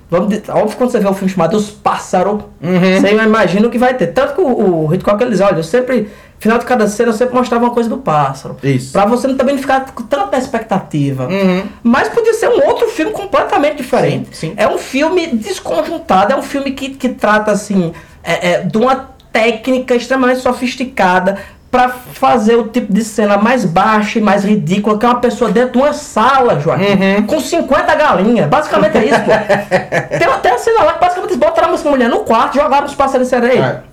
vamos 0.10 0.30
dizer, 0.30 0.44
óbvio 0.50 0.70
que 0.70 0.76
quando 0.78 0.90
você 0.90 1.00
vê 1.00 1.08
um 1.08 1.14
filme 1.14 1.32
chamado 1.32 1.56
Os 1.56 1.70
Pássaros, 1.70 2.42
Uhum. 2.62 3.00
você 3.02 3.14
imagina 3.14 3.68
o 3.68 3.70
que 3.70 3.78
vai 3.78 3.94
ter. 3.94 4.08
Tanto 4.08 4.34
que 4.36 4.42
o, 4.42 4.86
o 4.88 4.94
Hitchcock 4.94 5.22
ele 5.22 5.32
diz: 5.32 5.42
olha, 5.42 5.58
eu 5.58 5.64
sempre. 5.64 6.10
Final 6.40 6.60
de 6.60 6.66
cada 6.66 6.88
cena 6.88 7.10
eu 7.10 7.14
sempre 7.14 7.34
mostrava 7.36 7.66
uma 7.66 7.74
coisa 7.74 7.90
do 7.90 7.98
pássaro. 7.98 8.56
Isso. 8.62 8.92
Pra 8.92 9.06
você 9.06 9.28
também 9.34 9.56
não 9.56 9.62
ficar 9.62 9.86
com 9.92 10.04
tanta 10.04 10.38
expectativa. 10.38 11.28
Uhum. 11.28 11.64
Mas 11.82 12.10
podia 12.10 12.34
ser 12.36 12.48
um 12.50 12.64
outro 12.68 12.88
filme 12.90 13.12
completamente 13.12 13.78
diferente. 13.78 14.30
Sim, 14.38 14.50
sim. 14.50 14.54
É 14.56 14.68
um 14.68 14.78
filme 14.78 15.28
desconjuntado, 15.28 16.34
é 16.34 16.36
um 16.36 16.44
filme 16.44 16.72
que, 16.72 16.90
que 16.92 17.10
trata 17.10 17.52
assim 17.52 17.92
é, 18.24 18.52
é, 18.52 18.60
de 18.62 18.78
uma 18.78 19.10
técnica 19.32 19.96
extremamente 19.96 20.40
sofisticada 20.42 21.38
pra 21.70 21.90
fazer 21.90 22.56
o 22.56 22.68
tipo 22.70 22.94
de 22.94 23.04
cena 23.04 23.38
mais 23.38 23.66
baixa 23.66 24.20
e 24.20 24.22
mais 24.22 24.44
ridícula, 24.46 24.98
que 24.98 25.06
é 25.06 25.10
uma 25.10 25.20
pessoa 25.20 25.52
dentro 25.52 25.74
de 25.74 25.78
uma 25.80 25.92
sala, 25.94 26.60
Joaquim, 26.60 26.84
Uhum. 26.86 27.24
com 27.28 27.40
50 27.40 27.96
galinhas. 27.96 28.48
Basicamente 28.48 28.98
é 28.98 29.06
isso, 29.06 29.20
pô. 29.22 29.32
Tem 30.18 30.28
até 30.28 30.52
a 30.54 30.58
cena 30.58 30.84
lá 30.84 30.94
que 30.94 31.00
basicamente 31.02 31.36
botaram 31.36 31.74
essa 31.74 31.90
mulher 31.90 32.10
no 32.10 32.20
quarto 32.20 32.58
e 32.58 32.62
jogaram 32.62 32.86
os 32.86 32.96
pássaros 32.96 33.28
de 33.28 33.30
sereia. 33.32 33.84
É, 33.84 33.88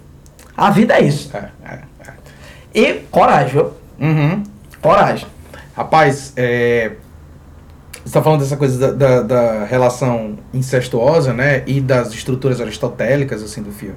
A 0.57 0.71
vida 0.71 0.95
é 0.95 1.03
isso. 1.03 1.31
é, 1.35 1.49
é. 1.69 1.79
E 2.75 2.95
coragem, 3.11 3.53
viu? 3.53 3.71
Uhum. 4.01 4.43
Coragem. 4.81 5.27
Rapaz, 5.77 6.33
é, 6.37 6.93
você 8.05 8.13
tá 8.13 8.23
falando 8.23 8.41
dessa 8.41 8.57
coisa 8.57 8.93
da, 8.93 8.93
da, 8.93 9.23
da 9.23 9.65
relação 9.65 10.39
incestuosa, 10.53 11.33
né? 11.33 11.63
E 11.67 11.81
das 11.81 12.13
estruturas 12.13 12.61
aristotélicas, 12.61 13.43
assim, 13.43 13.63
do 13.63 13.73
filme. 13.73 13.97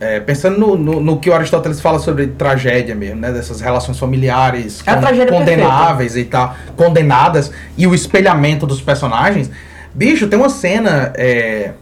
É, 0.00 0.18
pensando 0.18 0.58
no, 0.58 0.76
no, 0.76 1.00
no 1.00 1.20
que 1.20 1.30
o 1.30 1.34
Aristóteles 1.34 1.80
fala 1.80 2.00
sobre 2.00 2.26
tragédia 2.26 2.94
mesmo, 2.94 3.20
né? 3.20 3.30
Dessas 3.30 3.60
relações 3.60 3.98
familiares 3.98 4.82
É 4.84 4.96
tragédia 4.96 5.32
condenáveis 5.32 6.16
e 6.16 6.24
tal, 6.24 6.56
condenadas, 6.76 7.52
e 7.78 7.86
o 7.86 7.94
espelhamento 7.94 8.66
dos 8.66 8.80
personagens. 8.80 9.48
Bicho, 9.94 10.26
tem 10.26 10.36
uma 10.36 10.48
cena 10.48 11.12
é, 11.14 11.74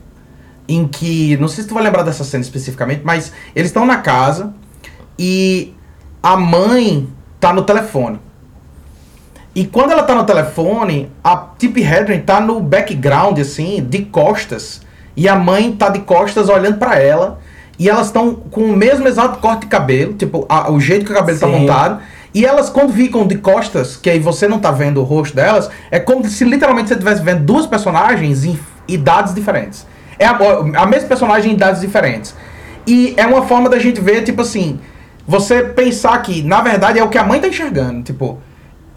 em 0.69 0.87
que. 0.87 1.39
Não 1.39 1.49
sei 1.49 1.63
se 1.63 1.69
tu 1.69 1.75
vai 1.75 1.83
lembrar 1.83 2.03
dessa 2.03 2.23
cena 2.23 2.43
especificamente, 2.43 3.01
mas 3.03 3.33
eles 3.57 3.71
estão 3.71 3.87
na 3.87 3.97
casa 3.97 4.53
e 5.19 5.73
a 6.23 6.37
mãe 6.37 7.09
tá 7.39 7.53
no 7.53 7.63
telefone. 7.63 8.21
E 9.55 9.65
quando 9.67 9.91
ela 9.93 10.03
tá 10.05 10.15
no 10.15 10.25
telefone, 10.25 11.11
a 11.25 11.37
Tippi 11.59 11.83
Hedren 11.83 12.21
tá 12.21 12.41
no 12.41 12.61
background, 12.61 13.39
assim, 13.39 13.85
de 13.89 14.03
costas. 14.05 14.81
E 15.17 15.29
a 15.29 15.35
mãe 15.35 15.73
tá 15.73 15.89
de 15.89 16.01
costas 16.01 16.49
olhando 16.49 16.79
pra 16.79 16.99
ela. 16.99 17.41
E 17.79 17.89
elas 17.89 18.07
estão 18.07 18.35
com 18.35 18.61
o 18.63 18.77
mesmo 18.77 19.09
exato 19.09 19.39
corte 19.39 19.63
de 19.63 19.67
cabelo, 19.67 20.13
tipo, 20.15 20.45
a- 20.49 20.71
o 20.71 20.79
jeito 20.79 21.05
que 21.05 21.13
o 21.13 21.15
cabelo 21.15 21.39
tá 21.39 21.47
Sim. 21.47 21.53
montado. 21.53 22.01
E 22.33 22.47
elas, 22.47 22.71
quando 22.71 22.93
ficam 22.93 23.27
de 23.27 23.37
costas, 23.39 23.97
que 23.97 24.09
aí 24.09 24.21
você 24.21 24.47
não 24.47 24.61
tá 24.61 24.71
vendo 24.71 25.01
o 25.01 25.03
rosto 25.05 25.35
delas, 25.35 25.69
é 25.91 25.99
como 25.99 26.25
se 26.29 26.45
literalmente 26.45 26.89
você 26.89 26.95
estivesse 26.95 27.23
vendo 27.23 27.43
duas 27.43 27.67
personagens 27.67 28.45
em 28.45 28.57
idades 28.87 29.35
diferentes. 29.35 29.85
É 30.19 30.27
a, 30.27 30.37
a 30.77 30.87
mesma 30.87 31.09
personagem 31.09 31.51
em 31.51 31.55
idades 31.55 31.81
diferentes. 31.81 32.37
E 32.87 33.15
é 33.17 33.27
uma 33.27 33.43
forma 33.43 33.69
da 33.69 33.79
gente 33.81 34.01
ver, 34.01 34.23
tipo 34.23 34.43
assim, 34.43 34.79
você 35.31 35.63
pensar 35.63 36.21
que, 36.23 36.43
na 36.43 36.61
verdade, 36.61 36.99
é 36.99 37.05
o 37.05 37.09
que 37.09 37.19
a 37.19 37.25
mãe 37.25 37.41
tá 37.41 37.49
enxergando. 37.49 38.03
Tipo, 38.03 38.39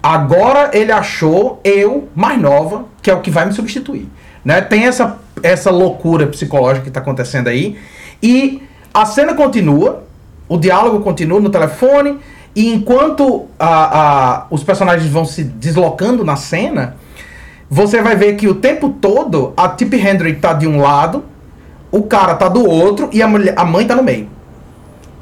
Agora 0.04 0.70
ele 0.74 0.92
achou 0.92 1.62
eu, 1.64 2.10
mais 2.14 2.38
nova, 2.38 2.84
que 3.02 3.10
é 3.10 3.14
o 3.14 3.22
que 3.22 3.32
vai 3.32 3.46
me 3.46 3.54
substituir. 3.54 4.10
Né? 4.44 4.60
Tem 4.60 4.84
essa, 4.84 5.18
essa 5.42 5.72
loucura 5.72 6.28
psicológica 6.28 6.84
que 6.84 6.90
está 6.90 7.00
acontecendo 7.00 7.48
aí. 7.48 7.78
E 8.22 8.62
a 8.94 9.06
cena 9.06 9.34
continua, 9.34 10.04
o 10.50 10.58
diálogo 10.58 11.00
continua 11.00 11.40
no 11.40 11.50
telefone, 11.50 12.20
e 12.54 12.74
enquanto 12.74 13.46
a, 13.58 14.02
a, 14.02 14.48
os 14.52 14.62
personagens 14.62 15.10
vão 15.10 15.24
se 15.24 15.42
deslocando 15.46 16.26
na 16.26 16.36
cena, 16.36 16.98
você 17.70 18.02
vai 18.02 18.18
ver 18.18 18.36
que 18.36 18.50
o 18.50 18.56
tempo 18.56 18.90
todo 18.90 19.54
a 19.56 19.70
Tip 19.70 19.94
Hendrick 19.94 20.42
tá 20.42 20.52
de 20.52 20.68
um 20.68 20.82
lado, 20.82 21.24
o 21.90 22.04
cara 22.04 22.36
tá 22.36 22.50
do 22.50 22.70
outro 22.70 23.08
e 23.14 23.22
a, 23.22 23.28
mulher, 23.28 23.54
a 23.56 23.64
mãe 23.64 23.88
tá 23.88 23.96
no 23.96 24.04
meio. 24.04 24.28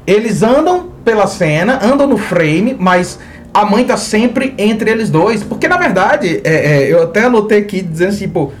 Eles 0.06 0.42
andam 0.42 0.90
pela 1.04 1.26
cena, 1.26 1.78
andam 1.82 2.06
no 2.06 2.16
frame, 2.16 2.76
mas 2.78 3.18
a 3.52 3.64
mãe 3.64 3.84
tá 3.84 3.96
sempre 3.96 4.54
entre 4.58 4.90
eles 4.90 5.10
dois. 5.10 5.42
Porque 5.42 5.68
na 5.68 5.76
verdade, 5.76 6.40
é, 6.44 6.54
é, 6.54 6.92
eu 6.92 7.04
até 7.04 7.24
anotei 7.24 7.58
aqui 7.58 7.82
dizendo 7.82 8.10
assim, 8.10 8.28
pô. 8.28 8.52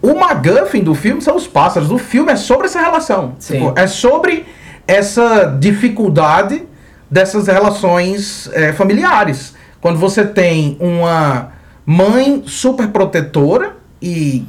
O 0.00 0.14
MacGuffin 0.14 0.82
do 0.82 0.94
filme 0.94 1.20
são 1.20 1.34
os 1.34 1.46
pássaros. 1.46 1.90
O 1.90 1.98
filme 1.98 2.30
é 2.30 2.36
sobre 2.36 2.66
essa 2.66 2.80
relação. 2.80 3.34
Tipo, 3.40 3.72
é 3.76 3.86
sobre 3.88 4.46
essa 4.86 5.44
dificuldade 5.44 6.62
dessas 7.10 7.48
relações 7.48 8.48
é, 8.52 8.72
familiares. 8.72 9.54
Quando 9.80 9.98
você 9.98 10.24
tem 10.24 10.76
uma 10.80 11.52
mãe 11.84 12.42
super 12.46 12.88
protetora 12.88 13.76
e 14.00 14.46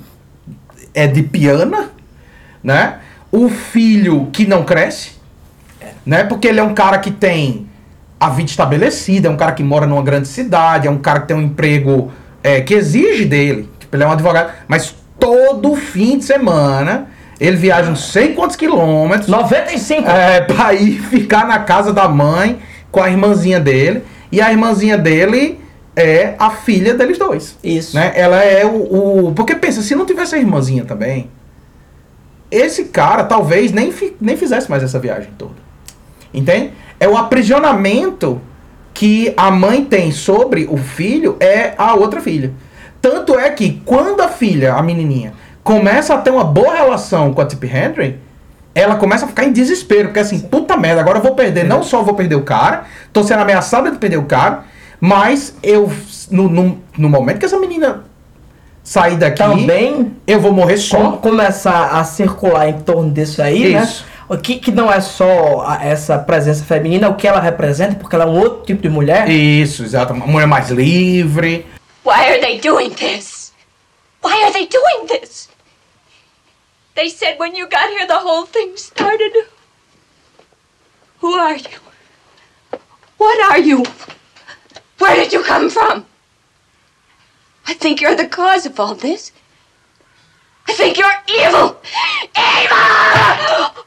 é 0.93 1.07
de 1.07 1.23
piana, 1.23 1.89
né? 2.63 2.99
O 3.31 3.47
filho 3.49 4.27
que 4.31 4.47
não 4.47 4.63
cresce, 4.63 5.11
né? 6.05 6.23
Porque 6.23 6.47
ele 6.47 6.59
é 6.59 6.63
um 6.63 6.73
cara 6.73 6.97
que 6.99 7.11
tem 7.11 7.67
a 8.19 8.29
vida 8.29 8.49
estabelecida, 8.49 9.27
é 9.27 9.31
um 9.31 9.37
cara 9.37 9.51
que 9.53 9.63
mora 9.63 9.85
numa 9.87 10.01
grande 10.03 10.27
cidade, 10.27 10.87
é 10.87 10.91
um 10.91 10.97
cara 10.97 11.21
que 11.21 11.27
tem 11.29 11.37
um 11.37 11.41
emprego 11.41 12.11
é, 12.43 12.61
que 12.61 12.73
exige 12.73 13.25
dele. 13.25 13.69
Tipo, 13.79 13.95
ele 13.95 14.03
é 14.03 14.07
um 14.07 14.11
advogado, 14.11 14.51
mas 14.67 14.93
todo 15.19 15.75
fim 15.75 16.17
de 16.17 16.25
semana 16.25 17.07
ele 17.39 17.55
viaja 17.55 17.87
não 17.87 17.95
sei 17.95 18.33
quantos 18.33 18.55
quilômetros 18.57 19.29
95! 19.29 20.09
é, 20.09 20.41
pra 20.41 20.73
ir 20.73 20.99
ficar 21.03 21.47
na 21.47 21.59
casa 21.59 21.93
da 21.93 22.07
mãe 22.09 22.59
com 22.91 23.01
a 23.01 23.09
irmãzinha 23.09 23.59
dele. 23.59 24.03
E 24.31 24.41
a 24.41 24.51
irmãzinha 24.51 24.97
dele 24.97 25.59
é 25.95 26.35
a 26.37 26.49
filha 26.51 26.93
deles 26.93 27.17
dois. 27.17 27.57
Isso. 27.63 27.95
Né? 27.95 28.11
Ela 28.15 28.43
é 28.43 28.65
o, 28.65 29.27
o- 29.27 29.33
Porque 29.33 29.55
pensa, 29.55 29.81
se 29.81 29.95
não 29.95 30.05
tivesse 30.05 30.35
a 30.35 30.37
irmãzinha 30.37 30.83
também, 30.85 31.29
esse 32.51 32.85
cara 32.85 33.23
talvez 33.23 33.71
nem, 33.71 33.91
fi- 33.91 34.15
nem 34.19 34.35
fizesse 34.35 34.69
mais 34.69 34.83
essa 34.83 34.99
viagem 34.99 35.29
toda. 35.37 35.53
Entende? 36.33 36.71
É 36.99 37.07
o 37.07 37.17
aprisionamento 37.17 38.41
que 38.93 39.33
a 39.37 39.49
mãe 39.49 39.83
tem 39.85 40.11
sobre 40.11 40.67
o 40.69 40.77
filho 40.77 41.37
é 41.39 41.73
a 41.77 41.93
outra 41.93 42.19
filha. 42.21 42.51
Tanto 43.01 43.39
é 43.39 43.49
que 43.49 43.81
quando 43.85 44.21
a 44.21 44.27
filha, 44.27 44.73
a 44.73 44.81
menininha, 44.81 45.33
começa 45.63 46.13
a 46.13 46.17
ter 46.17 46.31
uma 46.31 46.43
boa 46.43 46.75
relação 46.75 47.33
com 47.33 47.41
a 47.41 47.45
Tip 47.45 47.63
Henry, 47.63 48.19
ela 48.75 48.95
começa 48.95 49.25
a 49.25 49.27
ficar 49.27 49.45
em 49.45 49.51
desespero, 49.51 50.09
porque 50.09 50.19
assim, 50.19 50.39
puta 50.39 50.75
merda, 50.77 51.01
agora 51.01 51.19
eu 51.19 51.23
vou 51.23 51.33
perder, 51.33 51.63
não 51.63 51.81
só 51.81 52.03
vou 52.03 52.13
perder 52.13 52.35
o 52.35 52.43
cara, 52.43 52.83
tô 53.11 53.23
sendo 53.23 53.41
ameaçada 53.41 53.91
de 53.91 53.97
perder 53.97 54.17
o 54.17 54.25
cara, 54.25 54.63
mas 54.99 55.55
eu, 55.63 55.89
no, 56.29 56.49
no, 56.49 56.77
no 56.97 57.09
momento 57.09 57.39
que 57.39 57.45
essa 57.45 57.59
menina 57.59 58.03
sair 58.83 59.17
daqui, 59.17 59.37
Também 59.37 60.13
eu 60.25 60.39
vou 60.39 60.51
morrer 60.51 60.77
só. 60.77 61.11
começar 61.13 61.89
a 61.99 62.03
circular 62.03 62.69
em 62.69 62.79
torno 62.79 63.11
disso 63.11 63.41
aí, 63.41 63.75
Isso. 63.75 64.03
né? 64.03 64.09
O 64.29 64.37
que, 64.37 64.59
que 64.59 64.71
não 64.71 64.91
é 64.91 65.01
só 65.01 65.61
a- 65.65 65.83
essa 65.83 66.19
presença 66.19 66.63
feminina, 66.63 67.09
o 67.09 67.15
que 67.15 67.27
ela 67.27 67.39
representa, 67.39 67.95
porque 67.99 68.15
ela 68.15 68.25
é 68.25 68.27
um 68.27 68.37
outro 68.39 68.63
tipo 68.63 68.81
de 68.83 68.89
mulher. 68.89 69.27
Isso, 69.29 69.83
exato, 69.83 70.13
uma 70.13 70.27
mulher 70.27 70.45
mais 70.45 70.69
livre. 70.69 71.65
Why 72.05 72.25
are 72.29 72.39
they 72.39 72.59
doing 72.59 72.91
this? 72.91 73.51
Why 74.23 74.43
are 74.43 74.51
they 74.53 74.67
doing 74.67 75.07
this? 75.07 75.49
They 76.95 77.09
said 77.09 77.39
when 77.39 77.55
you 77.57 77.67
got 77.67 77.89
here 77.89 78.05
the 78.07 78.19
whole 78.19 78.45
thing 78.45 78.77
started. 78.77 79.33
Who 81.21 81.33
are 81.33 81.55
you? 81.57 81.79
What 83.17 83.39
are 83.51 83.59
you? 83.59 83.83
Where 84.99 85.15
did 85.15 85.33
you 85.33 85.43
come 85.43 85.69
from? 85.69 86.05
I 87.67 87.73
think 87.73 87.99
you're 88.01 88.15
the 88.15 88.27
cause 88.27 88.65
of 88.67 88.79
all 88.79 88.95
this. 88.95 89.31
I 90.67 90.73
think 90.73 90.97
you're 90.97 91.17
evil! 91.27 91.77
Evil! 92.37 93.85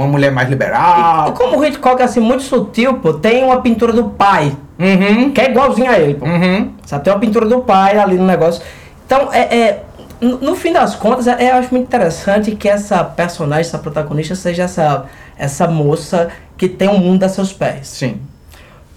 Uma 0.00 0.08
mulher 0.08 0.32
mais 0.32 0.48
E 0.48 0.52
liberal. 0.52 1.32
como 1.32 1.58
o 1.58 1.64
Hitchcock 1.64 2.00
é 2.00 2.04
assim, 2.06 2.20
muito 2.20 2.42
sutil, 2.42 2.94
pô, 2.94 3.12
tem 3.12 3.44
uma 3.44 3.60
pintura 3.60 3.92
do 3.92 4.04
pai, 4.04 4.56
Uhum. 4.78 5.30
que 5.30 5.40
é 5.42 5.50
igualzinho 5.50 5.90
a 5.90 5.98
ele, 5.98 6.14
pô. 6.14 6.24
Uhum. 6.24 6.70
Sabe, 6.86 7.04
tem 7.04 7.12
uma 7.12 7.18
pintura 7.20 7.46
do 7.46 7.60
pai 7.60 7.98
ali 7.98 8.16
no 8.16 8.24
negócio. 8.26 8.62
Então, 9.04 9.28
é, 9.32 9.40
é- 9.54 9.82
no, 10.20 10.38
no 10.38 10.56
fim 10.56 10.72
das 10.72 10.94
contas, 10.94 11.26
é, 11.26 11.50
eu 11.50 11.56
acho 11.56 11.68
muito 11.70 11.86
interessante 11.86 12.52
que 12.56 12.66
essa 12.68 13.04
personagem, 13.04 13.60
essa 13.68 13.78
protagonista, 13.78 14.34
seja 14.34 14.62
essa, 14.62 15.04
essa 15.38 15.66
moça 15.68 16.28
que 16.56 16.66
tem 16.68 16.88
um 16.88 16.98
mundo 16.98 17.22
a 17.24 17.28
seus 17.28 17.52
pés. 17.52 17.88
Sim. 17.88 18.20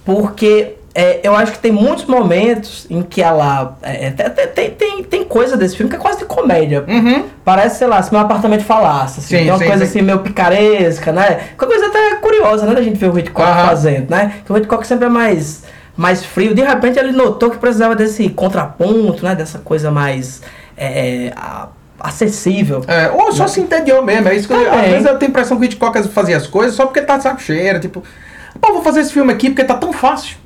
Porque 0.05 0.75
é, 0.95 1.21
eu 1.23 1.35
acho 1.35 1.53
que 1.53 1.59
tem 1.59 1.71
muitos 1.71 2.05
momentos 2.05 2.85
em 2.89 3.01
que 3.01 3.21
ela. 3.21 3.75
é, 3.81 4.07
é, 4.07 4.11
tem, 4.11 4.69
tem, 4.71 5.03
tem, 5.03 5.23
coisa 5.23 5.57
desse 5.57 5.75
filme 5.75 5.89
que 5.89 5.95
é 5.95 5.99
quase 5.99 6.19
de 6.19 6.25
comédia. 6.25 6.85
Uhum. 6.87 7.23
Parece, 7.43 7.79
sei 7.79 7.87
lá, 7.87 8.01
se 8.03 8.11
meu 8.11 8.21
apartamento 8.21 8.63
falasse. 8.63 9.19
Assim, 9.19 9.29
Sim, 9.29 9.37
tem 9.37 9.49
uma 9.49 9.57
sim, 9.57 9.65
coisa 9.65 9.85
sim. 9.85 9.89
assim 9.89 10.01
meio 10.03 10.19
picaresca, 10.19 11.11
né? 11.11 11.39
Uma 11.57 11.67
coisa 11.67 11.87
até 11.87 12.15
curiosa, 12.17 12.65
né? 12.67 12.75
Da 12.75 12.81
gente 12.83 12.97
ver 12.99 13.09
o 13.09 13.17
Hitchcock 13.17 13.49
Aham. 13.49 13.67
fazendo, 13.69 14.09
né? 14.11 14.33
Que 14.45 14.53
o 14.53 14.57
Hitchcock 14.57 14.85
sempre 14.85 15.05
é 15.05 15.09
mais, 15.09 15.63
mais 15.97 16.23
frio. 16.23 16.53
De 16.53 16.61
repente 16.61 16.99
ele 16.99 17.11
notou 17.11 17.49
que 17.49 17.57
precisava 17.57 17.95
desse 17.95 18.29
contraponto, 18.29 19.25
né? 19.25 19.33
Dessa 19.33 19.57
coisa 19.57 19.89
mais 19.89 20.43
é, 20.77 21.33
a- 21.35 21.69
acessível. 21.99 22.83
É, 22.87 23.09
ou 23.09 23.31
só 23.31 23.47
se 23.47 23.59
entendeu 23.59 24.03
mesmo. 24.03 24.27
É 24.29 24.35
isso 24.35 24.47
que 24.47 24.53
eu, 24.53 24.71
às 24.71 24.81
vezes 24.81 25.05
eu 25.07 25.17
tenho 25.17 25.29
a 25.29 25.31
impressão 25.31 25.57
que 25.57 25.63
o 25.63 25.65
Hitchcock 25.65 26.03
fazia 26.09 26.37
as 26.37 26.45
coisas 26.45 26.75
só 26.75 26.85
porque 26.85 27.01
tá 27.01 27.17
de 27.17 27.23
saco 27.23 27.41
cheio. 27.41 27.79
Tipo, 27.79 28.03
pô, 28.61 28.73
vou 28.73 28.83
fazer 28.83 28.99
esse 29.01 29.11
filme 29.11 29.33
aqui 29.33 29.49
porque 29.49 29.63
tá 29.63 29.73
tão 29.75 29.91
fácil. 29.91 30.42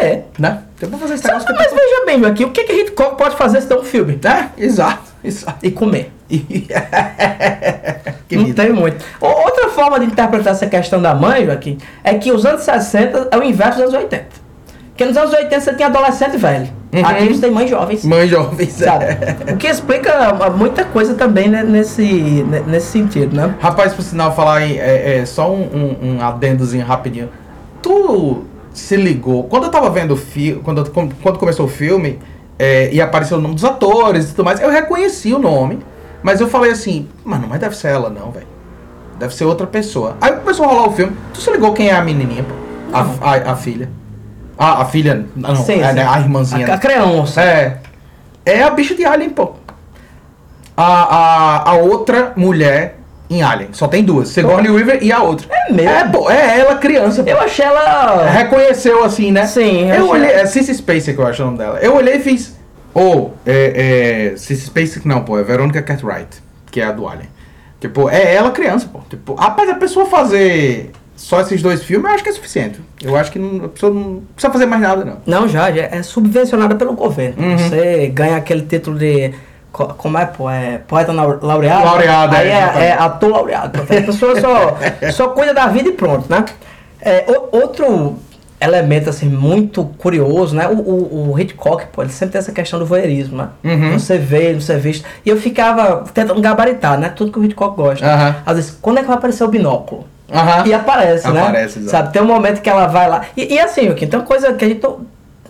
É. 0.00 0.22
Né? 0.38 0.62
Vou 0.82 0.98
fazer 0.98 1.14
esse 1.14 1.26
negócio 1.26 1.54
mas 1.54 1.72
veja 1.72 2.04
bem, 2.06 2.18
meu, 2.18 2.30
aqui, 2.30 2.44
o 2.44 2.50
que, 2.50 2.64
que 2.64 2.72
Hitchcock 2.72 3.18
pode 3.18 3.36
fazer 3.36 3.60
se 3.60 3.68
der 3.68 3.78
um 3.78 3.84
filme? 3.84 4.14
tá... 4.16 4.50
É, 4.56 4.64
exato. 4.64 5.10
Exato. 5.22 5.58
E 5.62 5.70
comer. 5.70 6.10
não 8.30 8.44
vida. 8.44 8.62
tem 8.62 8.72
muito. 8.72 9.04
Outra 9.20 9.68
forma 9.68 10.00
de 10.00 10.06
interpretar 10.06 10.52
essa 10.52 10.66
questão 10.66 11.02
da 11.02 11.14
mãe, 11.14 11.44
Joaquim, 11.44 11.78
é 12.02 12.14
que 12.14 12.32
os 12.32 12.46
anos 12.46 12.62
60 12.62 13.28
é 13.30 13.36
o 13.36 13.42
inverso 13.42 13.82
dos 13.82 13.88
anos 13.88 13.94
80. 13.94 14.26
Porque 15.00 15.04
nos 15.04 15.16
anos 15.16 15.32
80 15.32 15.60
você 15.60 15.74
tinha 15.74 15.88
adolescente 15.88 16.36
velho. 16.36 16.68
Uhum. 16.92 17.06
Aqui 17.06 17.28
você 17.28 17.40
tem 17.40 17.50
mães 17.50 17.70
jovens. 17.70 18.04
Mãe 18.04 18.28
jovem. 18.28 18.68
Sabe? 18.68 19.06
O 19.52 19.56
que 19.56 19.66
explica 19.66 20.12
ah, 20.12 20.50
muita 20.50 20.84
coisa 20.84 21.14
também 21.14 21.48
né, 21.48 21.62
nesse, 21.62 22.02
ne- 22.02 22.60
nesse 22.66 22.88
sentido, 22.88 23.34
né? 23.34 23.54
Rapaz, 23.60 23.94
por 23.94 24.02
sinal, 24.02 24.34
falar 24.34 24.62
em. 24.62 24.78
É, 24.78 25.18
é, 25.18 25.26
só 25.26 25.50
um, 25.50 25.62
um, 25.62 26.16
um 26.16 26.22
adendozinho 26.22 26.84
rapidinho. 26.84 27.30
Tu 27.80 28.44
se 28.72 28.96
ligou. 28.96 29.44
Quando 29.44 29.64
eu 29.64 29.70
tava 29.70 29.90
vendo 29.90 30.14
o 30.14 30.16
filme. 30.16 30.62
Quando, 30.62 30.90
quando 30.90 31.38
começou 31.38 31.66
o 31.66 31.68
filme 31.68 32.18
é, 32.58 32.92
e 32.92 33.00
apareceu 33.00 33.38
o 33.38 33.40
nome 33.40 33.54
dos 33.54 33.64
atores 33.64 34.26
e 34.26 34.28
tudo 34.34 34.44
mais, 34.44 34.60
eu 34.60 34.70
reconheci 34.70 35.32
o 35.32 35.38
nome. 35.38 35.80
Mas 36.22 36.40
eu 36.40 36.48
falei 36.48 36.70
assim, 36.70 37.08
mano, 37.24 37.46
mas 37.48 37.60
deve 37.60 37.76
ser 37.76 37.88
ela 37.88 38.10
não, 38.10 38.30
velho. 38.30 38.46
Deve 39.18 39.34
ser 39.34 39.44
outra 39.44 39.66
pessoa. 39.66 40.16
Aí 40.20 40.32
começou 40.32 40.64
a 40.64 40.68
rolar 40.68 40.88
o 40.88 40.92
filme. 40.92 41.16
Tu 41.32 41.40
se 41.40 41.50
ligou 41.50 41.72
quem 41.72 41.88
é 41.88 41.94
a 41.94 42.02
menininha, 42.02 42.44
pô? 42.44 42.54
A, 42.92 43.30
a, 43.30 43.52
a 43.52 43.56
filha. 43.56 43.90
A, 44.58 44.82
a 44.82 44.84
filha. 44.84 45.26
Não, 45.34 45.56
Sim, 45.56 45.80
é, 45.80 45.88
sim. 45.88 45.94
né, 45.94 46.06
a 46.06 46.18
irmãzinha. 46.20 46.66
A, 46.66 46.74
a 46.74 46.78
criança. 46.78 47.42
É. 47.42 47.80
É 48.44 48.62
a 48.62 48.70
bicha 48.70 48.94
de 48.94 49.04
Alien, 49.04 49.30
pô. 49.30 49.52
A, 50.76 50.84
a, 50.84 51.70
a 51.70 51.74
outra 51.74 52.32
mulher 52.36 52.99
em 53.30 53.42
Alien. 53.42 53.68
Só 53.72 53.86
tem 53.86 54.02
duas. 54.02 54.28
Sigourney 54.28 54.70
Weaver 54.70 54.98
e 55.02 55.12
a 55.12 55.22
outra. 55.22 55.46
É 55.50 55.72
mesmo? 55.72 55.90
É, 55.90 56.04
pô. 56.08 56.30
É 56.30 56.58
ela 56.58 56.74
criança, 56.74 57.22
pô. 57.22 57.30
Eu 57.30 57.40
achei 57.40 57.64
ela. 57.64 58.28
Reconheceu 58.28 59.04
assim, 59.04 59.30
né? 59.30 59.46
Sim, 59.46 59.88
eu 59.88 59.96
Eu 59.96 60.08
olhei. 60.08 60.30
É 60.30 60.44
Cissy 60.46 60.74
Spacek 60.74 61.14
que 61.14 61.20
eu 61.20 61.26
acho 61.26 61.42
o 61.42 61.46
nome 61.46 61.58
dela. 61.58 61.78
Eu 61.78 61.94
olhei 61.94 62.16
e 62.16 62.20
fiz. 62.20 62.58
Ou, 62.92 63.36
é, 63.46 64.32
é. 64.32 64.36
Cissy 64.36 64.66
Spacek 64.66 65.06
não, 65.06 65.22
pô. 65.22 65.38
É 65.38 65.44
Veronica 65.44 65.80
Cartwright. 65.80 66.42
Que 66.70 66.80
é 66.80 66.84
a 66.84 66.92
do 66.92 67.06
Alien. 67.06 67.28
Tipo, 67.80 68.10
é 68.10 68.34
ela 68.34 68.50
criança, 68.50 68.88
pô. 68.92 69.00
Tipo, 69.08 69.34
rapaz, 69.34 69.70
a 69.70 69.74
pessoa 69.74 70.06
fazer 70.06 70.90
só 71.20 71.42
esses 71.42 71.60
dois 71.60 71.82
filmes, 71.82 72.08
eu 72.08 72.14
acho 72.14 72.24
que 72.24 72.30
é 72.30 72.32
suficiente. 72.32 72.80
Eu 73.02 73.14
acho 73.14 73.30
que 73.30 73.38
não, 73.38 73.66
a 73.66 73.68
pessoa 73.68 73.92
não 73.92 74.22
precisa 74.34 74.50
fazer 74.50 74.64
mais 74.64 74.80
nada, 74.80 75.04
não. 75.04 75.18
Não, 75.26 75.46
já, 75.46 75.70
já 75.70 75.82
é 75.82 76.02
subvencionada 76.02 76.74
pelo 76.74 76.94
governo. 76.94 77.42
Uhum. 77.44 77.58
Você 77.58 78.08
ganha 78.08 78.36
aquele 78.36 78.62
título 78.62 78.98
de. 78.98 79.30
Co- 79.72 79.94
Como 79.94 80.18
é, 80.18 80.26
pô? 80.26 80.48
É 80.50 80.78
poeta 80.78 81.12
lau- 81.12 81.38
laureado? 81.42 81.84
Laureado, 81.84 82.36
Aí 82.36 82.48
é, 82.48 82.52
é, 82.52 82.84
é 82.86 82.92
ator 82.92 83.30
laureado. 83.30 83.80
A 83.82 83.84
pessoa 83.86 84.40
só, 84.40 84.76
só 85.12 85.28
cuida 85.28 85.52
da 85.54 85.66
vida 85.66 85.88
e 85.88 85.92
pronto, 85.92 86.26
né? 86.30 86.44
É, 87.00 87.24
o- 87.28 87.56
outro 87.56 88.16
elemento, 88.60 89.08
assim, 89.08 89.26
muito 89.26 89.84
curioso, 89.96 90.54
né? 90.54 90.68
O, 90.68 90.72
o, 90.78 91.30
o 91.32 91.40
Hitchcock, 91.40 91.86
pô, 91.92 92.02
ele 92.02 92.10
sempre 92.12 92.32
tem 92.32 92.38
essa 92.40 92.52
questão 92.52 92.78
do 92.78 92.84
voyeurismo, 92.84 93.38
né? 93.38 93.48
Uhum. 93.64 93.98
Você 93.98 94.18
vê, 94.18 94.52
não 94.52 94.60
ser 94.60 94.78
visto. 94.78 95.06
E 95.24 95.30
eu 95.30 95.36
ficava 95.38 96.04
tentando 96.12 96.40
gabaritar, 96.42 96.98
né? 96.98 97.08
Tudo 97.08 97.32
que 97.32 97.38
o 97.38 97.44
Hitchcock 97.44 97.74
gosta. 97.74 98.04
Aham. 98.06 98.36
Às 98.44 98.56
vezes, 98.56 98.78
quando 98.82 98.98
é 98.98 99.00
que 99.00 99.06
vai 99.08 99.16
aparecer 99.16 99.44
o 99.44 99.48
binóculo? 99.48 100.06
Aham. 100.30 100.66
E 100.66 100.74
aparece, 100.74 101.28
né? 101.30 101.40
Aparece. 101.40 101.88
Sabe, 101.88 102.12
tem 102.12 102.20
um 102.20 102.26
momento 102.26 102.60
que 102.60 102.68
ela 102.68 102.86
vai 102.86 103.08
lá. 103.08 103.22
E, 103.36 103.54
e 103.54 103.58
assim, 103.58 103.86
Joaquim, 103.86 104.06
tem 104.06 104.20
uma 104.20 104.26
coisa 104.26 104.52
que 104.52 104.64
a 104.64 104.68
gente. 104.68 104.86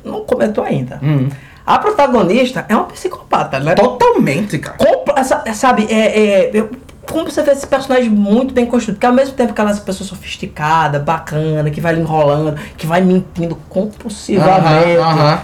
não 0.04 0.20
comentou 0.24 0.62
ainda. 0.64 1.00
Hum. 1.02 1.28
A 1.74 1.78
protagonista 1.78 2.64
é 2.68 2.74
uma 2.74 2.84
psicopata, 2.84 3.58
né? 3.60 3.74
Totalmente, 3.74 4.58
cara. 4.58 4.76
Essa- 5.16 5.42
sabe, 5.54 5.86
é, 5.90 6.20
é, 6.20 6.50
eu- 6.52 6.70
como 7.06 7.28
você 7.30 7.42
vê 7.42 7.50
esse 7.52 7.66
personagem 7.66 8.08
muito 8.08 8.54
bem 8.54 8.66
construído, 8.66 8.96
porque 8.96 9.06
ao 9.06 9.12
mesmo 9.12 9.34
tempo 9.34 9.52
que 9.52 9.60
ela 9.60 9.70
é 9.70 9.72
essa 9.72 9.80
pessoa 9.82 10.06
sofisticada, 10.08 10.98
bacana, 10.98 11.68
que 11.70 11.80
vai 11.80 11.96
enrolando, 11.96 12.56
que 12.76 12.86
vai 12.86 13.00
mentindo 13.00 13.56
compulsivamente, 13.68 14.98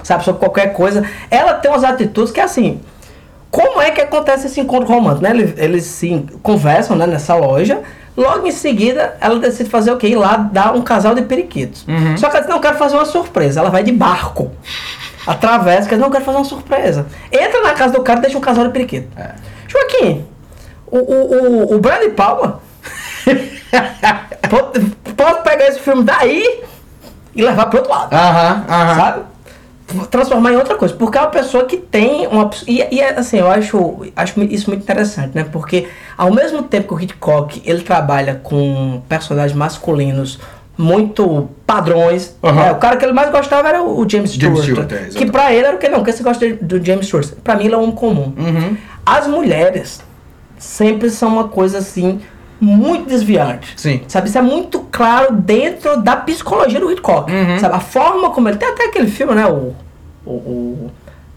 sabe, 0.05 0.25
sobre 0.25 0.39
qualquer 0.41 0.73
coisa, 0.73 1.05
ela 1.31 1.55
tem 1.55 1.71
umas 1.71 1.85
atitudes 1.85 2.33
que 2.33 2.41
assim. 2.41 2.81
Como 3.51 3.81
é 3.81 3.91
que 3.91 4.01
acontece 4.01 4.47
esse 4.49 4.61
encontro 4.61 4.87
romântico, 4.93 5.23
né? 5.23 5.31
Eles, 5.31 5.55
eles 5.57 5.85
se 5.85 6.27
conversam 6.43 6.95
né, 6.97 7.07
nessa 7.07 7.35
loja. 7.35 7.81
Logo 8.17 8.47
em 8.47 8.51
seguida, 8.51 9.17
ela 9.21 9.39
decide 9.39 9.69
fazer 9.71 9.93
o 9.93 9.97
quê? 9.97 10.09
Ir 10.09 10.17
lá 10.17 10.37
dar 10.37 10.75
um 10.75 10.83
casal 10.83 11.15
de 11.15 11.23
periquitos. 11.23 11.85
Uhum. 11.89 12.17
Só 12.17 12.29
que 12.29 12.37
ela 12.37 12.45
diz, 12.45 12.55
não, 12.55 12.61
quero 12.61 12.77
fazer 12.77 12.97
uma 12.97 13.05
surpresa. 13.05 13.61
Ela 13.61 13.71
vai 13.71 13.83
de 13.83 13.93
barco. 13.93 14.51
Atravessa, 15.27 15.89
que 15.89 15.97
não, 15.97 16.07
eu 16.07 16.13
quero 16.13 16.25
fazer 16.25 16.39
uma 16.39 16.45
surpresa. 16.45 17.07
Entra 17.33 17.63
na 17.63 17.75
casa 17.75 17.95
do 17.95 18.03
cara 18.03 18.19
e 18.21 18.23
deixa 18.23 18.39
um 18.39 18.41
casal 18.41 18.65
de 18.67 18.73
periquito. 18.73 19.09
É. 19.19 19.31
Joaquim, 19.69 20.25
o, 20.87 20.99
o, 20.99 21.73
o, 21.73 21.75
o 21.75 21.79
Brad 21.81 22.09
Palma 22.13 22.61
pode, 24.49 24.87
pode 25.17 25.43
pegar 25.43 25.67
esse 25.67 25.81
filme 25.81 26.05
daí 26.05 26.63
e 27.35 27.43
levar 27.43 27.67
pro 27.67 27.79
outro 27.79 27.93
lado 27.93 28.13
Aham, 28.15 28.65
aham. 28.69 28.95
sabe? 28.95 29.23
Transformar 30.11 30.53
em 30.53 30.57
outra 30.57 30.75
coisa. 30.75 30.95
Porque 30.95 31.17
é 31.17 31.21
uma 31.21 31.31
pessoa 31.31 31.65
que 31.65 31.77
tem 31.77 32.27
uma. 32.27 32.51
E, 32.67 32.83
e 32.91 33.01
assim, 33.03 33.39
eu 33.39 33.49
acho, 33.49 34.05
acho 34.17 34.43
isso 34.43 34.69
muito 34.69 34.83
interessante, 34.83 35.33
né? 35.35 35.45
Porque 35.45 35.89
ao 36.19 36.33
mesmo 36.33 36.63
tempo 36.65 36.89
que 36.89 36.95
o 36.95 37.01
Hitchcock 37.01 37.63
ele 37.65 37.83
trabalha 37.83 38.41
com 38.43 39.01
personagens 39.09 39.57
masculinos 39.57 40.41
muito 40.77 41.49
padrões, 41.67 42.37
Aham. 42.43 42.55
né? 42.55 42.73
o 42.73 42.77
cara 42.77 42.97
que 42.97 43.05
ele 43.05 43.13
mais 43.13 43.31
gostava 43.31 43.69
era 43.69 43.83
o 43.83 44.07
James 44.09 44.31
Stewart. 44.31 44.65
James 44.65 44.87
Stewart, 44.87 44.93
é, 44.93 45.19
que 45.19 45.31
pra 45.31 45.53
ele 45.53 45.67
era 45.67 45.77
o 45.77 45.79
que 45.79 45.89
não, 45.89 46.03
que 46.05 46.13
você 46.13 46.23
gosta 46.23 46.55
do 46.55 46.85
James 46.85 47.07
Stewart. 47.07 47.29
Pra 47.43 47.57
mim 47.57 47.65
ele 47.65 47.75
é 47.75 47.79
um 47.79 47.85
homem 47.85 47.95
comum. 47.95 48.33
Uhum. 48.37 48.77
As 49.05 49.27
mulheres 49.27 50.01
sempre 50.59 51.11
são 51.11 51.29
uma 51.29 51.49
coisa 51.49 51.79
assim 51.79 52.21
muito 52.61 53.09
desviante. 53.09 53.75
Sim. 53.77 54.03
Sabe, 54.09 54.29
isso 54.29 54.39
é 54.39 54.43
muito 54.43 54.81
claro 54.91 55.35
dentro 55.35 56.01
da 56.03 56.17
psicologia 56.17 56.81
do 56.81 56.91
Hitchcock. 56.91 57.31
Uhum. 57.31 57.59
Sabe, 57.59 57.75
a 57.75 57.81
forma 57.81 58.31
como 58.31 58.49
ele 58.49 58.57
tem 58.57 58.69
até 58.69 58.87
aquele 58.87 59.09
filme, 59.09 59.35
né, 59.35 59.47
o 59.47 59.75
o, 60.27 60.33
o 60.33 60.91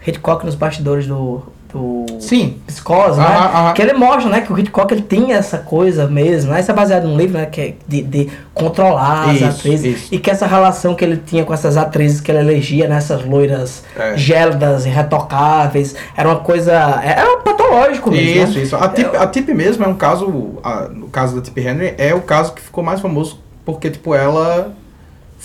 Hitchcock 0.06 0.44
nos 0.46 0.56
bastidores 0.56 1.06
do 1.06 1.44
do 1.72 2.06
Sim. 2.20 2.58
Psicose, 2.66 3.20
né? 3.20 3.72
Que 3.76 3.82
ele 3.84 3.94
mostra, 3.94 4.30
né, 4.30 4.42
que 4.42 4.52
o 4.52 4.58
Hitchcock 4.58 4.92
ele 4.94 5.04
tinha 5.04 5.36
essa 5.38 5.60
coisa 5.60 6.08
mesmo, 6.08 6.52
né? 6.52 6.60
Isso 6.60 6.72
é 6.72 6.74
baseado 6.74 7.04
num 7.08 7.16
livro, 7.16 7.38
né, 7.38 7.46
que 7.46 7.62
é 7.62 7.74
de, 7.88 8.02
de 8.02 8.30
controlar 8.54 9.34
Isso, 9.36 9.46
as 9.46 9.56
atrizes 9.56 9.98
isso. 10.04 10.16
e 10.16 10.18
que 10.20 10.32
essa 10.32 10.48
relação 10.48 10.96
que 10.96 11.06
ele 11.06 11.18
tinha 11.18 11.46
com 11.46 11.54
essas 11.54 11.78
atrizes 11.78 12.20
que 12.22 12.32
ele 12.32 12.40
elegia, 12.40 12.88
né, 12.88 12.98
essas 12.98 13.24
loiras 13.24 13.84
É. 13.98 14.18
gélidas 14.18 14.86
e 14.86 14.90
retocáveis, 14.90 15.96
era 16.18 16.28
uma 16.30 16.40
coisa, 16.40 16.74
era 17.04 17.38
patológico 17.38 18.10
mesmo, 18.12 18.44
Isso, 18.44 18.58
né? 18.58 18.64
isso. 18.64 18.76
A 18.76 18.88
Tip, 18.90 19.16
a 19.16 19.28
Tip 19.28 19.50
mesmo 19.54 19.86
é 19.86 19.88
um 19.88 19.96
caso. 19.96 20.56
a- 20.64 20.88
no 20.92 21.08
caso 21.08 21.36
da 21.36 21.42
Tip 21.42 21.58
Henry, 21.60 21.94
é 21.98 22.14
o 22.16 22.22
caso 22.22 22.54
que 22.54 22.62
ficou 22.62 22.84
mais 22.84 23.00
famoso 23.00 23.40
porque, 23.66 23.90
tipo, 23.92 24.16
ela 24.16 24.74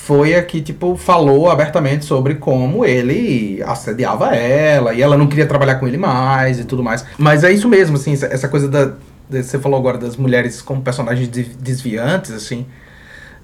foi 0.07 0.35
a 0.35 0.43
que, 0.43 0.61
tipo, 0.61 0.97
falou 0.97 1.51
abertamente 1.51 2.05
sobre 2.05 2.35
como 2.35 2.85
ele 2.85 3.63
assediava 3.65 4.35
ela 4.37 4.93
e 4.93 5.01
ela 5.01 5.17
não 5.17 5.27
queria 5.27 5.47
trabalhar 5.47 5.77
com 5.77 5.89
ele 5.89 5.97
mais 5.97 6.61
e 6.61 6.65
tudo 6.65 6.83
mais. 6.83 7.07
Mas 7.17 7.43
é 7.43 7.51
isso 7.51 7.69
mesmo, 7.71 7.97
assim, 7.97 8.13
essa, 8.13 8.47
coisa 8.49 8.69
da. 8.69 8.93
Você 9.31 9.59
falou 9.59 9.79
agora 9.79 9.97
das 9.97 10.17
mulheres 10.19 10.61
como 10.61 10.83
personagens 10.83 11.27
de- 11.31 11.45
desviantes, 11.45 12.33
assim. 12.33 12.67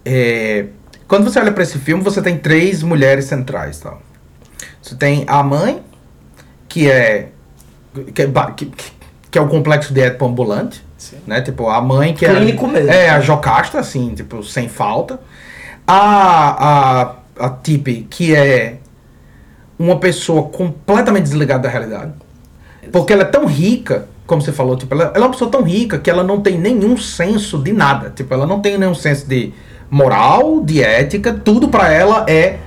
É, 0.05 0.67
quando 1.09 1.25
você 1.25 1.39
olha 1.41 1.51
pra 1.51 1.63
esse 1.63 1.79
filme, 1.79 2.03
você 2.03 2.21
tem 2.21 2.37
três 2.37 2.83
mulheres 2.83 3.25
centrais, 3.25 3.81
tal. 3.81 4.03
Você 4.83 4.95
tem 4.95 5.25
a 5.27 5.43
mãe, 5.43 5.83
que 6.69 6.91
é 6.91 7.29
que, 8.15 8.21
é 8.23 8.27
que, 8.55 8.73
que 9.31 9.39
é 9.39 9.41
o 9.41 9.49
complexo 9.49 9.95
de 9.95 10.01
Édipo 10.03 10.27
ambulante, 10.27 10.85
né? 11.27 11.41
Tipo, 11.41 11.71
a 11.71 11.81
mãe 11.81 12.13
que 12.13 12.27
Clínico 12.27 12.67
é 12.67 12.69
mesmo. 12.69 12.91
é 12.91 13.09
a 13.09 13.21
Jocasta, 13.21 13.79
assim, 13.79 14.15
tipo, 14.15 14.43
sem 14.43 14.69
falta. 14.69 15.19
A 15.87 17.13
a, 17.39 17.47
a 17.47 17.51
Tipe, 17.51 18.07
que 18.09 18.35
é 18.35 18.77
uma 19.79 19.97
pessoa 19.99 20.45
completamente 20.45 21.25
desligada 21.25 21.63
da 21.65 21.69
realidade. 21.69 22.13
Porque 22.93 23.13
ela 23.13 23.23
é 23.23 23.27
tão 23.27 23.47
rica, 23.47 24.07
como 24.27 24.43
você 24.43 24.53
falou, 24.53 24.77
tipo, 24.77 24.95
ela, 24.95 25.05
ela 25.15 25.17
é 25.17 25.21
uma 25.21 25.31
pessoa 25.31 25.51
tão 25.51 25.63
rica 25.63 25.99
que 25.99 26.11
ela 26.11 26.23
não 26.23 26.41
tem 26.41 26.59
nenhum 26.59 26.97
senso 26.97 27.59
de 27.59 27.73
nada. 27.73 28.11
Tipo, 28.15 28.35
ela 28.35 28.47
não 28.47 28.61
tem 28.61 28.77
nenhum 28.79 28.95
senso 28.95 29.27
de 29.27 29.53
moral, 29.91 30.61
de 30.63 30.83
ética, 30.83 31.33
tudo 31.33 31.69
pra 31.69 31.91
ela 31.91 32.25
é 32.29 32.59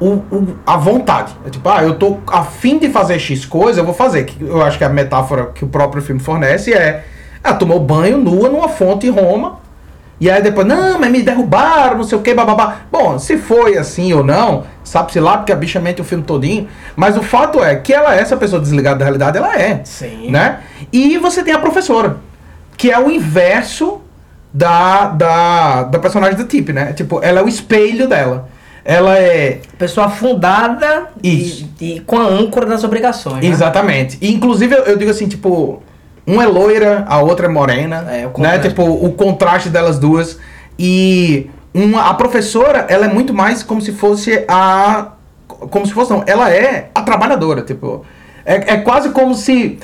o, 0.00 0.12
o- 0.14 0.56
a 0.66 0.76
vontade. 0.76 1.34
É 1.46 1.50
tipo, 1.50 1.68
ah, 1.68 1.82
eu 1.82 1.94
tô 1.98 2.18
a 2.26 2.42
fim 2.44 2.78
de 2.78 2.88
fazer 2.90 3.18
X 3.18 3.44
coisa, 3.44 3.80
eu 3.80 3.84
vou 3.84 3.94
fazer. 3.94 4.32
Eu 4.40 4.62
acho 4.62 4.78
que 4.78 4.84
a 4.84 4.88
metáfora 4.88 5.46
que 5.46 5.64
o 5.64 5.68
próprio 5.68 6.02
filme 6.02 6.20
fornece 6.20 6.72
é, 6.72 7.04
ah, 7.42 7.54
tomou 7.54 7.80
banho 7.80 8.18
nua 8.18 8.48
numa 8.48 8.68
fonte 8.68 9.06
em 9.06 9.10
Roma, 9.10 9.58
e 10.20 10.30
aí 10.30 10.40
depois, 10.40 10.66
não, 10.66 10.98
mas 10.98 11.10
me 11.10 11.22
derrubaram, 11.22 11.98
não 11.98 12.04
sei 12.04 12.16
o 12.16 12.22
que, 12.22 12.32
bababá. 12.32 12.82
Bom, 12.90 13.18
se 13.18 13.36
foi 13.36 13.76
assim 13.76 14.12
ou 14.12 14.22
não, 14.22 14.64
sabe-se 14.84 15.18
lá, 15.18 15.38
porque 15.38 15.52
a 15.52 15.56
bicha 15.56 15.80
mente 15.80 16.00
o 16.00 16.04
filme 16.04 16.22
todinho. 16.22 16.68
Mas 16.94 17.16
o 17.16 17.22
fato 17.22 17.62
é 17.62 17.76
que 17.76 17.92
ela 17.92 18.14
é 18.14 18.20
essa 18.20 18.36
pessoa 18.36 18.60
desligada 18.62 18.98
da 18.98 19.04
realidade, 19.04 19.36
ela 19.36 19.54
é. 19.58 19.80
Sim. 19.84 20.30
Né? 20.30 20.60
E 20.92 21.18
você 21.18 21.42
tem 21.42 21.52
a 21.52 21.58
professora, 21.58 22.18
que 22.76 22.90
é 22.90 22.98
o 22.98 23.10
inverso 23.10 24.00
da, 24.52 25.08
da, 25.08 25.82
da 25.82 25.98
personagem 25.98 26.38
da 26.38 26.44
Tip, 26.44 26.68
né? 26.70 26.92
Tipo, 26.92 27.20
ela 27.22 27.40
é 27.40 27.42
o 27.42 27.48
espelho 27.48 28.08
dela. 28.08 28.48
Ela 28.84 29.18
é. 29.18 29.60
Pessoa 29.78 30.10
fundada 30.10 31.08
Isso. 31.22 31.68
E, 31.80 31.96
e 31.96 32.00
com 32.00 32.18
a 32.18 32.26
âncora 32.26 32.66
das 32.66 32.84
obrigações. 32.84 33.42
né? 33.42 33.46
Exatamente. 33.46 34.18
E, 34.20 34.32
inclusive, 34.32 34.74
eu, 34.74 34.82
eu 34.84 34.96
digo 34.96 35.10
assim, 35.10 35.26
tipo, 35.26 35.82
uma 36.26 36.44
é 36.44 36.46
loira, 36.46 37.04
a 37.08 37.20
outra 37.20 37.46
é 37.46 37.48
morena. 37.48 38.06
É, 38.10 38.26
o 38.26 38.28
né? 38.28 38.28
contraste. 38.32 38.68
Tipo, 38.68 38.82
o 38.84 39.12
contraste 39.12 39.68
delas 39.68 39.98
duas. 39.98 40.38
E 40.78 41.50
uma, 41.72 42.08
a 42.08 42.14
professora, 42.14 42.86
ela 42.88 43.06
é 43.06 43.08
muito 43.08 43.34
mais 43.34 43.62
como 43.62 43.80
se 43.80 43.92
fosse 43.92 44.44
a. 44.48 45.12
Como 45.46 45.86
se 45.86 45.92
fosse, 45.92 46.10
não, 46.10 46.24
ela 46.26 46.50
é 46.50 46.90
a 46.94 47.02
trabalhadora, 47.02 47.62
tipo. 47.62 48.04
É, 48.44 48.74
é 48.74 48.76
quase 48.78 49.10
como 49.10 49.34
se 49.34 49.78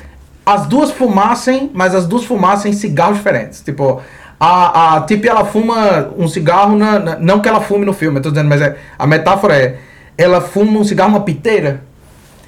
as 0.45 0.66
duas 0.66 0.91
fumassem, 0.91 1.70
mas 1.72 1.95
as 1.95 2.07
duas 2.07 2.24
fumassem 2.24 2.72
cigarros 2.72 3.18
diferentes. 3.18 3.61
Tipo, 3.61 4.01
a, 4.38 4.97
a 4.97 5.01
Tipe, 5.03 5.28
ela 5.28 5.45
fuma 5.45 6.11
um 6.16 6.26
cigarro, 6.26 6.76
na, 6.76 6.99
na- 6.99 7.18
não 7.18 7.41
que 7.41 7.49
ela 7.49 7.61
fume 7.61 7.84
no 7.84 7.93
filme, 7.93 8.18
eu 8.18 8.22
tô 8.22 8.30
dizendo, 8.30 8.49
mas 8.49 8.61
é, 8.61 8.76
a 8.99 9.07
metáfora 9.07 9.55
é, 9.57 9.78
ela 10.16 10.41
fuma 10.41 10.78
um 10.78 10.84
cigarro, 10.84 11.11
uma 11.11 11.20
piteira, 11.20 11.82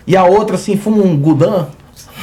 e 0.07 0.16
a 0.16 0.24
outra, 0.24 0.57
assim, 0.57 0.76
fuma 0.76 1.03
um 1.03 1.16
gudan, 1.16 1.66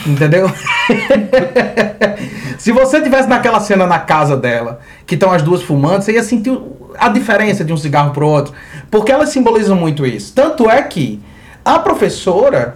entendeu? 0.06 0.50
Se 2.58 2.72
você 2.72 3.02
tivesse 3.02 3.30
naquela 3.30 3.60
cena 3.60 3.88
na 3.88 4.00
casa 4.00 4.36
dela, 4.36 4.80
que 5.06 5.16
estão 5.16 5.32
as 5.32 5.42
duas 5.42 5.62
fumando, 5.62 6.02
você 6.02 6.14
ia 6.14 6.24
sentir 6.24 6.60
a 6.98 7.10
diferença 7.10 7.64
de 7.64 7.72
um 7.72 7.78
cigarro 7.78 8.12
pro 8.12 8.28
outro. 8.28 8.54
Porque 8.92 9.12
elas 9.12 9.30
simbolizam 9.30 9.76
muito 9.76 10.06
isso. 10.06 10.34
Tanto 10.34 10.70
é 10.70 10.82
que 10.82 11.22
a 11.64 11.80
professora 11.80 12.76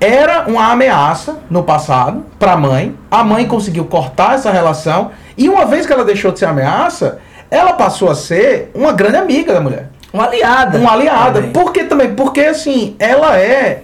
era 0.00 0.44
uma 0.46 0.70
ameaça 0.70 1.38
no 1.50 1.62
passado 1.62 2.24
para 2.38 2.52
a 2.52 2.56
mãe. 2.56 2.96
A 3.10 3.24
mãe 3.24 3.46
conseguiu 3.46 3.84
cortar 3.84 4.34
essa 4.34 4.50
relação. 4.50 5.10
E 5.36 5.48
uma 5.48 5.66
vez 5.66 5.86
que 5.86 5.92
ela 5.92 6.04
deixou 6.04 6.32
de 6.32 6.38
ser 6.38 6.46
ameaça, 6.46 7.18
ela 7.50 7.72
passou 7.72 8.10
a 8.10 8.14
ser 8.14 8.70
uma 8.74 8.92
grande 8.92 9.16
amiga 9.16 9.52
da 9.52 9.60
mulher. 9.60 9.90
Uma 10.12 10.24
aliada. 10.24 10.78
Uma 10.78 10.92
aliada. 10.92 11.40
também. 11.40 11.52
Por 11.52 11.72
que 11.72 11.84
também? 11.84 12.14
Porque 12.14 12.40
assim, 12.40 12.96
ela 12.98 13.36
é 13.36 13.82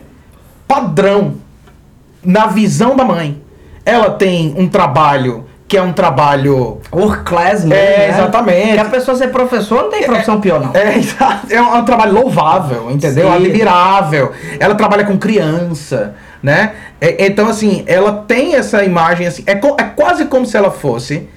padrão 0.66 1.34
na 2.24 2.46
visão 2.46 2.96
da 2.96 3.04
mãe. 3.04 3.42
Ela 3.84 4.10
tem 4.10 4.54
um 4.56 4.68
trabalho 4.68 5.44
que 5.66 5.76
é 5.76 5.82
um 5.82 5.92
trabalho. 5.92 6.78
Work 6.92 7.24
class 7.24 7.64
mesmo. 7.64 7.74
É, 7.74 7.98
né? 7.98 8.08
exatamente. 8.10 8.72
Que 8.74 8.78
a 8.78 8.84
pessoa 8.86 9.16
ser 9.16 9.28
professor 9.28 9.82
não 9.84 9.90
tem 9.90 10.02
profissão 10.04 10.40
pior, 10.40 10.60
não. 10.60 10.70
É, 10.74 10.96
exato. 10.98 11.46
é 11.52 11.60
um, 11.60 11.74
é 11.74 11.78
um 11.78 11.84
trabalho 11.84 12.12
louvável, 12.12 12.90
entendeu? 12.90 13.28
Sim. 13.28 13.34
Admirável. 13.34 14.32
Ela 14.60 14.74
trabalha 14.74 15.04
com 15.04 15.18
criança, 15.18 16.14
né? 16.42 16.72
É- 17.00 17.26
então, 17.26 17.48
assim, 17.48 17.82
ela 17.86 18.24
tem 18.26 18.54
essa 18.54 18.84
imagem, 18.84 19.26
assim, 19.26 19.42
é, 19.46 19.54
co- 19.54 19.76
é 19.78 19.84
quase 19.84 20.26
como 20.26 20.46
se 20.46 20.56
ela 20.56 20.70
fosse 20.70 21.28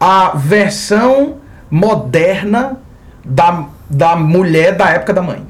a 0.00 0.32
versão 0.34 1.36
moderna 1.70 2.78
da, 3.24 3.64
da 3.88 4.16
mulher 4.16 4.74
da 4.74 4.88
época 4.90 5.12
da 5.12 5.22
mãe. 5.22 5.42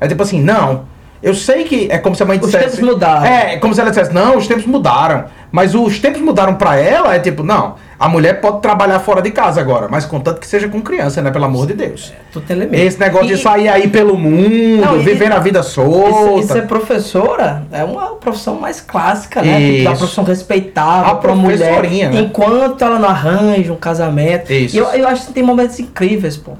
É 0.00 0.08
tipo 0.08 0.22
assim, 0.22 0.42
não, 0.42 0.84
eu 1.22 1.34
sei 1.34 1.64
que 1.64 1.88
é 1.90 1.98
como 1.98 2.14
se 2.16 2.22
a 2.22 2.26
mãe 2.26 2.38
Os 2.38 2.46
dissesse... 2.46 2.76
tempos 2.76 2.80
mudaram. 2.80 3.24
É, 3.24 3.54
é 3.54 3.56
como 3.58 3.72
se 3.74 3.80
ela 3.80 3.90
dissesse, 3.90 4.12
não, 4.12 4.36
os 4.36 4.46
tempos 4.46 4.66
mudaram. 4.66 5.24
Mas 5.50 5.74
os 5.74 5.98
tempos 5.98 6.20
mudaram 6.22 6.54
pra 6.54 6.76
ela, 6.76 7.14
é 7.14 7.18
tipo, 7.18 7.42
não, 7.42 7.74
a 8.00 8.08
mulher 8.08 8.40
pode 8.40 8.62
trabalhar 8.62 8.98
fora 9.00 9.20
de 9.20 9.30
casa 9.30 9.60
agora, 9.60 9.86
mas 9.90 10.06
contanto 10.06 10.40
que 10.40 10.46
seja 10.46 10.66
com 10.66 10.80
criança, 10.80 11.20
né? 11.20 11.30
Pelo 11.30 11.44
amor 11.44 11.66
de 11.66 11.74
Deus. 11.74 12.10
Tu 12.32 12.40
tem 12.40 12.56
limite. 12.58 12.82
Esse 12.82 12.98
negócio 12.98 13.26
de 13.26 13.34
E- 13.34 13.36
sair 13.36 13.68
aí 13.68 13.86
pelo 13.88 14.16
mundo, 14.16 14.80
Não, 14.82 14.96
e- 14.98 15.04
vivendo 15.04 15.32
a 15.32 15.38
vida 15.40 15.62
solta. 15.62 16.40
e 16.40 16.42
ser 16.44 16.66
professora 16.66 17.64
é 17.70 17.84
uma 17.84 18.14
profissão 18.14 18.54
mais 18.58 18.80
clássica, 18.80 19.42
né? 19.42 19.60
Isso. 19.60 19.76
Tipo, 19.80 19.90
uma 19.90 19.96
profissão 19.98 20.24
respeitável 20.24 21.10
A 21.12 21.14
pra 21.16 21.34
mulher. 21.34 21.82
né? 21.82 22.20
Enquanto 22.22 22.82
ela 22.82 22.98
não 22.98 23.10
arranja 23.10 23.72
um 23.74 23.76
casamento. 23.76 24.50
Isso. 24.50 24.74
E 24.74 24.78
eu, 24.78 24.86
eu 24.86 25.06
acho 25.06 25.26
que 25.26 25.32
tem 25.34 25.42
momentos 25.42 25.78
incríveis, 25.78 26.34
pô. 26.36 26.52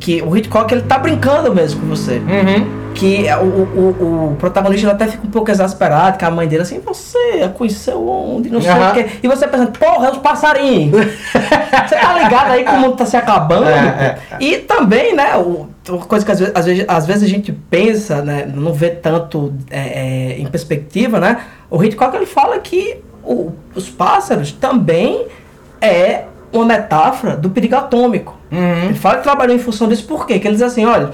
Que 0.00 0.20
o 0.22 0.36
Hitchcock 0.36 0.72
ele 0.74 0.82
tá 0.82 0.98
brincando 0.98 1.54
mesmo 1.54 1.80
com 1.80 1.86
você. 1.86 2.18
Uhum. 2.18 2.80
que 2.92 3.24
o, 3.40 3.44
o, 3.44 4.30
o 4.32 4.36
protagonista 4.36 4.84
ele 4.86 4.92
até 4.94 5.06
fica 5.06 5.24
um 5.24 5.30
pouco 5.30 5.48
exasperado, 5.50 6.18
que 6.18 6.24
a 6.24 6.30
mãe 6.30 6.48
dele 6.48 6.62
assim, 6.62 6.80
você 6.80 7.48
conheceu 7.56 8.06
onde, 8.08 8.50
não 8.50 8.60
sei 8.60 8.70
Aham. 8.72 8.90
o 8.90 8.94
quê. 8.94 9.06
E 9.22 9.28
você 9.28 9.46
pensando, 9.46 9.70
porra, 9.78 10.08
é 10.08 10.10
os 10.10 10.18
passarinhos. 10.18 10.90
você 11.30 11.94
tá 11.96 12.18
ligado 12.18 12.50
aí 12.50 12.64
que 12.64 12.70
o 12.70 12.78
mundo 12.80 12.96
tá 12.96 13.06
se 13.06 13.16
acabando? 13.16 13.68
É, 13.68 14.18
é, 14.32 14.36
E 14.40 14.58
também, 14.58 15.14
né, 15.14 15.36
o, 15.36 15.68
uma 15.88 15.98
coisa 16.04 16.26
que 16.26 16.32
às 16.32 16.40
vezes, 16.40 16.52
às 16.54 16.66
vezes, 16.66 16.84
às 16.88 17.06
vezes 17.06 17.22
a 17.22 17.28
gente 17.28 17.52
pensa, 17.52 18.22
né, 18.22 18.50
não 18.52 18.72
vê 18.72 18.90
tanto 18.90 19.54
é, 19.70 19.78
é, 20.32 20.38
em 20.40 20.46
perspectiva, 20.46 21.20
né? 21.20 21.38
O 21.70 21.82
Hitchcock 21.82 22.16
ele 22.16 22.26
fala 22.26 22.58
que 22.58 22.96
o- 23.22 23.52
os 23.74 23.88
pássaros 23.88 24.50
também 24.50 25.26
é 25.80 26.24
uma 26.52 26.64
metáfora 26.64 27.36
do 27.36 27.50
perigo 27.50 27.76
atômico. 27.76 28.36
Ele 28.50 28.94
fala 28.94 29.18
que 29.18 29.22
trabalhou 29.22 29.54
em 29.54 29.58
função 29.58 29.88
disso, 29.88 30.04
por 30.04 30.26
quê? 30.26 30.38
Que 30.38 30.48
ele 30.48 30.54
diz 30.54 30.62
assim, 30.62 30.84
olha, 30.84 31.10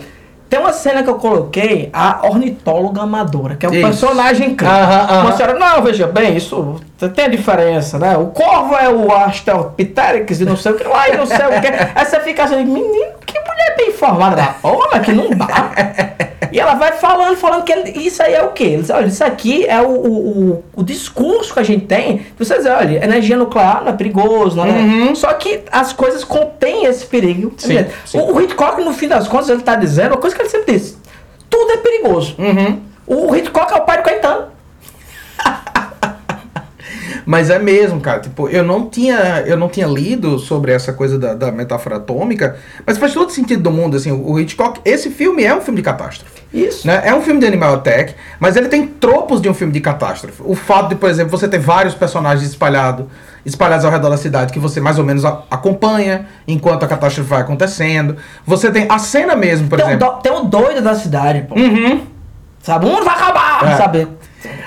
tem 0.49 0.61
uma 0.61 0.73
cena 0.73 1.03
que 1.03 1.11
eu 1.11 1.17
coloquei, 1.17 1.91
a 1.93 2.21
ornitóloga 2.27 3.03
amadora, 3.03 3.57
que 3.57 3.67
é 3.67 3.69
um 3.69 3.73
Isso. 3.73 3.83
personagem 3.83 4.51
incrível. 4.53 4.77
Aham, 4.77 5.01
aham. 5.01 5.21
Uma 5.23 5.37
senhora, 5.37 5.59
não, 5.59 5.83
veja 5.83 6.07
bem, 6.07 6.37
isso 6.37 6.81
tem 7.15 7.25
a 7.25 7.29
diferença, 7.29 7.99
né? 7.99 8.17
O 8.17 8.27
corvo 8.27 8.77
é 8.77 8.89
o 8.89 9.11
Australopithecus 9.11 10.41
e 10.41 10.45
não 10.45 10.57
sei 10.57 10.73
o 10.73 10.77
que 10.77 10.85
lá 10.85 11.09
e 11.09 11.17
não 11.17 11.27
sei 11.27 11.37
o 11.37 11.61
que. 11.61 11.67
Aí 11.95 12.05
você 12.05 12.21
fica 12.21 12.45
assim, 12.45 12.65
menino, 12.65 13.15
que 13.27 13.39
mulher 13.41 13.77
bem 13.77 13.89
informada 13.89 14.37
da 14.37 14.47
porra, 14.47 14.89
mas 14.93 15.05
que 15.05 15.13
não 15.13 15.31
dá. 15.31 15.47
E 16.57 16.59
ela 16.59 16.73
vai 16.73 16.93
falando, 16.93 17.37
falando 17.37 17.65
que 17.65 17.71
ele- 17.71 17.91
isso 18.07 18.23
aí 18.23 18.33
é 18.33 18.43
o 18.43 18.49
quê? 18.49 18.81
Olha, 18.89 19.05
isso 19.09 19.23
aqui 19.23 19.67
é 19.67 19.79
o, 19.83 19.91
o, 19.91 20.65
o, 20.77 20.83
discurso 20.83 21.53
que 21.53 21.61
a 21.61 21.63
gente 21.63 21.85
tem. 21.85 22.25
Você 22.39 22.57
diz, 22.57 22.65
olha, 22.65 23.05
energia 23.05 23.37
nuclear 23.37 23.83
não 23.85 23.91
é 23.91 23.93
perigoso, 23.93 24.57
não 24.57 24.65
é? 24.65 25.15
Só 25.15 25.35
que 25.35 25.65
as 25.71 25.93
coisas 25.93 26.25
contêm 26.25 26.87
esse 26.87 27.05
perigo. 27.05 27.53
Sim, 27.59 27.85
sim. 28.07 28.19
O, 28.19 28.33
o 28.33 28.41
Hitchcock, 28.41 28.83
no 28.83 28.95
fim 28.95 29.07
das 29.07 29.29
contas, 29.29 29.51
ele 29.51 29.59
está 29.59 29.75
dizendo 29.77 30.13
uma 30.13 30.17
coisa 30.17 30.35
que 30.35 30.41
ele 30.41 30.49
sempre 30.49 30.73
disse. 30.73 30.97
Tudo 31.51 31.73
é 31.73 31.77
perigoso. 31.77 32.35
O 33.07 33.37
Hitchcock 33.37 33.71
é 33.75 33.77
o 33.77 33.83
pai 33.83 33.99
do 33.99 34.03
Caetano. 34.03 34.47
Mas 37.25 37.49
é 37.51 37.59
mesmo, 37.59 38.01
cara. 38.01 38.21
Tipo, 38.21 38.49
eu 38.49 38.63
não 38.65 38.89
tinha, 38.89 39.43
eu 39.47 39.57
não 39.57 39.69
tinha 39.69 39.87
lido 39.87 40.39
sobre 40.39 40.73
essa 40.73 40.93
coisa 40.93 41.19
da, 41.19 41.35
da 41.35 41.51
metáfora 41.53 41.97
atômica, 41.97 42.57
mas 42.87 42.99
faz 42.99 43.13
todo 43.15 43.31
sentido 43.31 43.63
do 43.63 43.71
mundo, 43.71 43.97
assim. 43.97 44.11
O 44.13 44.39
Hitchcock, 44.39 44.81
esse 44.85 45.11
filme 45.11 45.45
é 45.45 45.55
um 45.55 45.61
filme 45.61 45.79
de 45.79 45.83
catástrofe. 45.85 46.37
Isso. 46.53 46.87
Né? 46.87 47.03
É 47.05 47.15
um 47.15 47.21
filme 47.21 47.41
de 47.41 47.47
Animal 47.47 47.75
Attack, 47.75 48.15
mas 48.41 48.57
ele 48.57 48.69
tem 48.69 48.87
tropos 48.87 49.41
de 49.41 49.49
um 49.49 49.55
filme 49.55 49.73
de 49.73 49.81
catástrofe. 49.81 50.41
O 50.45 50.55
fato 50.55 50.89
de, 50.91 50.95
por 50.95 51.11
exemplo, 51.11 51.31
você 51.37 51.47
ter 51.49 51.59
vários 51.59 51.95
personagens 51.95 52.49
espalhado, 52.49 53.11
espalhados 53.45 53.85
ao 53.85 53.91
redor 53.91 54.11
da 54.11 54.17
cidade 54.17 54.53
que 54.53 54.59
você 54.59 54.81
mais 54.81 54.99
ou 54.99 55.05
menos 55.05 55.25
acompanha 55.25 56.27
enquanto 56.47 56.85
a 56.85 56.87
catástrofe 56.87 57.29
vai 57.29 57.41
acontecendo. 57.43 58.17
Você 58.47 58.71
tem 58.71 58.87
a 58.89 58.99
cena 58.99 59.35
mesmo, 59.37 59.69
por 59.69 59.77
Tem, 59.77 59.87
um 59.87 59.91
exemplo. 59.91 60.09
do- 60.15 60.21
tem 60.23 60.33
um 60.33 60.45
doido 60.45 60.81
da 60.83 60.95
cidade, 60.95 61.43
pô. 61.49 61.55
Uhum. 61.57 62.03
Sabe? 62.63 62.87
O 62.87 62.89
mundo 62.89 63.05
vai 63.05 63.15
acabar, 63.15 63.73
É. 63.73 63.77
sabe? 63.77 64.09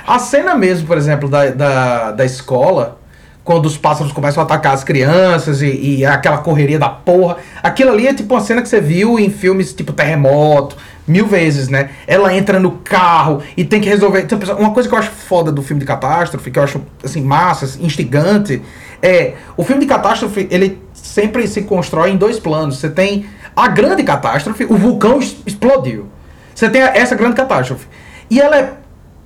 A 0.10 0.18
cena 0.18 0.56
mesmo, 0.56 0.88
por 0.88 0.98
exemplo, 0.98 1.30
da, 1.30 1.52
da, 1.52 2.12
da 2.14 2.26
escola, 2.26 2.98
quando 3.44 3.68
os 3.68 3.78
pássaros 3.78 4.12
começam 4.12 4.42
a 4.42 4.44
atacar 4.44 4.74
as 4.74 4.84
crianças 4.84 5.62
e, 5.62 6.00
e 6.00 6.04
aquela 6.04 6.40
correria 6.40 6.80
da 6.80 6.90
porra. 6.90 7.38
Aquilo 7.62 7.92
ali 7.92 8.08
é 8.08 8.14
tipo 8.16 8.34
uma 8.34 8.42
cena 8.42 8.60
que 8.64 8.68
você 8.68 8.82
viu 8.82 9.20
em 9.20 9.30
filmes 9.30 9.72
tipo 9.72 9.94
Terremoto, 9.94 10.76
mil 11.08 11.28
vezes, 11.28 11.70
né? 11.70 11.92
Ela 12.08 12.34
entra 12.34 12.60
no 12.60 12.72
carro 12.72 13.44
e 13.56 13.64
tem 13.64 13.80
que 13.80 13.88
resolver. 13.88 14.22
Então, 14.22 14.40
uma 14.58 14.72
coisa 14.72 14.90
que 14.90 14.96
eu 14.96 14.98
acho 14.98 15.12
foda 15.12 15.52
do 15.52 15.62
filme 15.62 15.80
de 15.80 15.86
catástrofe, 15.86 16.50
que 16.50 16.58
eu 16.58 16.64
acho 16.64 16.82
assim, 17.04 17.22
massa, 17.22 17.66
assim, 17.66 17.86
instigante, 17.86 18.64
é 19.04 19.36
o 19.56 19.64
filme 19.64 19.84
de 19.84 19.88
catástrofe, 19.88 20.48
ele 20.50 20.82
sempre 20.92 21.48
se 21.48 21.62
constrói 21.62 22.10
em 22.10 22.18
dois 22.18 22.40
planos. 22.40 22.80
Você 22.80 22.90
tem 22.90 23.28
a 23.56 23.68
grande 23.68 24.02
catástrofe, 24.02 24.64
o 24.64 24.76
vulcão 24.76 25.20
explodiu. 25.20 26.08
Você 26.56 26.68
tem 26.68 26.82
essa 26.82 27.14
grande 27.14 27.36
catástrofe. 27.36 27.86
E 28.28 28.42
ela 28.42 28.58
é 28.58 28.79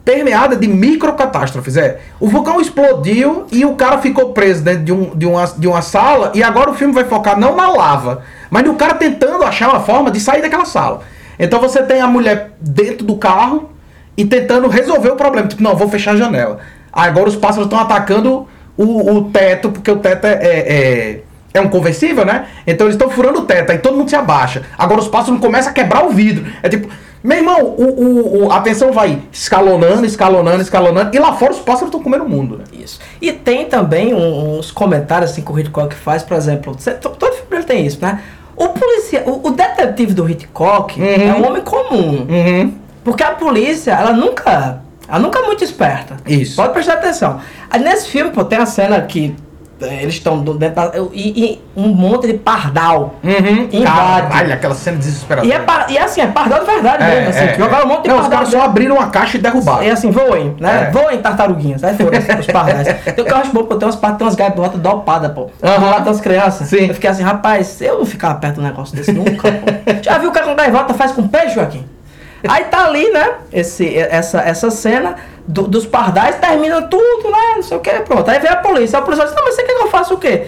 permeada 0.04 0.56
de 0.56 0.68
microcatástrofes. 0.68 1.78
É, 1.78 2.00
o 2.20 2.28
vulcão 2.28 2.60
explodiu 2.60 3.46
e 3.52 3.66
o 3.66 3.76
cara 3.76 4.00
ficou 4.00 4.34
preso 4.34 4.64
dentro 4.64 4.84
de, 4.84 4.92
um, 4.92 5.16
de, 5.16 5.26
uma, 5.26 5.46
de 5.46 5.68
uma 5.68 5.82
sala 5.82 6.32
e 6.34 6.44
agora 6.44 6.72
o 6.72 6.74
filme 6.74 6.94
vai 6.94 7.06
focar 7.06 7.40
não 7.40 7.56
na 7.56 7.70
lava, 7.70 8.22
mas 8.50 8.64
no 8.64 8.76
cara 8.76 8.96
tentando 8.96 9.44
achar 9.44 9.70
uma 9.70 9.80
forma 9.80 10.12
de 10.12 10.20
sair 10.20 10.42
daquela 10.42 10.66
sala. 10.66 11.02
Então 11.40 11.60
você 11.60 11.82
tem 11.84 12.02
a 12.02 12.08
mulher 12.08 12.52
dentro 12.60 13.06
do 13.06 13.16
carro 13.16 13.72
e 14.16 14.26
tentando 14.26 14.68
resolver 14.68 15.10
o 15.10 15.16
problema. 15.16 15.48
Tipo, 15.48 15.64
não, 15.64 15.76
vou 15.76 15.90
fechar 15.90 16.12
a 16.12 16.18
janela. 16.18 16.60
Agora 16.92 17.28
os 17.28 17.36
pássaros 17.36 17.66
estão 17.66 17.80
atacando 17.80 18.48
o, 18.78 19.18
o 19.18 19.32
teto, 19.32 19.72
porque 19.72 19.90
o 19.90 19.98
teto 19.98 20.26
é, 20.26 20.34
é, 20.34 20.74
é, 20.74 21.24
é 21.56 21.62
um 21.62 21.70
conversível, 21.70 22.26
né? 22.26 22.46
Então 22.68 22.86
eles 22.86 22.96
estão 22.96 23.10
furando 23.10 23.40
o 23.40 23.46
teto, 23.46 23.72
aí 23.72 23.80
todo 23.80 23.98
mundo 23.98 24.10
se 24.10 24.16
abaixa. 24.16 24.64
Agora 24.78 25.00
os 25.00 25.08
pássaros 25.08 25.40
começam 25.40 25.72
a 25.72 25.74
quebrar 25.74 26.06
o 26.06 26.10
vidro. 26.10 26.46
É 26.62 26.70
tipo, 26.70 26.88
meu 27.24 27.38
irmão, 27.38 27.62
o, 27.64 28.46
o, 28.46 28.52
a 28.52 28.60
tensão 28.60 28.92
vai 28.92 29.22
escalonando, 29.32 30.06
escalonando, 30.06 30.62
escalonando, 30.62 31.16
e 31.16 31.20
lá 31.20 31.32
fora 31.34 31.54
os 31.54 31.60
pássaros 31.60 31.88
estão 31.88 32.04
comendo 32.04 32.26
o 32.26 32.30
mundo, 32.30 32.58
né? 32.58 32.66
Isso. 32.74 33.00
E 33.22 33.32
tem 33.32 33.66
também 33.66 34.14
uns 34.14 34.72
comentários 34.72 35.32
assim 35.32 35.42
que 35.42 35.52
o 35.52 35.58
Hitchcock 35.58 35.96
faz, 35.96 36.22
por 36.22 36.36
exemplo, 36.36 36.76
todo 37.02 37.34
filme 37.34 37.64
tem 37.64 37.86
isso, 37.86 38.00
né? 38.02 38.22
O 38.56 38.70
polícia, 38.70 39.24
o, 39.26 39.48
o 39.48 39.52
detetive 39.52 40.14
do 40.14 40.30
Hitchcock 40.30 41.00
Uhum. 41.00 41.08
é 41.08 41.34
um 41.34 41.48
homem 41.48 41.64
comum. 41.64 42.28
Uhum. 42.30 42.74
Porque 43.04 43.24
a 43.24 43.32
polícia, 43.32 43.92
ela 43.92 44.14
nunca. 44.14 44.82
Ela 45.08 45.20
nunca 45.20 45.40
é 45.40 45.42
muito 45.44 45.64
esperta. 45.64 46.18
Isso. 46.26 46.56
Pode 46.56 46.72
prestar 46.74 46.94
atenção. 46.94 47.40
Aí 47.70 47.82
nesse 47.82 48.08
filme, 48.10 48.32
pô, 48.32 48.44
tem 48.46 48.60
a 48.60 48.66
cena 48.66 49.02
que 49.02 49.36
eles 49.82 50.16
estão 50.16 50.42
dentro 50.42 50.76
da, 50.76 50.92
e, 51.14 51.44
e 51.46 51.62
um 51.76 51.90
monte 51.90 52.28
de 52.28 52.34
pardal. 52.36 53.16
Uhum. 53.24 53.68
Invade. 53.72 54.28
Caralho, 54.30 54.54
aquela 54.54 54.76
cena 54.76 54.98
desesperadora. 54.98 55.54
E 55.54 55.56
é, 55.56 55.60
par- 55.60 55.86
e 55.90 55.98
é 55.98 56.04
assim, 56.04 56.22
é 56.22 56.28
pardal 56.28 56.60
de 56.62 56.66
verdade 56.66 57.04
mesmo. 57.04 57.30
Assim, 57.30 57.48
que 57.48 57.58
jogaram 57.60 57.86
um 57.86 57.90
monte 57.90 58.04
de 58.04 58.08
Não, 58.10 58.16
os 58.16 58.22
pardal 58.22 58.40
caras 58.40 58.50
só 58.54 58.62
abriram 58.62 58.96
uma 58.96 59.10
caixa 59.10 59.38
e 59.38 59.42
derrubaram. 59.42 59.84
E 59.84 59.90
assim, 59.90 60.12
voem, 60.12 60.56
né? 60.60 60.88
É. 60.88 60.92
Voem 60.92 61.18
tartaruguinhas. 61.22 61.84
Aí 61.84 61.96
foram 61.98 62.18
os 62.40 62.48
pardais. 62.48 62.88
Tem 63.14 63.24
o 63.24 63.28
que 63.28 63.34
eu 63.34 63.38
acho 63.38 63.52
bom, 63.52 63.64
pô, 63.64 63.76
tem 63.76 63.88
umas 63.88 63.96
partes, 63.96 64.18
tem 64.20 64.28
umas 64.28 64.36
gaivotas 64.36 64.80
dopadas, 64.80 65.32
pô. 65.34 65.50
Aham. 65.62 65.86
Lá 65.90 65.96
tem 65.96 66.06
umas 66.08 66.22
crianças. 66.22 66.68
Sim. 66.68 66.88
Eu 66.88 66.94
fiquei 66.94 67.10
assim, 67.10 67.24
rapaz, 67.24 67.82
eu 67.82 68.00
não 68.00 68.06
ficava 68.06 68.36
perto 68.36 68.56
de 68.56 68.62
um 68.62 68.64
negócio 68.64 68.96
desse 68.96 69.12
nunca, 69.12 69.52
pô. 69.52 69.94
Já 70.02 70.18
viu 70.18 70.30
o 70.30 70.34
que 70.34 70.40
a 70.40 70.54
gaivota 70.54 70.94
faz 70.94 71.12
com 71.12 71.28
peixe, 71.28 71.56
Joaquim? 71.56 71.86
Aí 72.48 72.66
tá 72.66 72.86
ali, 72.86 73.10
né? 73.12 73.32
Esse, 73.52 73.98
essa, 73.98 74.42
essa 74.42 74.70
cena 74.72 75.16
do- 75.48 75.68
dos 75.68 75.86
pardais, 75.86 76.36
termina 76.38 76.82
tudo, 76.84 77.30
né? 77.32 77.54
Não 77.56 77.64
sei 77.64 77.78
o 77.78 77.80
que, 77.80 77.92
pronto. 78.02 78.30
Aí 78.30 78.40
vem 78.40 78.52
a 78.52 78.58
polícia. 78.58 79.00
A 79.00 79.02
polícia 79.02 79.26
diz, 79.26 79.36
não, 79.36 79.44
mas 79.46 79.56
você 79.56 79.64
quer 79.64 79.74
que 79.76 79.84
eu 79.84 79.90
faça 79.90 80.14
o 80.14 80.18
quê? 80.18 80.48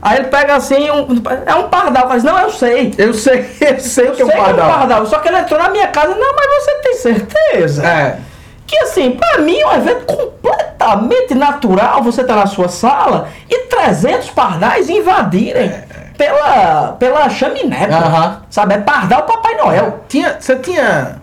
Aí 0.00 0.18
ele 0.18 0.26
pega 0.28 0.54
assim, 0.56 0.90
um, 0.90 1.06
é 1.46 1.54
um 1.54 1.68
pardal. 1.68 2.08
Diz, 2.10 2.22
não, 2.24 2.38
eu 2.38 2.50
sei. 2.50 2.94
Eu 2.98 3.14
sei, 3.14 3.40
eu 3.60 3.78
sei 3.80 4.10
que 4.10 4.22
é 4.22 4.24
um 4.24 4.28
sei 4.28 4.36
que 4.36 4.40
é 4.40 4.42
um 4.42 4.44
pardal. 4.44 4.70
pardal. 4.70 5.06
Só 5.06 5.18
que 5.18 5.28
ele 5.28 5.38
entrou 5.38 5.58
na 5.58 5.68
minha 5.70 5.88
casa. 5.88 6.14
Não, 6.14 6.34
mas 6.36 6.64
você 6.64 6.74
tem 6.82 6.94
certeza? 6.94 7.86
É. 7.86 8.18
Que 8.66 8.78
assim, 8.78 9.12
pra 9.12 9.38
mim 9.38 9.58
é 9.60 9.66
um 9.66 9.72
evento 9.74 10.06
completamente 10.06 11.34
natural 11.34 12.02
você 12.02 12.24
tá 12.24 12.34
na 12.34 12.46
sua 12.46 12.68
sala 12.68 13.28
e 13.48 13.58
300 13.66 14.30
pardais 14.30 14.88
invadirem 14.88 15.70
pela, 16.16 16.92
pela 16.98 17.28
chaminé. 17.28 17.86
É. 17.90 17.94
Aham. 17.94 18.42
Sabe? 18.50 18.74
É 18.74 18.78
pardal 18.78 19.22
Papai 19.24 19.54
Noel. 19.56 20.00
Tinha, 20.08 20.36
você 20.40 20.56
tinha. 20.56 21.20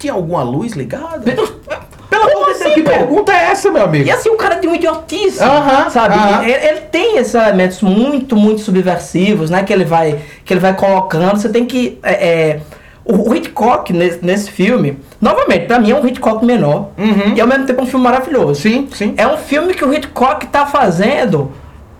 Tinha 0.00 0.14
alguma 0.14 0.42
luz 0.42 0.72
ligada? 0.72 1.20
Pelo 1.20 2.24
amor 2.24 2.52
de 2.54 2.58
Deus, 2.58 2.74
que 2.74 2.82
pergunta 2.82 3.32
é 3.32 3.50
essa, 3.52 3.70
meu 3.70 3.84
amigo? 3.84 4.04
E 4.08 4.10
assim, 4.10 4.30
o 4.30 4.36
cara 4.36 4.56
tem 4.56 4.68
uma 4.68 4.76
idiotice, 4.76 5.40
Aham, 5.40 5.90
sabe? 5.90 6.14
aham. 6.14 6.42
Ele, 6.42 6.52
ele 6.52 6.80
tem 6.90 7.18
esses 7.18 7.34
elementos 7.34 7.82
muito, 7.82 8.34
muito 8.34 8.62
subversivos, 8.62 9.48
né? 9.50 9.62
Que 9.62 9.72
ele 9.72 9.84
vai, 9.84 10.18
que 10.44 10.52
ele 10.52 10.58
vai 10.60 10.74
colocando. 10.74 11.38
Você 11.38 11.48
tem 11.50 11.66
que... 11.66 11.98
é, 12.02 12.12
é, 12.28 12.60
o, 13.04 13.34
Hitchcock, 13.34 13.92
nesse, 13.92 14.24
nesse 14.24 14.50
filme, 14.50 14.98
novamente, 15.20 15.66
pra 15.66 15.78
mim 15.78 15.90
é 15.90 15.94
um 15.94 16.06
Hitchcock 16.06 16.44
menor. 16.44 16.90
E 17.34 17.40
ao 17.40 17.46
mesmo 17.46 17.66
tempo 17.66 17.80
é 17.80 17.84
um 17.84 17.86
filme 17.86 18.04
maravilhoso. 18.04 18.48
Uhum. 18.48 18.54
Sim, 18.54 18.88
sim. 18.92 19.14
É 19.16 19.26
um 19.28 19.36
filme 19.36 19.74
que 19.74 19.84
o 19.84 19.92
Hitchcock 19.92 20.46
tá 20.48 20.66
fazendo 20.66 21.52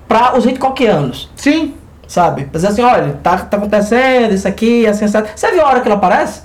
pra 0.08 0.36
os 0.36 0.44
Hitchcockianos, 0.44 1.30
Sim. 1.36 1.74
sabe? 2.08 2.44
Dizer 2.52 2.68
assim, 2.68 2.82
olha, 2.82 3.18
tá, 3.22 3.38
tá 3.38 3.56
acontecendo 3.58 4.34
isso 4.34 4.48
aqui, 4.48 4.86
assim, 4.86 5.04
assim. 5.04 5.18
Você 5.36 5.52
viu 5.52 5.62
a 5.62 5.68
hora 5.68 5.80
que 5.80 5.86
ele 5.88 5.94
aparece? 5.94 6.42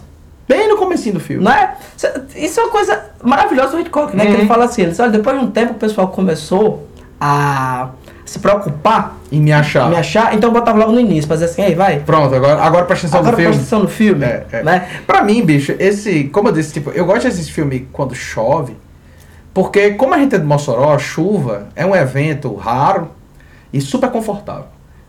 Bem 0.47 0.67
no 0.67 0.77
comecinho 0.77 1.15
do 1.15 1.19
filme. 1.19 1.43
Não 1.43 1.51
é? 1.51 1.75
Isso 2.35 2.59
é 2.59 2.63
uma 2.63 2.71
coisa 2.71 3.03
maravilhosa 3.23 3.71
do 3.71 3.79
Hitchcock, 3.79 4.15
né? 4.15 4.25
Que 4.25 4.31
Uhum. 4.31 4.37
ele 4.39 4.47
fala 4.47 4.65
assim, 4.65 4.83
ele 4.83 4.91
diz, 4.91 4.99
olha, 4.99 5.11
depois 5.11 5.39
de 5.39 5.43
um 5.45 5.49
tempo 5.51 5.71
o 5.73 5.75
pessoal 5.75 6.07
começou 6.09 6.87
a 7.19 7.89
se 8.25 8.39
preocupar 8.39 9.15
E 9.31 9.39
me 9.39 9.51
achar. 9.53 9.87
em 9.87 9.89
me 9.91 9.95
achar, 9.95 10.33
então 10.35 10.49
eu 10.49 10.53
botava 10.53 10.77
logo 10.79 10.91
no 10.91 10.99
início, 10.99 11.27
pra 11.27 11.35
dizer 11.35 11.45
assim, 11.45 11.61
ei, 11.63 11.73
vai. 11.75 11.99
Pronto, 11.99 12.33
agora, 12.35 12.61
agora 12.61 12.85
presta 12.85 13.07
atenção 13.07 13.19
Agora 13.21 13.31
no 13.31 13.37
filme. 13.37 13.51
presta 13.55 13.61
atenção 13.75 13.79
no 13.83 13.87
filme, 13.87 14.25
É, 14.25 14.45
é. 14.51 14.63
né? 14.63 14.87
Pra 15.07 15.23
mim, 15.23 15.43
bicho, 15.43 15.73
esse. 15.79 16.25
Como 16.25 16.49
eu 16.49 16.51
disse, 16.51 16.73
tipo, 16.73 16.91
eu 16.91 17.05
gosto 17.05 17.23
desses 17.23 17.49
filmes 17.49 17.83
quando 17.91 18.13
chove. 18.15 18.75
Porque, 19.53 19.91
como 19.91 20.13
a 20.13 20.17
gente 20.17 20.35
é 20.35 20.37
de 20.37 20.45
Mossoró, 20.45 20.93
a 20.93 20.99
chuva 20.99 21.69
é 21.75 21.85
um 21.85 21.95
evento 21.95 22.53
raro 22.55 23.09
e 23.71 23.79
super 23.79 24.09
confortável. 24.11 24.65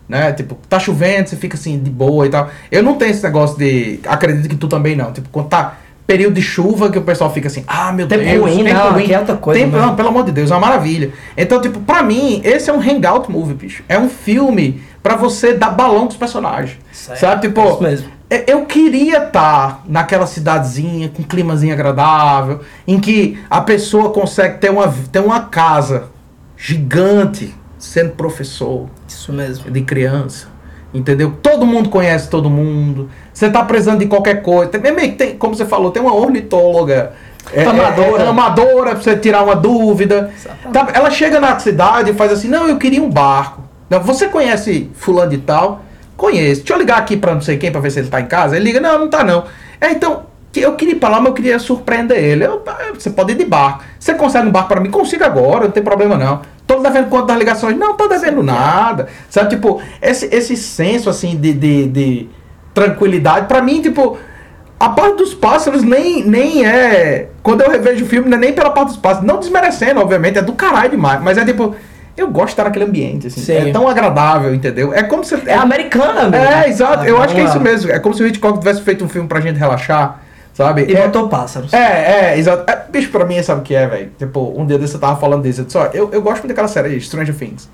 Né? 0.08 0.32
Tipo, 0.32 0.56
tá 0.68 0.78
chovendo, 0.78 1.28
você 1.28 1.36
fica 1.36 1.56
assim, 1.56 1.78
de 1.78 1.90
boa 1.90 2.26
e 2.26 2.28
tal. 2.30 2.48
Eu 2.70 2.82
não 2.82 2.94
tenho 2.94 3.10
esse 3.10 3.22
negócio 3.22 3.58
de. 3.58 3.98
Acredito 4.06 4.48
que 4.48 4.56
tu 4.56 4.68
também 4.68 4.94
não. 4.94 5.12
Tipo, 5.12 5.28
quando 5.30 5.48
tá 5.48 5.78
período 6.06 6.34
de 6.34 6.42
chuva 6.42 6.88
que 6.88 6.96
o 6.98 7.02
pessoal 7.02 7.32
fica 7.32 7.48
assim, 7.48 7.64
ah, 7.66 7.90
meu 7.92 8.06
Tempo 8.06 8.22
Deus, 8.22 8.40
ruim, 8.40 8.62
não, 8.62 8.90
aqui 8.90 9.12
é 9.12 9.18
outra 9.18 9.34
coisa 9.36 9.58
Tempo, 9.60 9.72
mesmo. 9.72 9.86
não, 9.88 9.96
pelo 9.96 10.08
amor 10.10 10.22
de 10.24 10.30
Deus, 10.30 10.52
é 10.52 10.54
uma 10.54 10.60
maravilha. 10.60 11.10
Então, 11.36 11.60
tipo, 11.60 11.80
pra 11.80 12.00
mim, 12.04 12.40
esse 12.44 12.70
é 12.70 12.72
um 12.72 12.78
hangout 12.80 13.28
movie, 13.28 13.54
bicho. 13.54 13.82
É 13.88 13.98
um 13.98 14.08
filme 14.08 14.80
pra 15.02 15.16
você 15.16 15.52
dar 15.54 15.70
balão 15.70 16.02
com 16.02 16.10
os 16.12 16.16
personagens. 16.16 16.78
Certo, 16.92 17.18
Sabe? 17.18 17.48
Tipo, 17.48 17.60
é 17.60 17.64
isso 17.72 17.82
mesmo. 17.82 18.08
eu- 18.30 18.44
eu 18.46 18.66
queria 18.66 19.24
estar 19.26 19.82
naquela 19.88 20.28
cidadezinha 20.28 21.08
com 21.08 21.22
um 21.22 21.24
climazinho 21.24 21.72
agradável, 21.72 22.60
em 22.86 23.00
que 23.00 23.36
a 23.50 23.60
pessoa 23.60 24.10
consegue 24.10 24.58
ter 24.58 24.70
uma, 24.70 24.86
ter 25.10 25.18
uma 25.18 25.40
casa 25.40 26.04
gigante 26.56 27.52
sendo 27.86 28.10
professor 28.12 28.86
Isso 29.08 29.32
mesmo. 29.32 29.70
de 29.70 29.80
criança. 29.82 30.48
Entendeu? 30.94 31.34
Todo 31.42 31.66
mundo 31.66 31.88
conhece 31.90 32.28
todo 32.30 32.48
mundo. 32.48 33.10
Você 33.32 33.50
tá 33.50 33.62
precisando 33.64 33.98
de 33.98 34.06
qualquer 34.06 34.40
coisa. 34.42 34.70
Tem, 34.70 35.12
tem, 35.12 35.36
como 35.36 35.54
você 35.54 35.66
falou, 35.66 35.90
tem 35.90 36.00
uma 36.02 36.14
ornitóloga. 36.14 37.12
é, 37.52 37.64
Amadora. 37.64 38.22
é, 38.22 38.26
é, 38.26 38.28
amadora 38.28 38.90
pra 38.92 39.02
você 39.02 39.16
tirar 39.16 39.42
uma 39.42 39.54
dúvida. 39.54 40.30
Tá, 40.72 40.88
ela 40.94 41.10
chega 41.10 41.38
na 41.40 41.58
cidade 41.58 42.10
e 42.10 42.14
faz 42.14 42.32
assim: 42.32 42.48
Não, 42.48 42.66
eu 42.68 42.78
queria 42.78 43.02
um 43.02 43.10
barco. 43.10 43.62
Não, 43.90 44.00
você 44.00 44.28
conhece 44.28 44.90
Fulano 44.94 45.30
de 45.30 45.38
Tal? 45.38 45.82
Conheço. 46.16 46.62
Deixa 46.62 46.74
eu 46.74 46.78
ligar 46.78 46.98
aqui 46.98 47.16
pra 47.16 47.34
não 47.34 47.40
sei 47.42 47.58
quem 47.58 47.70
pra 47.70 47.80
ver 47.80 47.90
se 47.90 47.98
ele 48.00 48.08
tá 48.08 48.20
em 48.20 48.26
casa. 48.26 48.56
Ele 48.56 48.64
liga: 48.64 48.80
Não, 48.80 48.98
não 49.00 49.08
tá 49.10 49.22
não. 49.22 49.44
É, 49.80 49.90
então, 49.90 50.22
que 50.50 50.60
eu 50.60 50.74
queria 50.76 50.94
ir 50.94 50.98
pra 50.98 51.10
lá, 51.10 51.18
mas 51.18 51.26
eu 51.28 51.34
queria 51.34 51.58
surpreender 51.58 52.16
ele. 52.16 52.44
Eu, 52.46 52.62
"Ah, 52.66 52.92
você 52.94 53.10
pode 53.10 53.32
ir 53.32 53.36
de 53.36 53.44
barco. 53.44 53.84
Você 53.98 54.14
consegue 54.14 54.48
um 54.48 54.52
barco 54.52 54.68
pra 54.68 54.80
mim? 54.80 54.90
Consigo 54.90 55.24
agora, 55.24 55.64
não 55.64 55.70
tem 55.72 55.82
problema 55.82 56.16
não. 56.16 56.40
Tô 56.66 56.80
devendo 56.80 57.08
quanto 57.08 57.26
das 57.26 57.38
ligações? 57.38 57.76
Não, 57.76 57.94
tô 57.94 58.08
devendo 58.08 58.42
nada. 58.42 59.06
Sabe, 59.30 59.50
tipo, 59.50 59.80
esse, 60.02 60.26
esse 60.34 60.56
senso, 60.56 61.08
assim, 61.08 61.36
de, 61.36 61.52
de, 61.52 61.86
de 61.88 62.28
tranquilidade, 62.74 63.46
pra 63.46 63.62
mim, 63.62 63.80
tipo, 63.80 64.18
a 64.78 64.88
parte 64.88 65.16
dos 65.18 65.32
pássaros 65.32 65.82
nem, 65.82 66.24
nem 66.24 66.66
é. 66.66 67.28
Quando 67.42 67.62
eu 67.62 67.70
revejo 67.70 68.04
o 68.04 68.08
filme, 68.08 68.28
não 68.28 68.36
é 68.36 68.40
nem 68.40 68.52
pela 68.52 68.70
parte 68.70 68.88
dos 68.88 68.96
pássaros. 68.96 69.26
Não 69.26 69.38
desmerecendo, 69.38 70.00
obviamente, 70.00 70.38
é 70.38 70.42
do 70.42 70.52
caralho 70.52 70.90
demais. 70.90 71.22
Mas 71.22 71.38
é 71.38 71.44
tipo, 71.44 71.74
eu 72.16 72.28
gosto 72.28 72.46
de 72.48 72.52
estar 72.52 72.64
naquele 72.64 72.84
ambiente, 72.84 73.28
assim. 73.28 73.40
Sim. 73.40 73.68
É 73.68 73.72
tão 73.72 73.88
agradável, 73.88 74.54
entendeu? 74.54 74.92
É 74.92 75.02
como 75.02 75.22
se. 75.24 75.34
É 75.46 75.54
americana 75.54 76.28
mesmo. 76.28 76.46
É, 76.46 76.68
exato. 76.68 77.04
Eu 77.04 77.18
Ah, 77.18 77.24
acho 77.24 77.34
que 77.34 77.40
é 77.40 77.44
isso 77.44 77.60
mesmo. 77.60 77.90
É 77.92 77.98
como 77.98 78.14
se 78.14 78.22
o 78.22 78.26
Hitchcock 78.26 78.58
tivesse 78.58 78.82
feito 78.82 79.04
um 79.04 79.08
filme 79.08 79.28
pra 79.28 79.40
gente 79.40 79.56
relaxar, 79.56 80.20
sabe? 80.56 80.86
E 80.88 80.96
é, 80.96 81.02
botou 81.06 81.28
pássaros. 81.28 81.72
é, 81.74 82.32
é, 82.32 82.38
exato. 82.38 82.70
É, 82.70 82.86
bicho, 82.90 83.10
pra 83.10 83.26
mim, 83.26 83.42
sabe 83.42 83.60
o 83.60 83.62
que 83.62 83.74
é, 83.74 83.86
velho? 83.86 84.10
Tipo, 84.18 84.54
um 84.56 84.64
dia 84.64 84.78
desse 84.78 84.94
eu 84.94 85.00
tava 85.00 85.20
falando 85.20 85.42
disso. 85.42 85.60
Eu 85.60 85.64
disse, 85.66 85.76
ó, 85.76 85.84
eu, 85.92 86.08
eu 86.12 86.22
gosto 86.22 86.38
muito 86.38 86.48
daquela 86.48 86.68
série 86.68 86.98
Stranger 86.98 87.34
Things. 87.36 87.68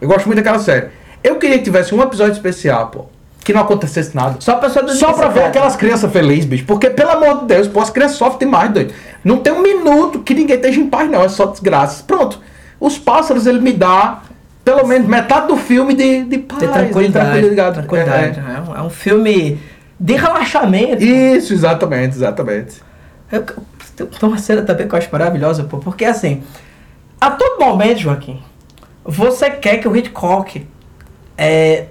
Eu 0.00 0.06
gosto 0.06 0.26
muito 0.26 0.36
daquela 0.36 0.58
série. 0.58 0.88
Eu 1.24 1.36
queria 1.36 1.56
que 1.56 1.64
tivesse 1.64 1.94
um 1.94 2.02
episódio 2.02 2.32
especial, 2.32 2.88
pô. 2.88 3.06
Que 3.42 3.54
não 3.54 3.62
acontecesse 3.62 4.14
nada. 4.14 4.36
Só 4.40 4.56
pra 4.56 4.68
do 4.68 4.92
Só 4.92 5.14
pra 5.14 5.28
ver 5.28 5.44
aquelas 5.44 5.74
crianças 5.76 6.12
felizes, 6.12 6.44
bicho. 6.44 6.64
Porque, 6.66 6.90
pelo 6.90 7.10
amor 7.10 7.40
de 7.40 7.46
Deus, 7.46 7.66
pô, 7.66 7.80
as 7.80 7.88
crianças 7.88 8.18
sofrem 8.18 8.40
demais, 8.40 8.70
doido. 8.70 8.92
Não 9.24 9.38
tem 9.38 9.52
um 9.52 9.62
minuto 9.62 10.20
que 10.20 10.34
ninguém 10.34 10.56
esteja 10.56 10.78
em 10.78 10.88
paz, 10.90 11.10
não. 11.10 11.24
É 11.24 11.28
só 11.28 11.46
desgraça. 11.46 12.04
Pronto. 12.06 12.38
Os 12.78 12.98
pássaros, 12.98 13.46
ele 13.46 13.60
me 13.60 13.72
dá 13.72 14.20
pelo 14.62 14.86
menos 14.86 15.08
metade 15.08 15.48
do 15.48 15.56
filme 15.56 15.94
de, 15.94 16.24
de 16.24 16.38
paz, 16.38 16.60
de 16.60 16.68
tranquilidade. 16.68 17.30
tranquilidade. 17.30 17.74
tranquilidade. 17.74 18.38
É, 18.38 18.76
É, 18.76 18.78
é 18.78 18.82
um 18.82 18.90
filme 18.90 19.58
de 20.00 20.14
relaxamento. 20.14 21.02
Isso, 21.04 21.52
exatamente, 21.52 22.16
exatamente. 22.16 22.76
Eu- 23.30 23.44
Tem 23.44 24.08
uma 24.28 24.38
cena 24.38 24.62
também 24.62 24.88
que 24.88 24.94
eu 24.94 24.98
acho 24.98 25.08
maravilhosa, 25.12 25.64
pô, 25.64 25.76
porque 25.76 26.06
assim, 26.06 26.42
a 27.20 27.30
todo 27.30 27.60
momento, 27.62 27.98
Joaquim, 27.98 28.42
você 29.04 29.50
quer 29.50 29.76
que 29.76 29.86
o 29.86 29.94
Hitchcock 29.94 30.66
é, 31.36 31.84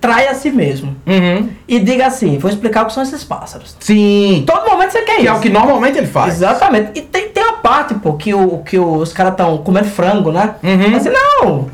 traia 0.00 0.30
a 0.30 0.34
si 0.34 0.50
mesmo. 0.50 0.96
Uhum. 1.06 1.50
E 1.68 1.78
diga 1.78 2.06
assim, 2.06 2.38
vou 2.38 2.50
explicar 2.50 2.82
o 2.84 2.86
que 2.86 2.94
são 2.94 3.02
esses 3.02 3.22
pássaros. 3.22 3.76
Sim. 3.80 4.44
Todo 4.46 4.66
momento 4.70 4.92
você 4.92 5.02
quer 5.02 5.16
Que 5.16 5.22
isso. 5.22 5.30
é 5.30 5.32
o 5.34 5.40
que 5.40 5.48
normalmente 5.50 5.98
ele 5.98 6.06
faz. 6.06 6.34
Exatamente. 6.34 6.92
E 6.98 7.02
tem, 7.02 7.28
tem 7.28 7.42
uma 7.44 7.58
parte, 7.58 7.94
pô, 7.94 8.14
que, 8.14 8.32
o, 8.32 8.58
que 8.58 8.78
os 8.78 9.12
caras 9.12 9.32
estão 9.32 9.58
comendo 9.58 9.88
frango, 9.88 10.32
né? 10.32 10.54
Uhum. 10.62 10.96
Assim, 10.96 11.10
não! 11.10 11.70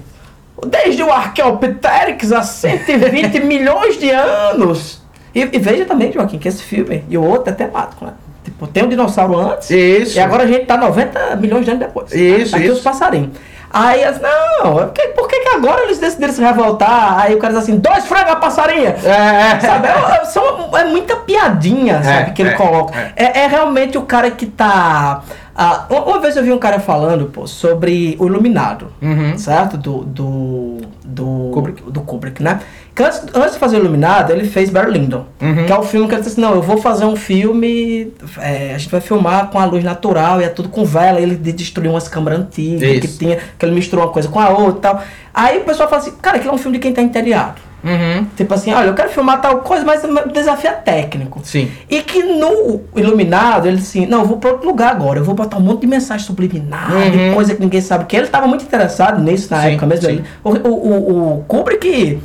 Desde 0.66 1.05
o 1.05 1.12
Archaeopteryx 1.12 2.33
há 2.33 2.43
120 2.43 3.41
milhões 3.41 3.97
de 3.99 4.11
anos! 4.11 4.98
E, 5.35 5.41
e 5.41 5.59
veja 5.59 5.85
também, 5.85 6.12
Joaquim, 6.12 6.39
que 6.39 6.49
esse 6.49 6.62
filme 6.62 7.05
e 7.09 7.16
o 7.18 7.22
outro 7.24 7.51
é 7.53 7.55
temático, 7.57 8.05
né? 8.05 8.12
Tipo, 8.45 8.66
tem 8.66 8.85
um 8.85 8.89
dinossauro 8.89 9.39
antes 9.39 9.70
Isso. 9.70 10.16
e 10.16 10.20
agora 10.20 10.45
a 10.45 10.47
gente 10.47 10.64
tá 10.64 10.76
90 10.76 11.37
milhões 11.37 11.64
de 11.64 11.70
anos 11.70 11.85
depois. 11.85 12.12
Isso, 12.12 12.53
tá 12.53 12.57
aqui 12.57 12.66
isso. 12.66 12.76
os 12.76 12.81
passarinhos. 12.81 13.31
Aí, 13.70 14.03
as- 14.03 14.18
não, 14.18 14.81
é 14.81 14.85
porque- 14.87 15.09
por 15.09 15.29
que, 15.29 15.41
que 15.41 15.49
agora 15.49 15.83
eles 15.83 15.99
decidiram 15.99 16.33
se 16.33 16.41
revoltar? 16.41 17.20
Aí 17.20 17.35
o 17.35 17.39
cara 17.39 17.53
diz 17.53 17.62
assim, 17.64 17.76
dois 17.76 18.07
frangos 18.07 18.33
a 18.33 18.37
passarinha! 18.37 18.97
É. 19.05 19.61
Sabe, 19.61 19.89
é, 19.89 20.24
são- 20.24 20.70
é 20.74 20.85
muita 20.85 21.16
piadinha, 21.16 22.03
sabe, 22.03 22.33
que 22.33 22.41
ele 22.41 22.51
é, 22.51 22.55
coloca. 22.55 22.95
é. 23.14 23.24
É, 23.24 23.39
é 23.41 23.47
realmente 23.47 23.99
o 23.99 24.03
cara 24.03 24.31
que 24.31 24.47
tá. 24.47 25.20
Ah, 25.61 25.87
uma 25.91 26.21
vez 26.21 26.37
eu 26.37 26.45
vi 26.45 26.53
um 26.53 26.59
cara 26.59 26.79
falando, 26.79 27.27
pô, 27.27 27.45
sobre 27.47 28.17
o 28.21 28.27
Iluminado, 28.27 28.93
Uhum. 29.03 29.37
certo? 29.37 29.77
Do. 29.77 30.05
Do. 30.05 30.79
Do 31.05 31.51
Kubrick. 31.53 31.83
do 31.91 32.01
Kubrick, 32.03 32.43
né? 32.43 32.61
Que 32.95 33.03
antes, 33.03 33.23
antes 33.35 33.53
de 33.55 33.59
fazer 33.59 33.77
o 33.77 33.81
Iluminado, 33.81 34.31
ele 34.31 34.45
fez 34.45 34.71
Barry 34.71 34.93
Lyndon, 34.93 35.25
Uhum. 35.41 35.65
que 35.67 35.73
é 35.73 35.77
o 35.79 35.83
filme 35.83 36.07
que 36.07 36.15
ele 36.15 36.21
disse 36.23 36.35
assim: 36.35 36.41
não, 36.41 36.55
eu 36.55 36.63
vou 36.63 36.77
fazer 36.79 37.07
um 37.07 37.17
filme, 37.17 38.13
é, 38.39 38.75
a 38.75 38.79
gente 38.79 38.91
vai 38.91 39.01
filmar 39.01 39.49
com 39.49 39.59
a 39.59 39.65
luz 39.65 39.83
natural 39.83 40.41
e 40.41 40.45
é 40.45 40.49
tudo 40.49 40.69
com 40.69 40.85
vela. 40.85 41.21
Ele 41.21 41.35
de- 41.35 41.53
destruiu 41.53 41.91
umas 41.93 42.07
câmeras 42.09 42.41
antigas 42.41 43.01
que 43.01 43.09
tinha, 43.09 43.39
que 43.59 43.65
ele 43.67 43.75
misturou 43.75 44.05
uma 44.05 44.13
coisa 44.13 44.29
com 44.29 44.39
a 44.39 44.51
outra 44.51 44.79
e 44.79 44.81
tal. 44.81 45.03
Aí 45.35 45.59
o 45.59 45.65
pessoal 45.65 45.89
fala 45.89 46.03
assim: 46.03 46.13
cara, 46.23 46.37
aquilo 46.37 46.53
é 46.53 46.55
um 46.55 46.59
filme 46.59 46.77
de 46.79 46.83
quem 46.83 46.93
tá 46.93 47.03
entediado. 47.03 47.61
Uhum. 47.85 48.26
Tipo 48.37 48.55
assim, 48.55 48.72
olha, 48.74 48.89
eu 48.89 48.95
quero 48.95 49.09
filmar 49.09 49.41
tal 49.41 49.59
coisa, 49.59 49.85
mas 49.85 50.03
o 50.03 50.29
desafio 50.33 50.70
é 50.70 50.72
técnico. 50.72 51.41
Sim. 51.45 51.70
E 51.89 52.03
que 52.03 52.22
no 52.22 52.81
Iluminado, 52.97 53.68
ele 53.68 53.76
disse 53.76 53.99
assim, 54.01 54.09
não, 54.11 54.20
eu 54.20 54.26
vou 54.26 54.37
para 54.39 54.51
outro 54.51 54.66
lugar 54.66 54.91
agora, 54.91 55.20
eu 55.20 55.24
vou 55.24 55.35
botar 55.35 55.59
um 55.59 55.61
monte 55.61 55.83
de 55.83 55.87
mensagem 55.87 56.26
subliminar, 56.26 56.91
de 57.11 57.16
Uhum. 57.18 57.35
coisa 57.35 57.55
que 57.55 57.61
ninguém 57.61 57.81
sabe. 57.81 58.05
Que 58.07 58.16
ele 58.16 58.26
estava 58.26 58.47
muito 58.49 58.64
interessado 58.64 59.22
nisso 59.22 59.49
na 59.53 59.62
Sim, 59.62 59.68
época 59.68 59.87
mesmo. 59.87 60.09
Ele- 60.11 60.24
O, 60.43 60.51
o, 60.51 60.68
o, 60.68 61.39
o 61.39 61.45
Kubrick 61.47 62.20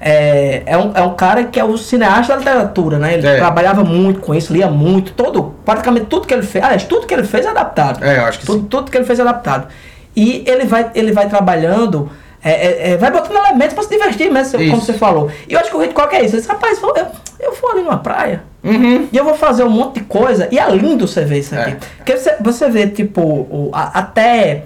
é, 0.00 0.62
é, 0.66 0.76
um, 0.78 0.90
é 0.94 1.02
um 1.02 1.14
cara 1.14 1.44
que 1.44 1.58
é 1.60 1.64
o 1.64 1.76
cineasta 1.76 2.32
da 2.34 2.38
literatura, 2.38 2.98
né? 2.98 3.14
Ele 3.14 3.26
É. 3.26 3.36
trabalhava 3.38 3.84
muito 3.84 4.20
com 4.20 4.34
isso, 4.34 4.52
lia 4.52 4.68
muito, 4.68 5.12
todo, 5.12 5.54
praticamente 5.64 6.06
tudo 6.06 6.26
que 6.26 6.34
ele 6.34 6.42
fez, 6.42 6.64
aliás, 6.64 6.84
tudo 6.84 7.06
que 7.06 7.14
ele 7.14 7.24
fez 7.24 7.44
é 7.46 7.48
adaptado. 7.50 8.04
É, 8.04 8.18
eu 8.18 8.24
acho 8.24 8.40
que 8.40 8.46
tudo, 8.46 8.60
sim. 8.62 8.66
tudo 8.68 8.90
que 8.90 8.96
ele 8.96 9.04
fez 9.04 9.18
é 9.18 9.22
adaptado. 9.22 9.66
E 10.14 10.44
ele 10.46 10.64
vai, 10.64 10.90
ele 10.94 11.12
vai 11.12 11.28
trabalhando, 11.28 12.10
é, 12.44 12.50
é, 12.50 12.90
é, 12.92 12.96
vai 12.96 13.10
botando 13.10 13.36
elementos 13.36 13.74
para 13.74 13.82
se 13.84 13.90
divertir 13.90 14.30
mesmo, 14.30 14.58
como 14.58 14.76
Isso. 14.76 14.86
você 14.86 14.92
falou. 14.94 15.30
E 15.48 15.52
eu 15.54 15.60
acho 15.60 15.70
que 15.70 15.76
o 15.76 15.82
Hitchcock 15.82 16.14
é 16.14 16.18
isso. 16.24 16.34
Ele 16.34 16.40
disse, 16.42 16.48
rapaz, 16.52 16.78
vou- 16.80 16.94
eu, 16.96 17.06
eu 17.40 17.54
vou 17.54 17.70
ali 17.70 17.82
numa 17.82 17.98
praia 17.98 18.42
Uhum. 18.64 19.08
e 19.12 19.16
eu 19.16 19.24
vou 19.24 19.34
fazer 19.34 19.62
um 19.64 19.70
monte 19.70 19.94
de 20.00 20.06
coisa. 20.06 20.48
E 20.50 20.58
é 20.58 20.68
lindo 20.70 21.06
você 21.06 21.24
ver 21.24 21.38
isso 21.38 21.54
aqui. 21.54 21.70
É. 21.72 21.76
Porque 21.98 22.16
você, 22.16 22.36
você 22.40 22.68
vê, 22.68 22.86
tipo, 22.88 23.20
o, 23.20 23.70
a- 23.72 23.98
até, 23.98 24.64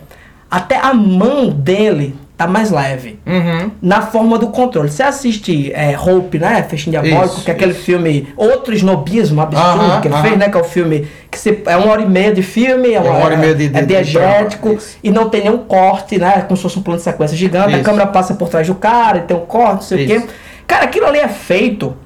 até 0.50 0.76
a 0.76 0.94
mão 0.94 1.50
dele 1.50 2.16
tá 2.36 2.46
mais 2.46 2.70
leve. 2.70 3.18
Uhum. 3.26 3.70
Na 3.80 4.02
forma 4.02 4.36
do 4.38 4.48
controle. 4.48 4.90
Você 4.90 5.02
assiste 5.02 5.72
é, 5.72 5.98
Hope, 5.98 6.38
né? 6.38 6.62
Festinho 6.64 7.00
Diabólico, 7.00 7.36
Isso, 7.36 7.44
que 7.44 7.50
é 7.50 7.54
aquele 7.54 7.72
isso. 7.72 7.80
filme, 7.82 8.28
outro 8.36 8.74
snobismo 8.74 9.40
absurdo 9.40 9.80
Aham, 9.80 10.00
que 10.02 10.08
ele 10.08 10.14
aham. 10.14 10.22
fez, 10.24 10.38
né? 10.38 10.48
Que 10.50 10.56
é 10.58 10.60
o 10.60 10.64
filme 10.64 11.08
que 11.30 11.38
se, 11.38 11.62
é 11.64 11.76
uma 11.78 11.90
hora 11.90 12.02
e 12.02 12.06
meia 12.06 12.34
de 12.34 12.42
filme, 12.42 12.92
é 12.92 13.00
uma, 13.00 13.10
uma 13.10 13.24
hora 13.24 13.34
e 13.34 13.38
meia 13.38 13.54
de- 13.54 13.68
de- 13.70 13.78
é 13.78 13.82
diegético 13.82 14.76
e 15.02 15.10
não 15.10 15.30
tem 15.30 15.44
nenhum 15.44 15.58
corte, 15.58 16.18
né? 16.18 16.42
Como 16.42 16.56
se 16.56 16.62
fosse 16.62 16.78
um 16.78 16.82
plano 16.82 16.98
de 16.98 17.04
sequência 17.04 17.36
gigante, 17.36 17.68
a 17.74 17.76
Isso. 17.78 17.84
câmera 17.84 18.06
passa 18.06 18.34
por 18.34 18.48
trás 18.50 18.66
do 18.66 18.74
cara 18.74 19.18
e 19.18 19.20
tem 19.22 19.34
um 19.36 19.46
corte, 19.46 19.74
não 19.74 19.80
sei 19.82 20.04
o 20.04 20.06
quê. 20.06 20.26
Cara, 20.66 20.84
aquilo 20.84 21.06
ali 21.06 21.18
é 21.18 21.28
feito 21.28 21.96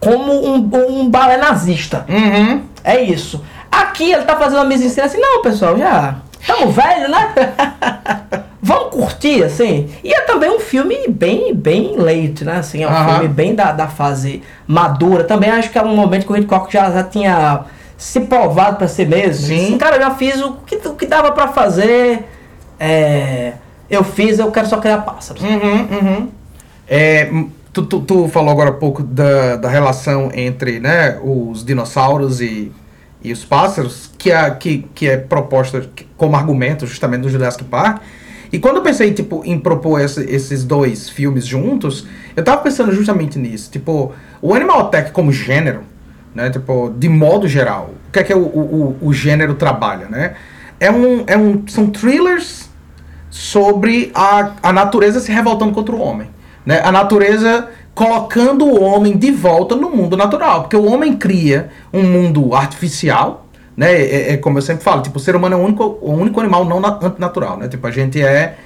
como 0.00 0.32
um, 0.32 0.70
um 0.88 1.10
balé 1.10 1.36
nazista. 1.36 2.06
Uhum. 2.08 2.62
É 2.82 3.00
isso. 3.02 3.44
Aqui 3.70 4.10
ele 4.10 4.22
tá 4.22 4.36
fazendo 4.36 4.58
uma 4.60 4.64
mise 4.64 4.86
en 4.86 4.88
scène 4.88 5.06
assim, 5.06 5.18
não, 5.20 5.42
pessoal, 5.42 5.76
já 5.76 6.14
estamos 6.40 6.74
velhos, 6.74 7.10
né? 7.10 7.34
Vamos 8.68 8.90
curtir, 8.90 9.42
assim. 9.42 9.88
E 10.04 10.12
é 10.12 10.20
também 10.26 10.50
um 10.50 10.60
filme 10.60 11.08
bem, 11.08 11.54
bem 11.54 11.96
late, 11.96 12.44
né? 12.44 12.58
Assim, 12.58 12.84
é 12.84 12.86
um 12.86 13.08
filme 13.08 13.28
bem 13.28 13.54
da, 13.54 13.72
da 13.72 13.88
fase 13.88 14.42
madura. 14.66 15.24
Também 15.24 15.48
acho 15.48 15.70
que 15.70 15.78
é 15.78 15.82
um 15.82 15.96
momento 15.96 16.26
que 16.26 16.32
o 16.34 16.36
Hitchcock 16.36 16.70
já, 16.70 16.90
já 16.90 17.02
tinha 17.02 17.64
se 17.96 18.20
provado 18.20 18.76
pra 18.76 18.86
si 18.86 19.06
mesmo. 19.06 19.46
Sim. 19.46 19.56
Disse, 19.56 19.76
Cara, 19.78 19.96
eu 19.96 20.02
já 20.02 20.10
fiz 20.10 20.42
o 20.42 20.52
que, 20.66 20.76
o 20.86 20.94
que 20.94 21.06
dava 21.06 21.32
pra 21.32 21.48
fazer. 21.48 22.28
É, 22.78 23.54
eu 23.88 24.04
fiz, 24.04 24.38
eu 24.38 24.50
quero 24.50 24.68
só 24.68 24.76
criar 24.76 24.98
pássaros. 24.98 25.42
Uhum, 25.42 25.88
uhum. 25.90 26.28
É, 26.86 27.32
tu, 27.72 27.86
tu, 27.86 28.00
tu 28.02 28.28
falou 28.28 28.50
agora 28.50 28.68
há 28.68 28.74
pouco 28.74 29.02
da, 29.02 29.56
da 29.56 29.70
relação 29.70 30.30
entre 30.34 30.78
né, 30.78 31.18
os 31.24 31.64
dinossauros 31.64 32.42
e, 32.42 32.70
e 33.22 33.32
os 33.32 33.46
pássaros, 33.46 34.10
que 34.18 34.30
é, 34.30 34.50
que, 34.50 34.86
que 34.94 35.08
é 35.08 35.16
proposta 35.16 35.88
como 36.18 36.36
argumento 36.36 36.86
justamente 36.86 37.22
do 37.22 37.30
Jurassic 37.30 37.64
Park. 37.64 38.02
E 38.52 38.58
quando 38.58 38.76
eu 38.76 38.82
pensei 38.82 39.12
tipo, 39.12 39.42
em 39.44 39.58
propor 39.58 40.00
esse- 40.00 40.24
esses 40.24 40.64
dois 40.64 41.08
filmes 41.08 41.46
juntos, 41.46 42.06
eu 42.36 42.42
tava 42.42 42.62
pensando 42.62 42.92
justamente 42.92 43.38
nisso. 43.38 43.70
Tipo, 43.70 44.12
o 44.40 44.54
Animal 44.54 44.80
Attack 44.80 45.12
como 45.12 45.30
gênero, 45.32 45.80
né? 46.34 46.48
Tipo, 46.50 46.92
de 46.96 47.08
modo 47.08 47.46
geral, 47.48 47.90
o 48.08 48.12
que 48.12 48.18
é 48.20 48.22
que 48.24 48.34
o, 48.34 48.38
o, 48.38 48.96
o- 49.02 49.08
o 49.08 49.12
gênero 49.12 49.54
trabalha, 49.54 50.06
né? 50.08 50.34
É 50.80 50.90
um, 50.90 51.24
é 51.26 51.36
um, 51.36 51.62
são 51.66 51.88
thrillers 51.88 52.68
sobre 53.30 54.10
a, 54.14 54.52
a 54.62 54.72
natureza 54.72 55.20
se 55.20 55.30
revoltando 55.32 55.72
contra 55.72 55.94
o 55.94 56.00
homem. 56.00 56.28
Né? 56.64 56.80
A 56.84 56.92
natureza 56.92 57.68
colocando 57.94 58.64
o 58.64 58.80
homem 58.82 59.16
de 59.16 59.30
volta 59.32 59.74
no 59.74 59.90
mundo 59.90 60.16
natural. 60.16 60.62
Porque 60.62 60.76
o 60.76 60.84
homem 60.84 61.16
cria 61.16 61.68
um 61.92 62.02
mundo 62.04 62.54
artificial, 62.54 63.47
né? 63.78 63.92
É, 63.94 64.32
é 64.32 64.36
como 64.36 64.58
eu 64.58 64.62
sempre 64.62 64.82
falo, 64.82 65.00
tipo, 65.02 65.16
o 65.18 65.20
ser 65.20 65.36
humano 65.36 65.54
é 65.54 65.58
o 65.58 65.62
único, 65.62 65.98
o 66.02 66.12
único 66.12 66.40
animal 66.40 66.64
não 66.64 66.80
na- 66.80 66.98
antinatural, 67.00 67.56
né? 67.56 67.68
Tipo, 67.68 67.86
a 67.86 67.90
gente 67.90 68.20
é 68.20 68.56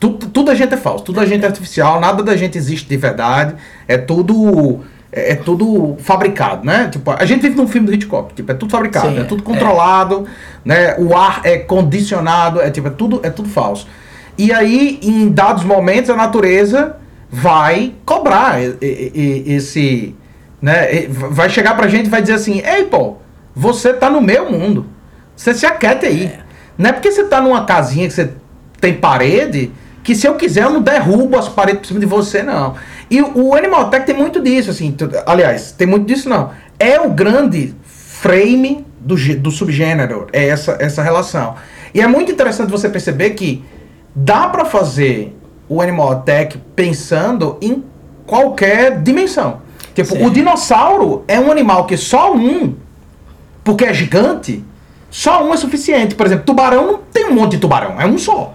Tudo, 0.00 0.26
tudo 0.28 0.50
a 0.50 0.54
gente 0.54 0.72
é 0.72 0.76
falso, 0.78 1.04
tudo 1.04 1.20
a 1.20 1.26
gente 1.26 1.44
é 1.44 1.46
artificial, 1.46 2.00
nada 2.00 2.22
da 2.22 2.34
gente 2.34 2.56
existe 2.56 2.88
de 2.88 2.96
verdade. 2.96 3.54
É 3.86 3.98
tudo. 3.98 4.80
É, 5.12 5.32
é 5.32 5.34
tudo 5.36 5.96
fabricado, 6.00 6.64
né? 6.64 6.88
Tipo, 6.90 7.10
a 7.10 7.24
gente 7.26 7.42
vive 7.42 7.54
num 7.56 7.68
filme 7.68 7.86
do 7.86 7.92
Hitchcock, 7.94 8.32
tipo, 8.34 8.50
é 8.50 8.54
tudo 8.54 8.70
fabricado, 8.70 9.08
Sim, 9.10 9.18
é 9.18 9.20
é. 9.20 9.24
tudo 9.24 9.42
controlado, 9.42 10.24
né? 10.64 10.96
O 10.98 11.14
ar 11.14 11.42
é 11.44 11.58
condicionado, 11.58 12.60
é 12.62 12.70
tipo, 12.70 12.88
é 12.88 12.90
tudo, 12.90 13.20
é 13.22 13.28
tudo 13.30 13.48
falso. 13.50 13.86
E 14.38 14.50
aí, 14.52 14.98
em 15.02 15.28
dados 15.30 15.62
momentos, 15.64 16.08
a 16.10 16.16
natureza 16.16 16.96
vai 17.30 17.92
cobrar 18.04 18.58
esse. 18.80 20.14
Né? 20.60 21.06
Vai 21.08 21.48
chegar 21.50 21.76
pra 21.76 21.86
gente 21.88 22.06
e 22.06 22.10
vai 22.10 22.20
dizer 22.22 22.34
assim: 22.34 22.62
Ei, 22.64 22.84
pô, 22.84 23.16
você 23.56 23.94
tá 23.94 24.10
no 24.10 24.20
meu 24.20 24.50
mundo. 24.52 24.84
Você 25.34 25.54
se 25.54 25.64
aquieta 25.64 26.06
aí. 26.06 26.30
Não 26.76 26.90
é 26.90 26.92
porque 26.92 27.10
você 27.10 27.24
tá 27.24 27.40
numa 27.40 27.64
casinha 27.64 28.06
que 28.06 28.12
você 28.12 28.30
tem 28.80 28.92
parede 28.94 29.72
que 30.04 30.14
se 30.14 30.26
eu 30.28 30.34
quiser 30.34 30.64
eu 30.64 30.70
não 30.70 30.82
derrubo 30.82 31.36
as 31.38 31.48
paredes 31.48 31.80
por 31.80 31.86
cima 31.88 32.00
de 32.00 32.06
você, 32.06 32.42
não. 32.42 32.74
E 33.10 33.20
o 33.22 33.54
Animal 33.54 33.88
Tech 33.88 34.04
tem 34.06 34.14
muito 34.14 34.40
disso, 34.42 34.70
assim. 34.70 34.92
tu- 34.92 35.10
Aliás, 35.26 35.72
tem 35.72 35.86
muito 35.86 36.06
disso, 36.06 36.28
não. 36.28 36.50
É 36.78 37.00
o 37.00 37.08
grande 37.10 37.74
frame 37.84 38.86
do, 39.00 39.16
do 39.38 39.50
subgênero, 39.50 40.26
é 40.32 40.46
essa, 40.48 40.76
essa 40.78 41.02
relação. 41.02 41.54
E 41.94 42.00
é 42.00 42.06
muito 42.06 42.30
interessante 42.30 42.70
você 42.70 42.88
perceber 42.88 43.30
que 43.30 43.64
dá 44.14 44.48
pra 44.48 44.64
fazer 44.64 45.36
o 45.68 45.80
Animal 45.80 46.12
Attack 46.12 46.58
pensando 46.76 47.56
em 47.60 47.82
qualquer 48.26 49.00
dimensão. 49.02 49.60
Tipo, 49.94 50.10
Sim. 50.16 50.26
o 50.26 50.30
dinossauro 50.30 51.24
é 51.26 51.40
um 51.40 51.50
animal 51.50 51.86
que 51.86 51.96
só 51.96 52.32
um, 52.34 52.74
porque 53.66 53.84
é 53.84 53.92
gigante, 53.92 54.64
só 55.10 55.44
um 55.44 55.52
é 55.52 55.56
suficiente. 55.58 56.14
Por 56.14 56.24
exemplo, 56.24 56.44
tubarão 56.46 56.86
não 56.86 56.98
tem 57.12 57.26
um 57.26 57.32
monte 57.34 57.52
de 57.52 57.58
tubarão, 57.58 58.00
é 58.00 58.06
um 58.06 58.16
só. 58.16 58.54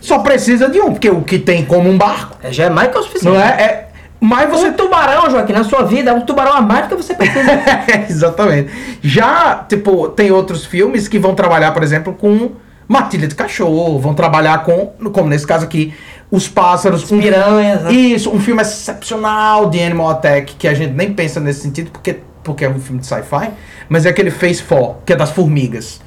Só 0.00 0.18
precisa 0.20 0.68
de 0.68 0.80
um, 0.80 0.92
porque 0.92 1.10
o 1.10 1.20
que 1.22 1.38
tem 1.38 1.64
como 1.64 1.88
um 1.90 1.96
barco, 1.98 2.36
É, 2.42 2.50
já 2.52 2.64
é 2.64 2.70
mais 2.70 2.90
que 2.90 2.98
o 2.98 3.02
suficiente. 3.02 3.34
não 3.36 3.40
é? 3.40 3.48
é 3.62 3.86
mas 4.18 4.50
você 4.50 4.68
Um 4.68 4.72
tubarão, 4.74 5.30
Joaquim, 5.30 5.52
na 5.54 5.64
sua 5.64 5.82
vida, 5.82 6.10
é 6.10 6.14
um 6.14 6.20
tubarão 6.22 6.52
a 6.54 6.60
mais 6.60 6.86
do 6.88 6.96
que 6.96 7.02
você 7.02 7.14
precisa. 7.14 7.50
Exatamente. 8.08 8.70
Já, 9.02 9.64
tipo, 9.68 10.08
tem 10.08 10.30
outros 10.30 10.64
filmes 10.66 11.08
que 11.08 11.18
vão 11.18 11.34
trabalhar, 11.34 11.72
por 11.72 11.82
exemplo, 11.82 12.12
com 12.12 12.50
matilha 12.86 13.26
de 13.28 13.34
cachorro, 13.34 13.98
vão 13.98 14.12
trabalhar 14.14 14.62
com, 14.64 14.86
como 15.12 15.28
nesse 15.30 15.46
caso 15.46 15.64
aqui, 15.64 15.94
os 16.30 16.48
pássaros. 16.48 17.10
um- 17.10 17.18
piranhas, 17.20 17.82
né? 17.82 17.92
Isso, 17.92 18.30
um 18.30 18.38
filme 18.40 18.60
excepcional 18.60 19.70
de 19.70 19.80
Animal 19.82 20.10
Attack, 20.10 20.54
que 20.56 20.68
a 20.68 20.74
gente 20.74 20.92
nem 20.92 21.12
pensa 21.14 21.40
nesse 21.40 21.60
sentido, 21.60 21.90
porque, 21.90 22.16
porque 22.42 22.64
é 22.64 22.68
um 22.70 22.78
filme 22.80 23.00
de 23.00 23.06
sci-fi, 23.06 23.50
mas 23.88 24.06
é 24.06 24.10
aquele 24.10 24.30
Face 24.30 24.62
4, 24.62 24.96
que 25.04 25.12
é 25.12 25.16
das 25.16 25.30
formigas. 25.30 26.00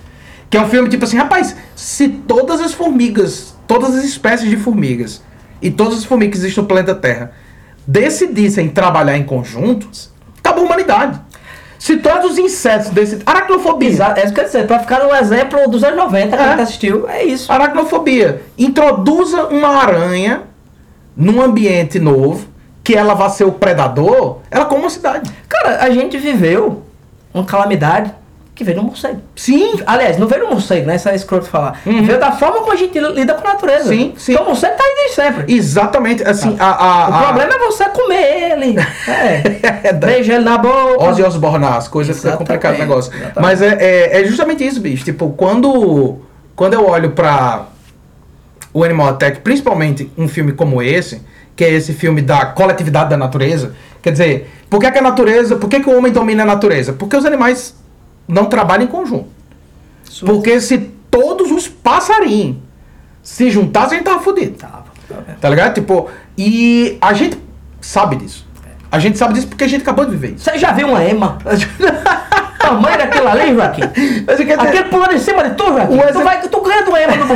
Que 0.49 0.57
é 0.57 0.61
um 0.61 0.67
filme 0.69 0.89
tipo 0.89 1.03
assim, 1.05 1.17
rapaz, 1.17 1.55
se 1.75 2.07
todas 2.09 2.61
as 2.61 2.73
formigas, 2.73 3.55
todas 3.67 3.95
as 3.95 4.03
espécies 4.03 4.49
de 4.49 4.57
formigas 4.57 5.21
e 5.61 5.71
todas 5.71 5.99
as 5.99 6.05
formigas 6.05 6.33
que 6.39 6.45
existem 6.45 6.61
no 6.61 6.67
planeta 6.67 6.93
Terra 6.93 7.31
decidissem 7.87 8.69
trabalhar 8.69 9.17
em 9.17 9.23
conjunto, 9.23 9.87
acabou 10.39 10.63
a 10.63 10.67
humanidade. 10.67 11.19
Se 11.77 11.97
todos 11.97 12.31
os 12.31 12.37
insetos 12.37 12.89
desse. 12.91 13.19
Aracnofobia. 13.25 13.89
Exato, 13.89 14.19
é 14.19 14.23
isso 14.23 14.33
que 14.33 14.39
eu 14.39 14.45
dizer, 14.45 14.65
pra 14.65 14.79
ficar 14.79 15.03
no 15.03 15.13
exemplo 15.13 15.67
dos 15.69 15.83
anos 15.83 15.97
90, 15.97 16.37
quem 16.37 16.45
É. 16.45 16.53
assistiu, 16.53 17.09
é 17.09 17.25
isso. 17.25 17.51
Aracnofobia. 17.51 18.41
Introduza 18.57 19.47
uma 19.47 19.67
aranha 19.67 20.43
num 21.15 21.41
ambiente 21.41 21.99
novo, 21.99 22.47
que 22.83 22.95
ela 22.95 23.13
vai 23.13 23.29
ser 23.29 23.45
o 23.45 23.51
predador, 23.51 24.39
ela 24.51 24.65
come 24.65 24.81
uma 24.81 24.89
cidade. 24.89 25.31
Cara, 25.47 25.83
a 25.83 25.89
gente 25.89 26.17
viveu 26.17 26.83
uma 27.33 27.45
calamidade 27.45 28.11
que 28.53 28.63
veio 28.63 28.77
do 28.77 28.83
morcego. 28.83 29.19
Sim. 29.35 29.79
Aliás, 29.85 30.17
não 30.19 30.27
veio 30.27 30.45
do 30.45 30.51
morcego, 30.51 30.85
né? 30.85 30.95
Isso 30.97 31.09
é 31.09 31.15
escroto 31.15 31.45
falar. 31.47 31.79
Uhum. 31.85 32.03
Veio 32.03 32.19
da 32.19 32.33
forma 32.33 32.59
como 32.59 32.71
a 32.71 32.75
gente 32.75 32.99
lida 32.99 33.33
com 33.33 33.47
a 33.47 33.53
natureza. 33.53 33.89
Sim, 33.89 34.13
sim. 34.15 34.33
Então 34.33 34.45
o 34.45 34.49
morcego 34.49 34.77
tá 34.77 34.83
aí 34.83 34.95
desde 34.95 35.15
sempre. 35.15 35.55
Exatamente. 35.55 36.23
Assim, 36.23 36.55
a, 36.59 36.65
a, 36.67 37.09
O 37.09 37.13
a- 37.15 37.23
problema 37.23 37.53
é 37.55 37.59
você 37.59 37.85
comer 37.89 38.51
ele. 38.51 38.75
É. 39.07 39.87
É 39.87 39.93
da- 39.93 40.05
Beijar 40.07 40.35
ele 40.35 40.43
na 40.45 40.57
boca. 40.57 41.03
Ozzy 41.05 41.23
Osbourne, 41.23 41.65
as 41.65 41.87
coisas 41.87 42.15
fica 42.15 42.27
Exatamente, 42.29 42.47
complicado 42.47 42.75
o 42.75 42.79
negócio. 42.79 43.11
exatamente. 43.11 43.39
Mas 43.41 43.61
é, 43.61 43.77
é, 43.79 44.21
é 44.21 44.25
justamente 44.25 44.63
isso, 44.67 44.79
bicho. 44.81 45.03
Tipo, 45.03 45.29
quando, 45.31 46.17
quando 46.55 46.73
eu 46.75 46.87
olho 46.87 47.11
pra 47.11 47.65
o 48.71 48.83
Animal 48.83 49.07
Attack, 49.09 49.39
principalmente 49.39 50.11
um 50.17 50.27
filme 50.27 50.51
como 50.51 50.79
esse, 50.81 51.21
que 51.55 51.63
é 51.63 51.71
esse 51.71 51.93
filme 51.93 52.21
da 52.21 52.45
coletividade 52.47 53.09
da 53.09 53.17
natureza, 53.17 53.73
quer 54.01 54.11
dizer, 54.11 54.51
por 54.69 54.79
que, 54.79 54.89
que 54.91 54.97
a 54.97 55.01
natureza, 55.01 55.55
por 55.55 55.69
que, 55.69 55.79
que 55.79 55.89
o 55.89 55.97
homem 55.97 56.11
domina 56.11 56.43
a 56.43 56.45
natureza? 56.45 56.93
Porque 56.93 57.15
os 57.15 57.25
animais 57.25 57.75
não 58.27 58.45
trabalham 58.45 58.85
em 58.85 58.87
conjunto. 58.87 59.27
Porque 60.25 60.59
se 60.59 60.77
todos 61.11 61.51
os 61.51 61.67
passarinhos 61.67 62.57
se 63.21 63.49
juntassem, 63.51 63.95
a 63.95 63.97
gente 63.99 64.05
tava 64.05 64.21
fudido. 64.21 64.57
Tava, 64.57 64.85
tava. 65.07 65.25
Tá 65.39 65.49
ligado? 65.49 65.73
Tipo, 65.75 66.09
e 66.37 66.97
a 67.01 67.13
gente 67.13 67.37
sabe 67.81 68.15
disso. 68.15 68.45
A 68.91 68.99
gente 68.99 69.17
sabe 69.17 69.33
disso 69.33 69.47
porque 69.47 69.63
a 69.63 69.67
gente 69.67 69.81
acabou 69.81 70.05
de 70.05 70.11
viver 70.11 70.35
isso. 70.35 70.43
Você 70.43 70.57
já 70.57 70.71
viu 70.71 70.87
uma 70.87 71.03
ema? 71.03 71.37
Tamanho 72.59 72.97
daquilo 72.97 73.27
ali, 73.27 73.53
Joaquim? 73.53 73.81
Dizer- 73.87 74.59
Aquele 74.59 74.83
pulando 74.85 75.13
em 75.13 75.19
cima 75.19 75.43
de 75.43 75.55
tu, 75.55 75.65
Joaquim? 75.65 75.97
Tu, 75.97 76.23
vai, 76.23 76.41
tu 76.41 76.61
ganha 76.61 76.83
do 76.85 76.95
ema 76.95 77.15
no 77.15 77.27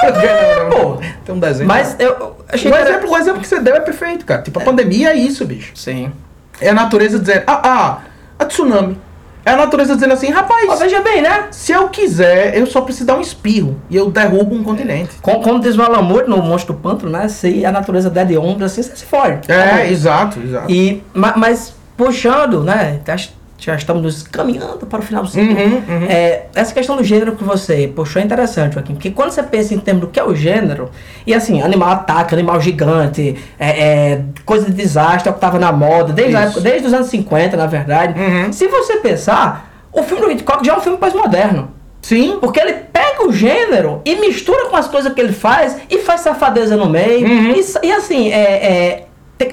buffet? 0.00 0.70
pô. 0.70 0.98
Tem 1.24 1.34
um 1.34 1.38
desenho. 1.38 1.68
Mas 1.68 1.96
eu 1.98 2.36
achei 2.48 2.70
o 2.70 2.74
que 2.74 2.80
era- 2.80 2.90
exemplo, 2.90 3.10
o 3.10 3.16
exemplo 3.16 3.40
que 3.40 3.46
você 3.48 3.60
deu 3.60 3.74
é 3.76 3.80
perfeito, 3.80 4.24
cara. 4.24 4.42
Tipo, 4.42 4.60
a 4.60 4.62
pandemia 4.62 5.10
é 5.10 5.16
isso, 5.16 5.44
bicho. 5.44 5.72
Sim. 5.74 6.12
É 6.60 6.70
a 6.70 6.74
natureza 6.74 7.18
dizendo, 7.18 7.42
ah, 7.46 7.60
ah, 7.64 7.98
a 8.38 8.44
tsunami. 8.44 8.98
É 9.44 9.50
a 9.52 9.56
natureza 9.56 9.94
dizendo 9.94 10.12
assim, 10.12 10.28
rapaz, 10.30 10.68
Ó, 10.68 10.74
veja 10.74 11.00
bem, 11.02 11.22
né? 11.22 11.44
se 11.52 11.70
eu 11.70 11.88
quiser, 11.88 12.56
eu 12.58 12.66
só 12.66 12.80
preciso 12.80 13.06
dar 13.06 13.14
um 13.16 13.20
espirro 13.20 13.80
e 13.88 13.94
eu 13.96 14.10
derrubo 14.10 14.52
um 14.56 14.64
continente. 14.64 15.10
Como, 15.22 15.40
como 15.40 15.60
diz 15.60 15.76
o 15.78 15.82
Alan 15.82 16.02
Moore 16.02 16.28
no 16.28 16.38
Monstro 16.42 16.74
do 16.74 16.80
Pântano, 16.80 17.12
né? 17.12 17.28
Se 17.28 17.64
a 17.64 17.70
natureza 17.70 18.10
der 18.10 18.26
de 18.26 18.36
ombros 18.36 18.72
assim, 18.72 18.82
você 18.82 18.96
se 18.96 19.04
fode. 19.06 19.40
É, 19.46 19.54
Acabou. 19.62 19.84
exato, 19.84 20.40
exato. 20.40 20.72
E, 20.72 21.00
ma- 21.14 21.34
mas, 21.36 21.72
puxando, 21.96 22.64
né? 22.64 22.98
já- 23.06 23.28
Já 23.58 23.74
estamos 23.74 24.02
nos 24.02 24.22
caminhando 24.22 24.86
para 24.86 24.98
o 24.98 25.02
finalzinho. 25.02 25.56
Uhum, 25.56 25.74
uhum. 25.76 26.06
É, 26.08 26.46
essa 26.54 26.74
questão 26.74 26.94
do 26.96 27.02
gênero 27.02 27.34
que 27.34 27.42
você 27.42 27.90
puxou 27.94 28.20
é 28.20 28.24
interessante, 28.24 28.74
Joaquim. 28.74 28.94
Porque 28.94 29.10
quando 29.10 29.30
você 29.30 29.42
pensa 29.42 29.74
em 29.74 29.78
termos 29.78 30.02
do 30.02 30.08
que 30.08 30.20
é 30.20 30.24
o 30.24 30.34
gênero, 30.34 30.90
e 31.26 31.32
assim, 31.32 31.62
animal 31.62 31.90
ataque, 31.90 32.34
animal 32.34 32.60
gigante, 32.60 33.36
é, 33.58 34.10
é, 34.12 34.22
coisa 34.44 34.66
de 34.66 34.72
desastre, 34.72 35.28
é 35.28 35.30
o 35.30 35.34
que 35.34 35.38
estava 35.38 35.58
na 35.58 35.72
moda, 35.72 36.12
desde, 36.12 36.36
época, 36.36 36.60
desde 36.60 36.86
os 36.86 36.92
anos 36.92 37.08
50, 37.08 37.56
na 37.56 37.66
verdade. 37.66 38.20
Uhum. 38.20 38.52
Se 38.52 38.68
você 38.68 38.98
pensar, 38.98 39.70
o 39.90 40.02
filme 40.02 40.22
do 40.22 40.30
Hitchcock 40.30 40.64
já 40.64 40.74
é 40.74 40.76
um 40.76 40.80
filme 40.80 40.98
pós-moderno. 40.98 41.70
Sim, 42.02 42.38
Porque 42.40 42.60
ele 42.60 42.74
pega 42.92 43.26
o 43.26 43.32
gênero 43.32 44.00
e 44.04 44.14
mistura 44.14 44.66
com 44.66 44.76
as 44.76 44.86
coisas 44.86 45.12
que 45.12 45.20
ele 45.20 45.32
faz 45.32 45.76
e 45.90 45.98
faz 45.98 46.20
safadeza 46.20 46.76
no 46.76 46.88
meio. 46.88 47.26
Uhum. 47.26 47.52
E, 47.52 47.86
e 47.86 47.90
assim, 47.90 48.30
é, 48.30 48.36
é, 48.38 49.06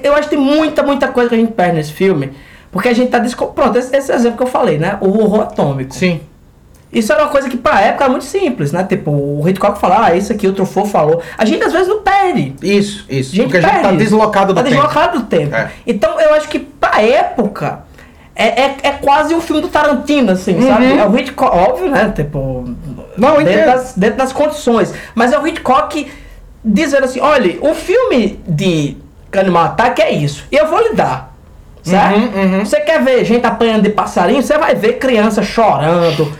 eu 0.04 0.14
acho 0.14 0.28
que 0.28 0.36
tem 0.36 0.38
muita, 0.38 0.82
muita 0.84 1.08
coisa 1.08 1.30
que 1.30 1.34
a 1.34 1.38
gente 1.38 1.52
perde 1.52 1.74
nesse 1.74 1.92
filme. 1.92 2.30
Porque 2.74 2.88
a 2.88 2.92
gente 2.92 3.08
tá. 3.10 3.18
desco- 3.18 3.46
Pronto, 3.46 3.78
esse, 3.78 3.96
esse 3.96 4.12
exemplo 4.12 4.36
que 4.36 4.42
eu 4.42 4.46
falei, 4.46 4.76
né? 4.76 4.98
O 5.00 5.08
horror 5.22 5.40
atômico. 5.44 5.94
sim. 5.94 6.20
Isso 6.92 7.12
era 7.12 7.22
uma 7.24 7.28
coisa 7.30 7.48
que 7.48 7.56
pra 7.56 7.80
época 7.80 8.04
era 8.04 8.10
muito 8.12 8.24
simples, 8.24 8.70
né? 8.70 8.84
Tipo, 8.84 9.10
o 9.10 9.48
Hitchcock 9.48 9.80
falar, 9.80 10.04
ah, 10.04 10.14
isso 10.16 10.30
aqui 10.32 10.46
o 10.46 10.52
Truffaut 10.52 10.88
falou. 10.88 11.20
A 11.36 11.44
gente 11.44 11.60
às 11.64 11.72
vezes 11.72 11.88
não 11.88 12.02
perde. 12.02 12.54
Isso, 12.62 13.04
isso. 13.08 13.32
A 13.32 13.34
gente 13.34 13.44
Porque 13.46 13.56
a 13.56 13.60
gente 13.62 13.72
tá 13.72 13.80
perde 13.88 13.96
deslocado 13.96 14.52
do 14.52 14.56
tá 14.56 14.62
tempo. 14.62 14.76
deslocado 14.76 15.18
do 15.18 15.24
tempo. 15.26 15.56
É. 15.56 15.70
Então 15.84 16.20
eu 16.20 16.34
acho 16.34 16.48
que 16.48 16.60
pra 16.60 17.02
época 17.02 17.80
é, 18.36 18.46
é, 18.62 18.76
é 18.84 18.90
quase 18.92 19.34
um 19.34 19.40
filme 19.40 19.60
do 19.60 19.66
Tarantino, 19.68 20.30
assim, 20.30 20.60
sabe? 20.62 20.96
É 20.96 21.04
o 21.04 21.18
Hitchcock, 21.18 21.56
óbvio, 21.56 21.90
né? 21.90 22.12
Tipo. 22.14 22.38
Uhum. 22.38 22.76
Não, 23.16 23.42
dentro 23.42 23.66
das, 23.66 23.94
dentro 23.96 24.18
das 24.18 24.32
condições. 24.32 24.94
Mas 25.16 25.32
é 25.32 25.38
o 25.38 25.44
Hitchcock 25.44 26.06
dizendo 26.64 27.04
assim: 27.06 27.18
olha, 27.18 27.58
o 27.60 27.74
filme 27.74 28.38
de 28.46 28.96
Animal 29.36 29.64
Attack 29.64 30.00
é 30.00 30.12
isso. 30.12 30.44
E 30.52 30.54
eu 30.56 30.68
vou 30.68 30.80
lhe 30.80 30.94
dar. 30.94 31.33
Certo? 31.84 32.16
Uhum, 32.18 32.58
uhum. 32.58 32.64
Você 32.64 32.80
quer 32.80 33.02
ver 33.04 33.24
gente 33.24 33.46
apanhando 33.46 33.82
de 33.82 33.90
passarinho? 33.90 34.42
Você 34.42 34.56
vai 34.58 34.74
ver 34.74 34.94
criança 34.94 35.42
chorando. 35.42 36.32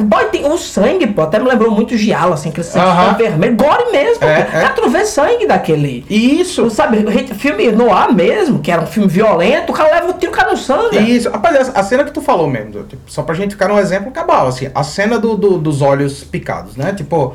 Boy, 0.00 0.24
tem 0.24 0.44
o 0.44 0.58
sangue, 0.58 1.06
pô, 1.06 1.22
até 1.22 1.38
me 1.38 1.48
lembrou 1.48 1.70
muito 1.70 1.96
Giallo, 1.96 2.34
assim, 2.34 2.48
aquele 2.48 2.66
sangue 2.66 2.84
tão 2.84 3.14
vermelho. 3.16 3.54
Gore 3.54 3.92
mesmo, 3.92 4.24
É, 4.24 4.42
pô. 4.42 4.56
é. 4.58 4.68
Tu 4.70 4.90
vê 4.90 5.04
sangue 5.06 5.46
daquele. 5.46 6.04
Isso. 6.10 6.68
Sabe, 6.68 6.98
filme 7.36 7.70
noir 7.70 8.12
mesmo, 8.12 8.58
que 8.58 8.72
era 8.72 8.82
um 8.82 8.86
filme 8.86 9.08
violento, 9.08 9.70
o 9.70 9.72
cara 9.72 9.94
leva 9.94 10.10
o 10.10 10.14
tiro, 10.14 10.32
o 10.32 10.34
cara 10.34 10.48
não 10.50 10.56
sangra. 10.56 10.98
Isso, 11.00 11.30
rapaz, 11.30 11.70
a 11.72 11.78
a 11.78 11.82
cena 11.84 12.02
que 12.02 12.10
tu 12.10 12.20
falou 12.20 12.48
mesmo, 12.48 12.82
tipo, 12.82 13.02
só 13.06 13.22
pra 13.22 13.36
gente 13.36 13.52
ficar 13.52 13.70
um 13.70 13.78
exemplo 13.78 14.10
cabal, 14.10 14.48
assim, 14.48 14.68
a 14.74 14.82
cena 14.82 15.16
do, 15.16 15.36
do- 15.36 15.58
dos 15.58 15.80
olhos 15.80 16.24
picados, 16.24 16.74
né? 16.76 16.92
Tipo, 16.92 17.34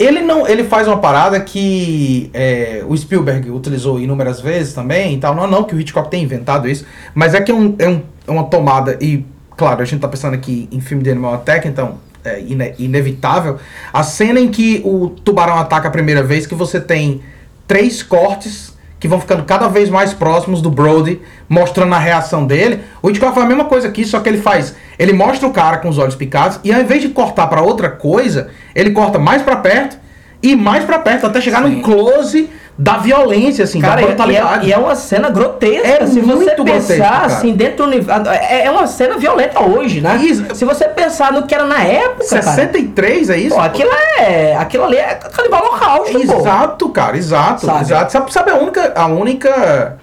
ele 0.00 0.22
não, 0.22 0.48
ele 0.48 0.64
faz 0.64 0.88
uma 0.88 0.98
parada 0.98 1.38
que 1.38 2.30
é, 2.32 2.82
o 2.88 2.96
Spielberg 2.96 3.50
utilizou 3.50 4.00
inúmeras 4.00 4.40
vezes 4.40 4.72
também 4.72 5.14
e 5.14 5.18
tal, 5.18 5.34
não, 5.34 5.46
não 5.46 5.62
que 5.64 5.74
o 5.74 5.80
Hitchcock 5.80 6.10
tenha 6.10 6.24
inventado 6.24 6.66
isso, 6.68 6.86
mas 7.14 7.34
é 7.34 7.40
que 7.42 7.52
é, 7.52 7.54
um, 7.54 7.76
é, 7.78 7.88
um- 7.88 8.02
é 8.26 8.30
uma 8.30 8.44
tomada, 8.44 8.96
e 9.00 9.24
claro, 9.56 9.82
a 9.82 9.84
gente 9.84 10.00
tá 10.00 10.08
pensando 10.08 10.34
aqui 10.34 10.68
em 10.72 10.80
filme 10.80 11.02
de 11.04 11.10
Animal 11.10 11.34
Attack, 11.34 11.68
então 11.68 11.98
é 12.24 12.40
ine- 12.40 12.74
inevitável, 12.78 13.58
a 13.92 14.02
cena 14.02 14.40
em 14.40 14.48
que 14.48 14.80
o 14.84 15.10
tubarão 15.10 15.58
ataca 15.58 15.88
a 15.88 15.90
primeira 15.90 16.22
vez, 16.22 16.46
que 16.46 16.54
você 16.54 16.80
tem 16.80 17.20
três 17.68 18.02
cortes 18.02 18.72
que 19.00 19.08
vão 19.08 19.18
ficando 19.18 19.42
cada 19.44 19.66
vez 19.66 19.88
mais 19.88 20.12
próximos 20.12 20.60
do 20.60 20.70
Brody, 20.70 21.20
mostrando 21.48 21.94
a 21.94 21.98
reação 21.98 22.46
dele. 22.46 22.80
O 23.02 23.10
Hitchcock 23.10 23.34
faz 23.34 23.46
a 23.46 23.48
mesma 23.48 23.64
coisa 23.64 23.88
aqui, 23.88 24.04
só 24.04 24.20
que 24.20 24.28
ele 24.28 24.38
faz, 24.38 24.76
ele 24.98 25.12
mostra 25.12 25.48
o 25.48 25.52
cara 25.52 25.78
com 25.78 25.88
os 25.88 25.98
olhos 25.98 26.14
picados 26.14 26.60
e 26.62 26.72
ao 26.72 26.80
invés 26.80 27.00
de 27.00 27.08
cortar 27.08 27.46
pra 27.46 27.62
outra 27.62 27.88
coisa, 27.88 28.50
ele 28.74 28.90
corta 28.90 29.18
mais 29.18 29.42
pra 29.42 29.56
perto 29.56 29.98
ir 30.42 30.56
mais 30.56 30.84
pra 30.84 30.98
perto, 30.98 31.26
até 31.26 31.40
chegar 31.40 31.62
Sim. 31.62 31.76
num 31.76 31.82
close 31.82 32.48
da 32.82 32.96
violência, 32.96 33.64
assim, 33.64 33.78
Cara, 33.78 33.96
da 33.96 34.00
e- 34.00 34.04
e, 34.04 34.06
brutalidade. 34.06 34.64
é, 34.64 34.68
e 34.68 34.72
é 34.72 34.78
uma 34.78 34.96
cena 34.96 35.28
grotesca. 35.28 35.86
É 35.86 36.06
se 36.06 36.18
você 36.22 36.50
pensar 36.52 36.64
grotesco, 36.64 37.02
cara. 37.02 37.26
assim, 37.26 37.52
dentro 37.52 37.76
do 37.76 37.84
universo. 37.84 38.30
É, 38.30 38.64
é 38.64 38.70
uma 38.70 38.86
cena 38.86 39.18
violenta 39.18 39.60
hoje, 39.60 40.00
né? 40.00 40.16
Isso. 40.16 40.54
Se 40.54 40.64
você 40.64 40.88
pensar 40.88 41.30
no 41.30 41.46
que 41.46 41.54
era 41.54 41.66
na 41.66 41.82
época. 41.82 42.26
Cara, 42.26 42.40
63, 42.42 43.28
é 43.28 43.36
isso? 43.36 43.54
pô, 43.54 43.60
aquilo 43.60 43.90
é. 44.18 44.56
Aquilo 44.56 44.84
ali 44.84 44.96
é 44.96 45.14
canibal 45.14 45.62
holocausto, 45.62 46.12
pô. 46.26 46.38
Exato, 46.40 46.88
cara, 46.88 47.18
exato, 47.18 47.66
Sabe? 47.66 47.80
exato. 47.82 48.12
Sabe, 48.12 48.32
sabe 48.32 48.50
a 48.50 48.56
única, 48.56 48.92
a 48.96 49.06
única, 49.08 49.98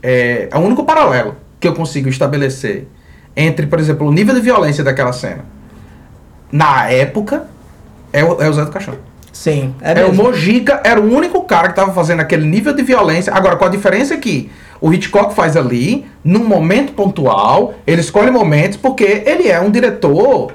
é, 0.00 0.48
a 0.52 0.60
único 0.60 0.84
paralelo 0.84 1.34
que 1.58 1.66
eu 1.66 1.74
consigo 1.74 2.08
estabelecer 2.08 2.86
entre, 3.36 3.66
por 3.66 3.80
exemplo, 3.80 4.06
o 4.06 4.12
nível 4.12 4.34
de 4.36 4.40
violência 4.40 4.84
daquela 4.84 5.12
cena 5.12 5.44
na 6.52 6.88
época 6.88 7.46
é 8.12 8.22
o, 8.22 8.40
é 8.40 8.48
o 8.48 8.52
Zé 8.52 8.64
do 8.64 8.70
Caixão. 8.70 8.94
Sim, 9.32 9.74
é, 9.80 10.00
É, 10.00 10.04
o. 10.04 10.14
Mojica 10.14 10.80
era 10.84 11.00
o 11.00 11.10
único 11.14 11.42
cara 11.44 11.68
que 11.68 11.74
tava 11.76 11.92
fazendo 11.92 12.20
aquele 12.20 12.46
nível 12.46 12.72
de 12.74 12.82
violência. 12.82 13.32
Agora, 13.34 13.56
com 13.56 13.64
a 13.64 13.68
diferença 13.68 14.16
que 14.16 14.50
o 14.80 14.92
Hitchcock 14.92 15.34
faz 15.34 15.56
ali, 15.56 16.04
num 16.22 16.44
momento 16.44 16.92
pontual, 16.92 17.74
ele 17.86 18.00
escolhe 18.00 18.30
momentos 18.30 18.76
porque 18.76 19.22
ele 19.24 19.48
é 19.48 19.58
um 19.60 19.70
diretor, 19.70 20.52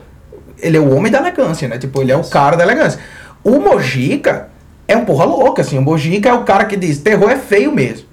ele 0.62 0.78
é 0.78 0.80
o 0.80 0.94
homem 0.96 1.12
da 1.12 1.18
elegância, 1.20 1.68
né? 1.68 1.78
Tipo, 1.78 2.02
ele 2.02 2.12
é 2.12 2.16
o 2.18 2.24
cara 2.24 2.56
da 2.56 2.64
elegância. 2.64 3.00
O 3.44 3.60
Mojica 3.60 4.50
é 4.88 4.96
um 4.96 5.06
porra 5.06 5.26
louca, 5.26 5.62
assim. 5.62 5.78
O 5.78 5.82
Mojica 5.82 6.30
é 6.30 6.34
o 6.34 6.44
cara 6.44 6.66
que 6.66 6.76
diz, 6.76 7.00
terror 7.00 7.32
é 7.32 7.38
feio 7.38 7.72
mesmo. 7.72 8.06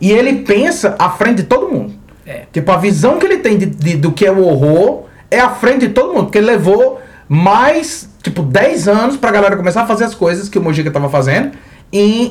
E 0.00 0.10
ele 0.10 0.40
pensa 0.42 0.96
à 0.98 1.10
frente 1.10 1.36
de 1.38 1.42
todo 1.44 1.68
mundo. 1.70 1.92
É. 2.26 2.42
Tipo, 2.52 2.72
a 2.72 2.76
visão 2.76 3.18
que 3.18 3.26
ele 3.26 3.38
tem 3.38 3.56
de, 3.56 3.66
de- 3.66 3.96
do 3.96 4.12
que 4.12 4.26
é 4.26 4.30
o 4.32 4.44
horror 4.44 5.04
é 5.30 5.38
à 5.40 5.50
frente 5.50 5.86
de 5.86 5.92
todo 5.94 6.12
mundo. 6.12 6.24
Porque 6.24 6.38
ele 6.38 6.46
levou 6.46 7.00
mais, 7.28 8.07
tipo, 8.22 8.42
10 8.42 8.88
anos 8.88 9.16
pra 9.16 9.30
galera 9.30 9.56
começar 9.56 9.82
a 9.82 9.86
fazer 9.86 10.04
as 10.04 10.14
coisas 10.14 10.48
que 10.48 10.58
o 10.58 10.62
Mojica 10.62 10.90
tava 10.90 11.08
fazendo 11.08 11.52
em, 11.90 12.30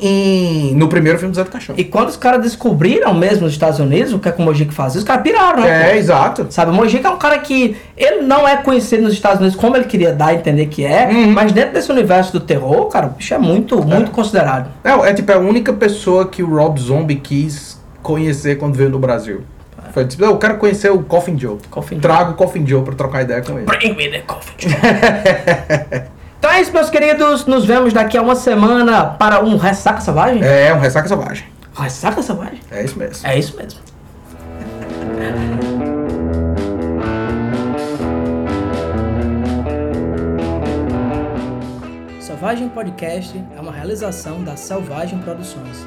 em- 0.71 0.75
no 0.75 0.87
primeiro 0.87 1.17
filme 1.17 1.31
do 1.31 1.35
Zé 1.35 1.43
do 1.43 1.49
Caixão. 1.49 1.73
E 1.77 1.83
quando 1.83 2.09
os 2.09 2.17
caras 2.17 2.41
descobriram 2.43 3.11
mesmo 3.13 3.45
nos 3.45 3.53
Estados 3.53 3.79
Unidos 3.79 4.13
o 4.13 4.19
que 4.19 4.29
é 4.29 4.31
que 4.31 4.39
o 4.39 4.45
Mojica 4.45 4.71
fazia, 4.71 4.99
os 4.99 5.03
caras 5.05 5.23
piraram, 5.23 5.63
né? 5.63 5.87
É, 5.87 5.91
pô? 5.93 5.97
exato. 5.97 6.47
Sabe, 6.51 6.69
o 6.71 6.73
Mojica 6.75 7.07
é 7.07 7.11
um 7.11 7.17
cara 7.17 7.39
que 7.39 7.75
ele 7.97 8.21
não 8.21 8.47
é 8.47 8.57
conhecido 8.57 9.01
nos 9.03 9.13
Estados 9.13 9.39
Unidos 9.39 9.57
como 9.57 9.75
ele 9.75 9.85
queria 9.85 10.13
dar 10.13 10.27
a 10.27 10.33
entender 10.35 10.67
que 10.67 10.85
é, 10.85 11.07
Uhum. 11.11 11.31
mas 11.31 11.51
dentro 11.51 11.73
desse 11.73 11.91
universo 11.91 12.33
do 12.33 12.39
terror, 12.39 12.85
cara, 12.87 13.07
o 13.07 13.09
bicho 13.11 13.33
é 13.33 13.37
muito, 13.39 13.83
muito 13.83 14.11
considerado. 14.11 14.69
É, 14.83 14.91
é 15.09 15.13
tipo 15.13 15.31
a 15.31 15.37
única 15.37 15.73
pessoa 15.73 16.27
que 16.27 16.43
o 16.43 16.55
Rob 16.55 16.79
Zombie 16.79 17.15
quis 17.15 17.81
conhecer 18.03 18.57
quando 18.59 18.75
veio 18.75 18.89
no 18.91 18.99
Brasil. 18.99 19.41
Foi 19.93 20.05
tipo, 20.05 20.23
eu 20.23 20.37
quero 20.37 20.57
conhecer 20.57 20.91
o 20.91 21.03
Coffin 21.03 21.37
Joe. 21.37 21.57
Coffin 21.69 21.95
Joe. 21.95 22.01
Trago 22.01 22.31
o 22.31 22.33
Coffin 22.35 22.65
Joe 22.65 22.83
pra 22.83 22.95
trocar 22.95 23.21
ideia 23.23 23.41
com 23.41 23.53
ele. 23.57 23.65
Bring 23.65 23.95
me 23.95 24.09
the 24.09 24.21
coffin. 24.21 24.67
então 26.37 26.51
é 26.51 26.61
isso, 26.61 26.71
meus 26.71 26.89
queridos. 26.89 27.45
Nos 27.45 27.65
vemos 27.65 27.93
daqui 27.93 28.17
a 28.17 28.21
uma 28.21 28.35
semana 28.35 29.05
para 29.05 29.43
um 29.43 29.57
Ressaca 29.57 30.01
Selvagem? 30.01 30.43
É, 30.43 30.73
um 30.73 30.79
ressaca 30.79 31.07
selvagem. 31.07 31.45
Ressaca 31.75 32.21
Selvagem? 32.21 32.59
É 32.71 32.83
isso 32.83 32.97
mesmo. 32.97 33.27
É 33.27 33.37
isso 33.37 33.55
mesmo. 33.57 33.79
Selvagem 42.19 42.69
Podcast 42.69 43.43
é 43.55 43.59
uma 43.59 43.71
realização 43.71 44.43
da 44.43 44.55
Selvagem 44.55 45.17
Produções. 45.19 45.85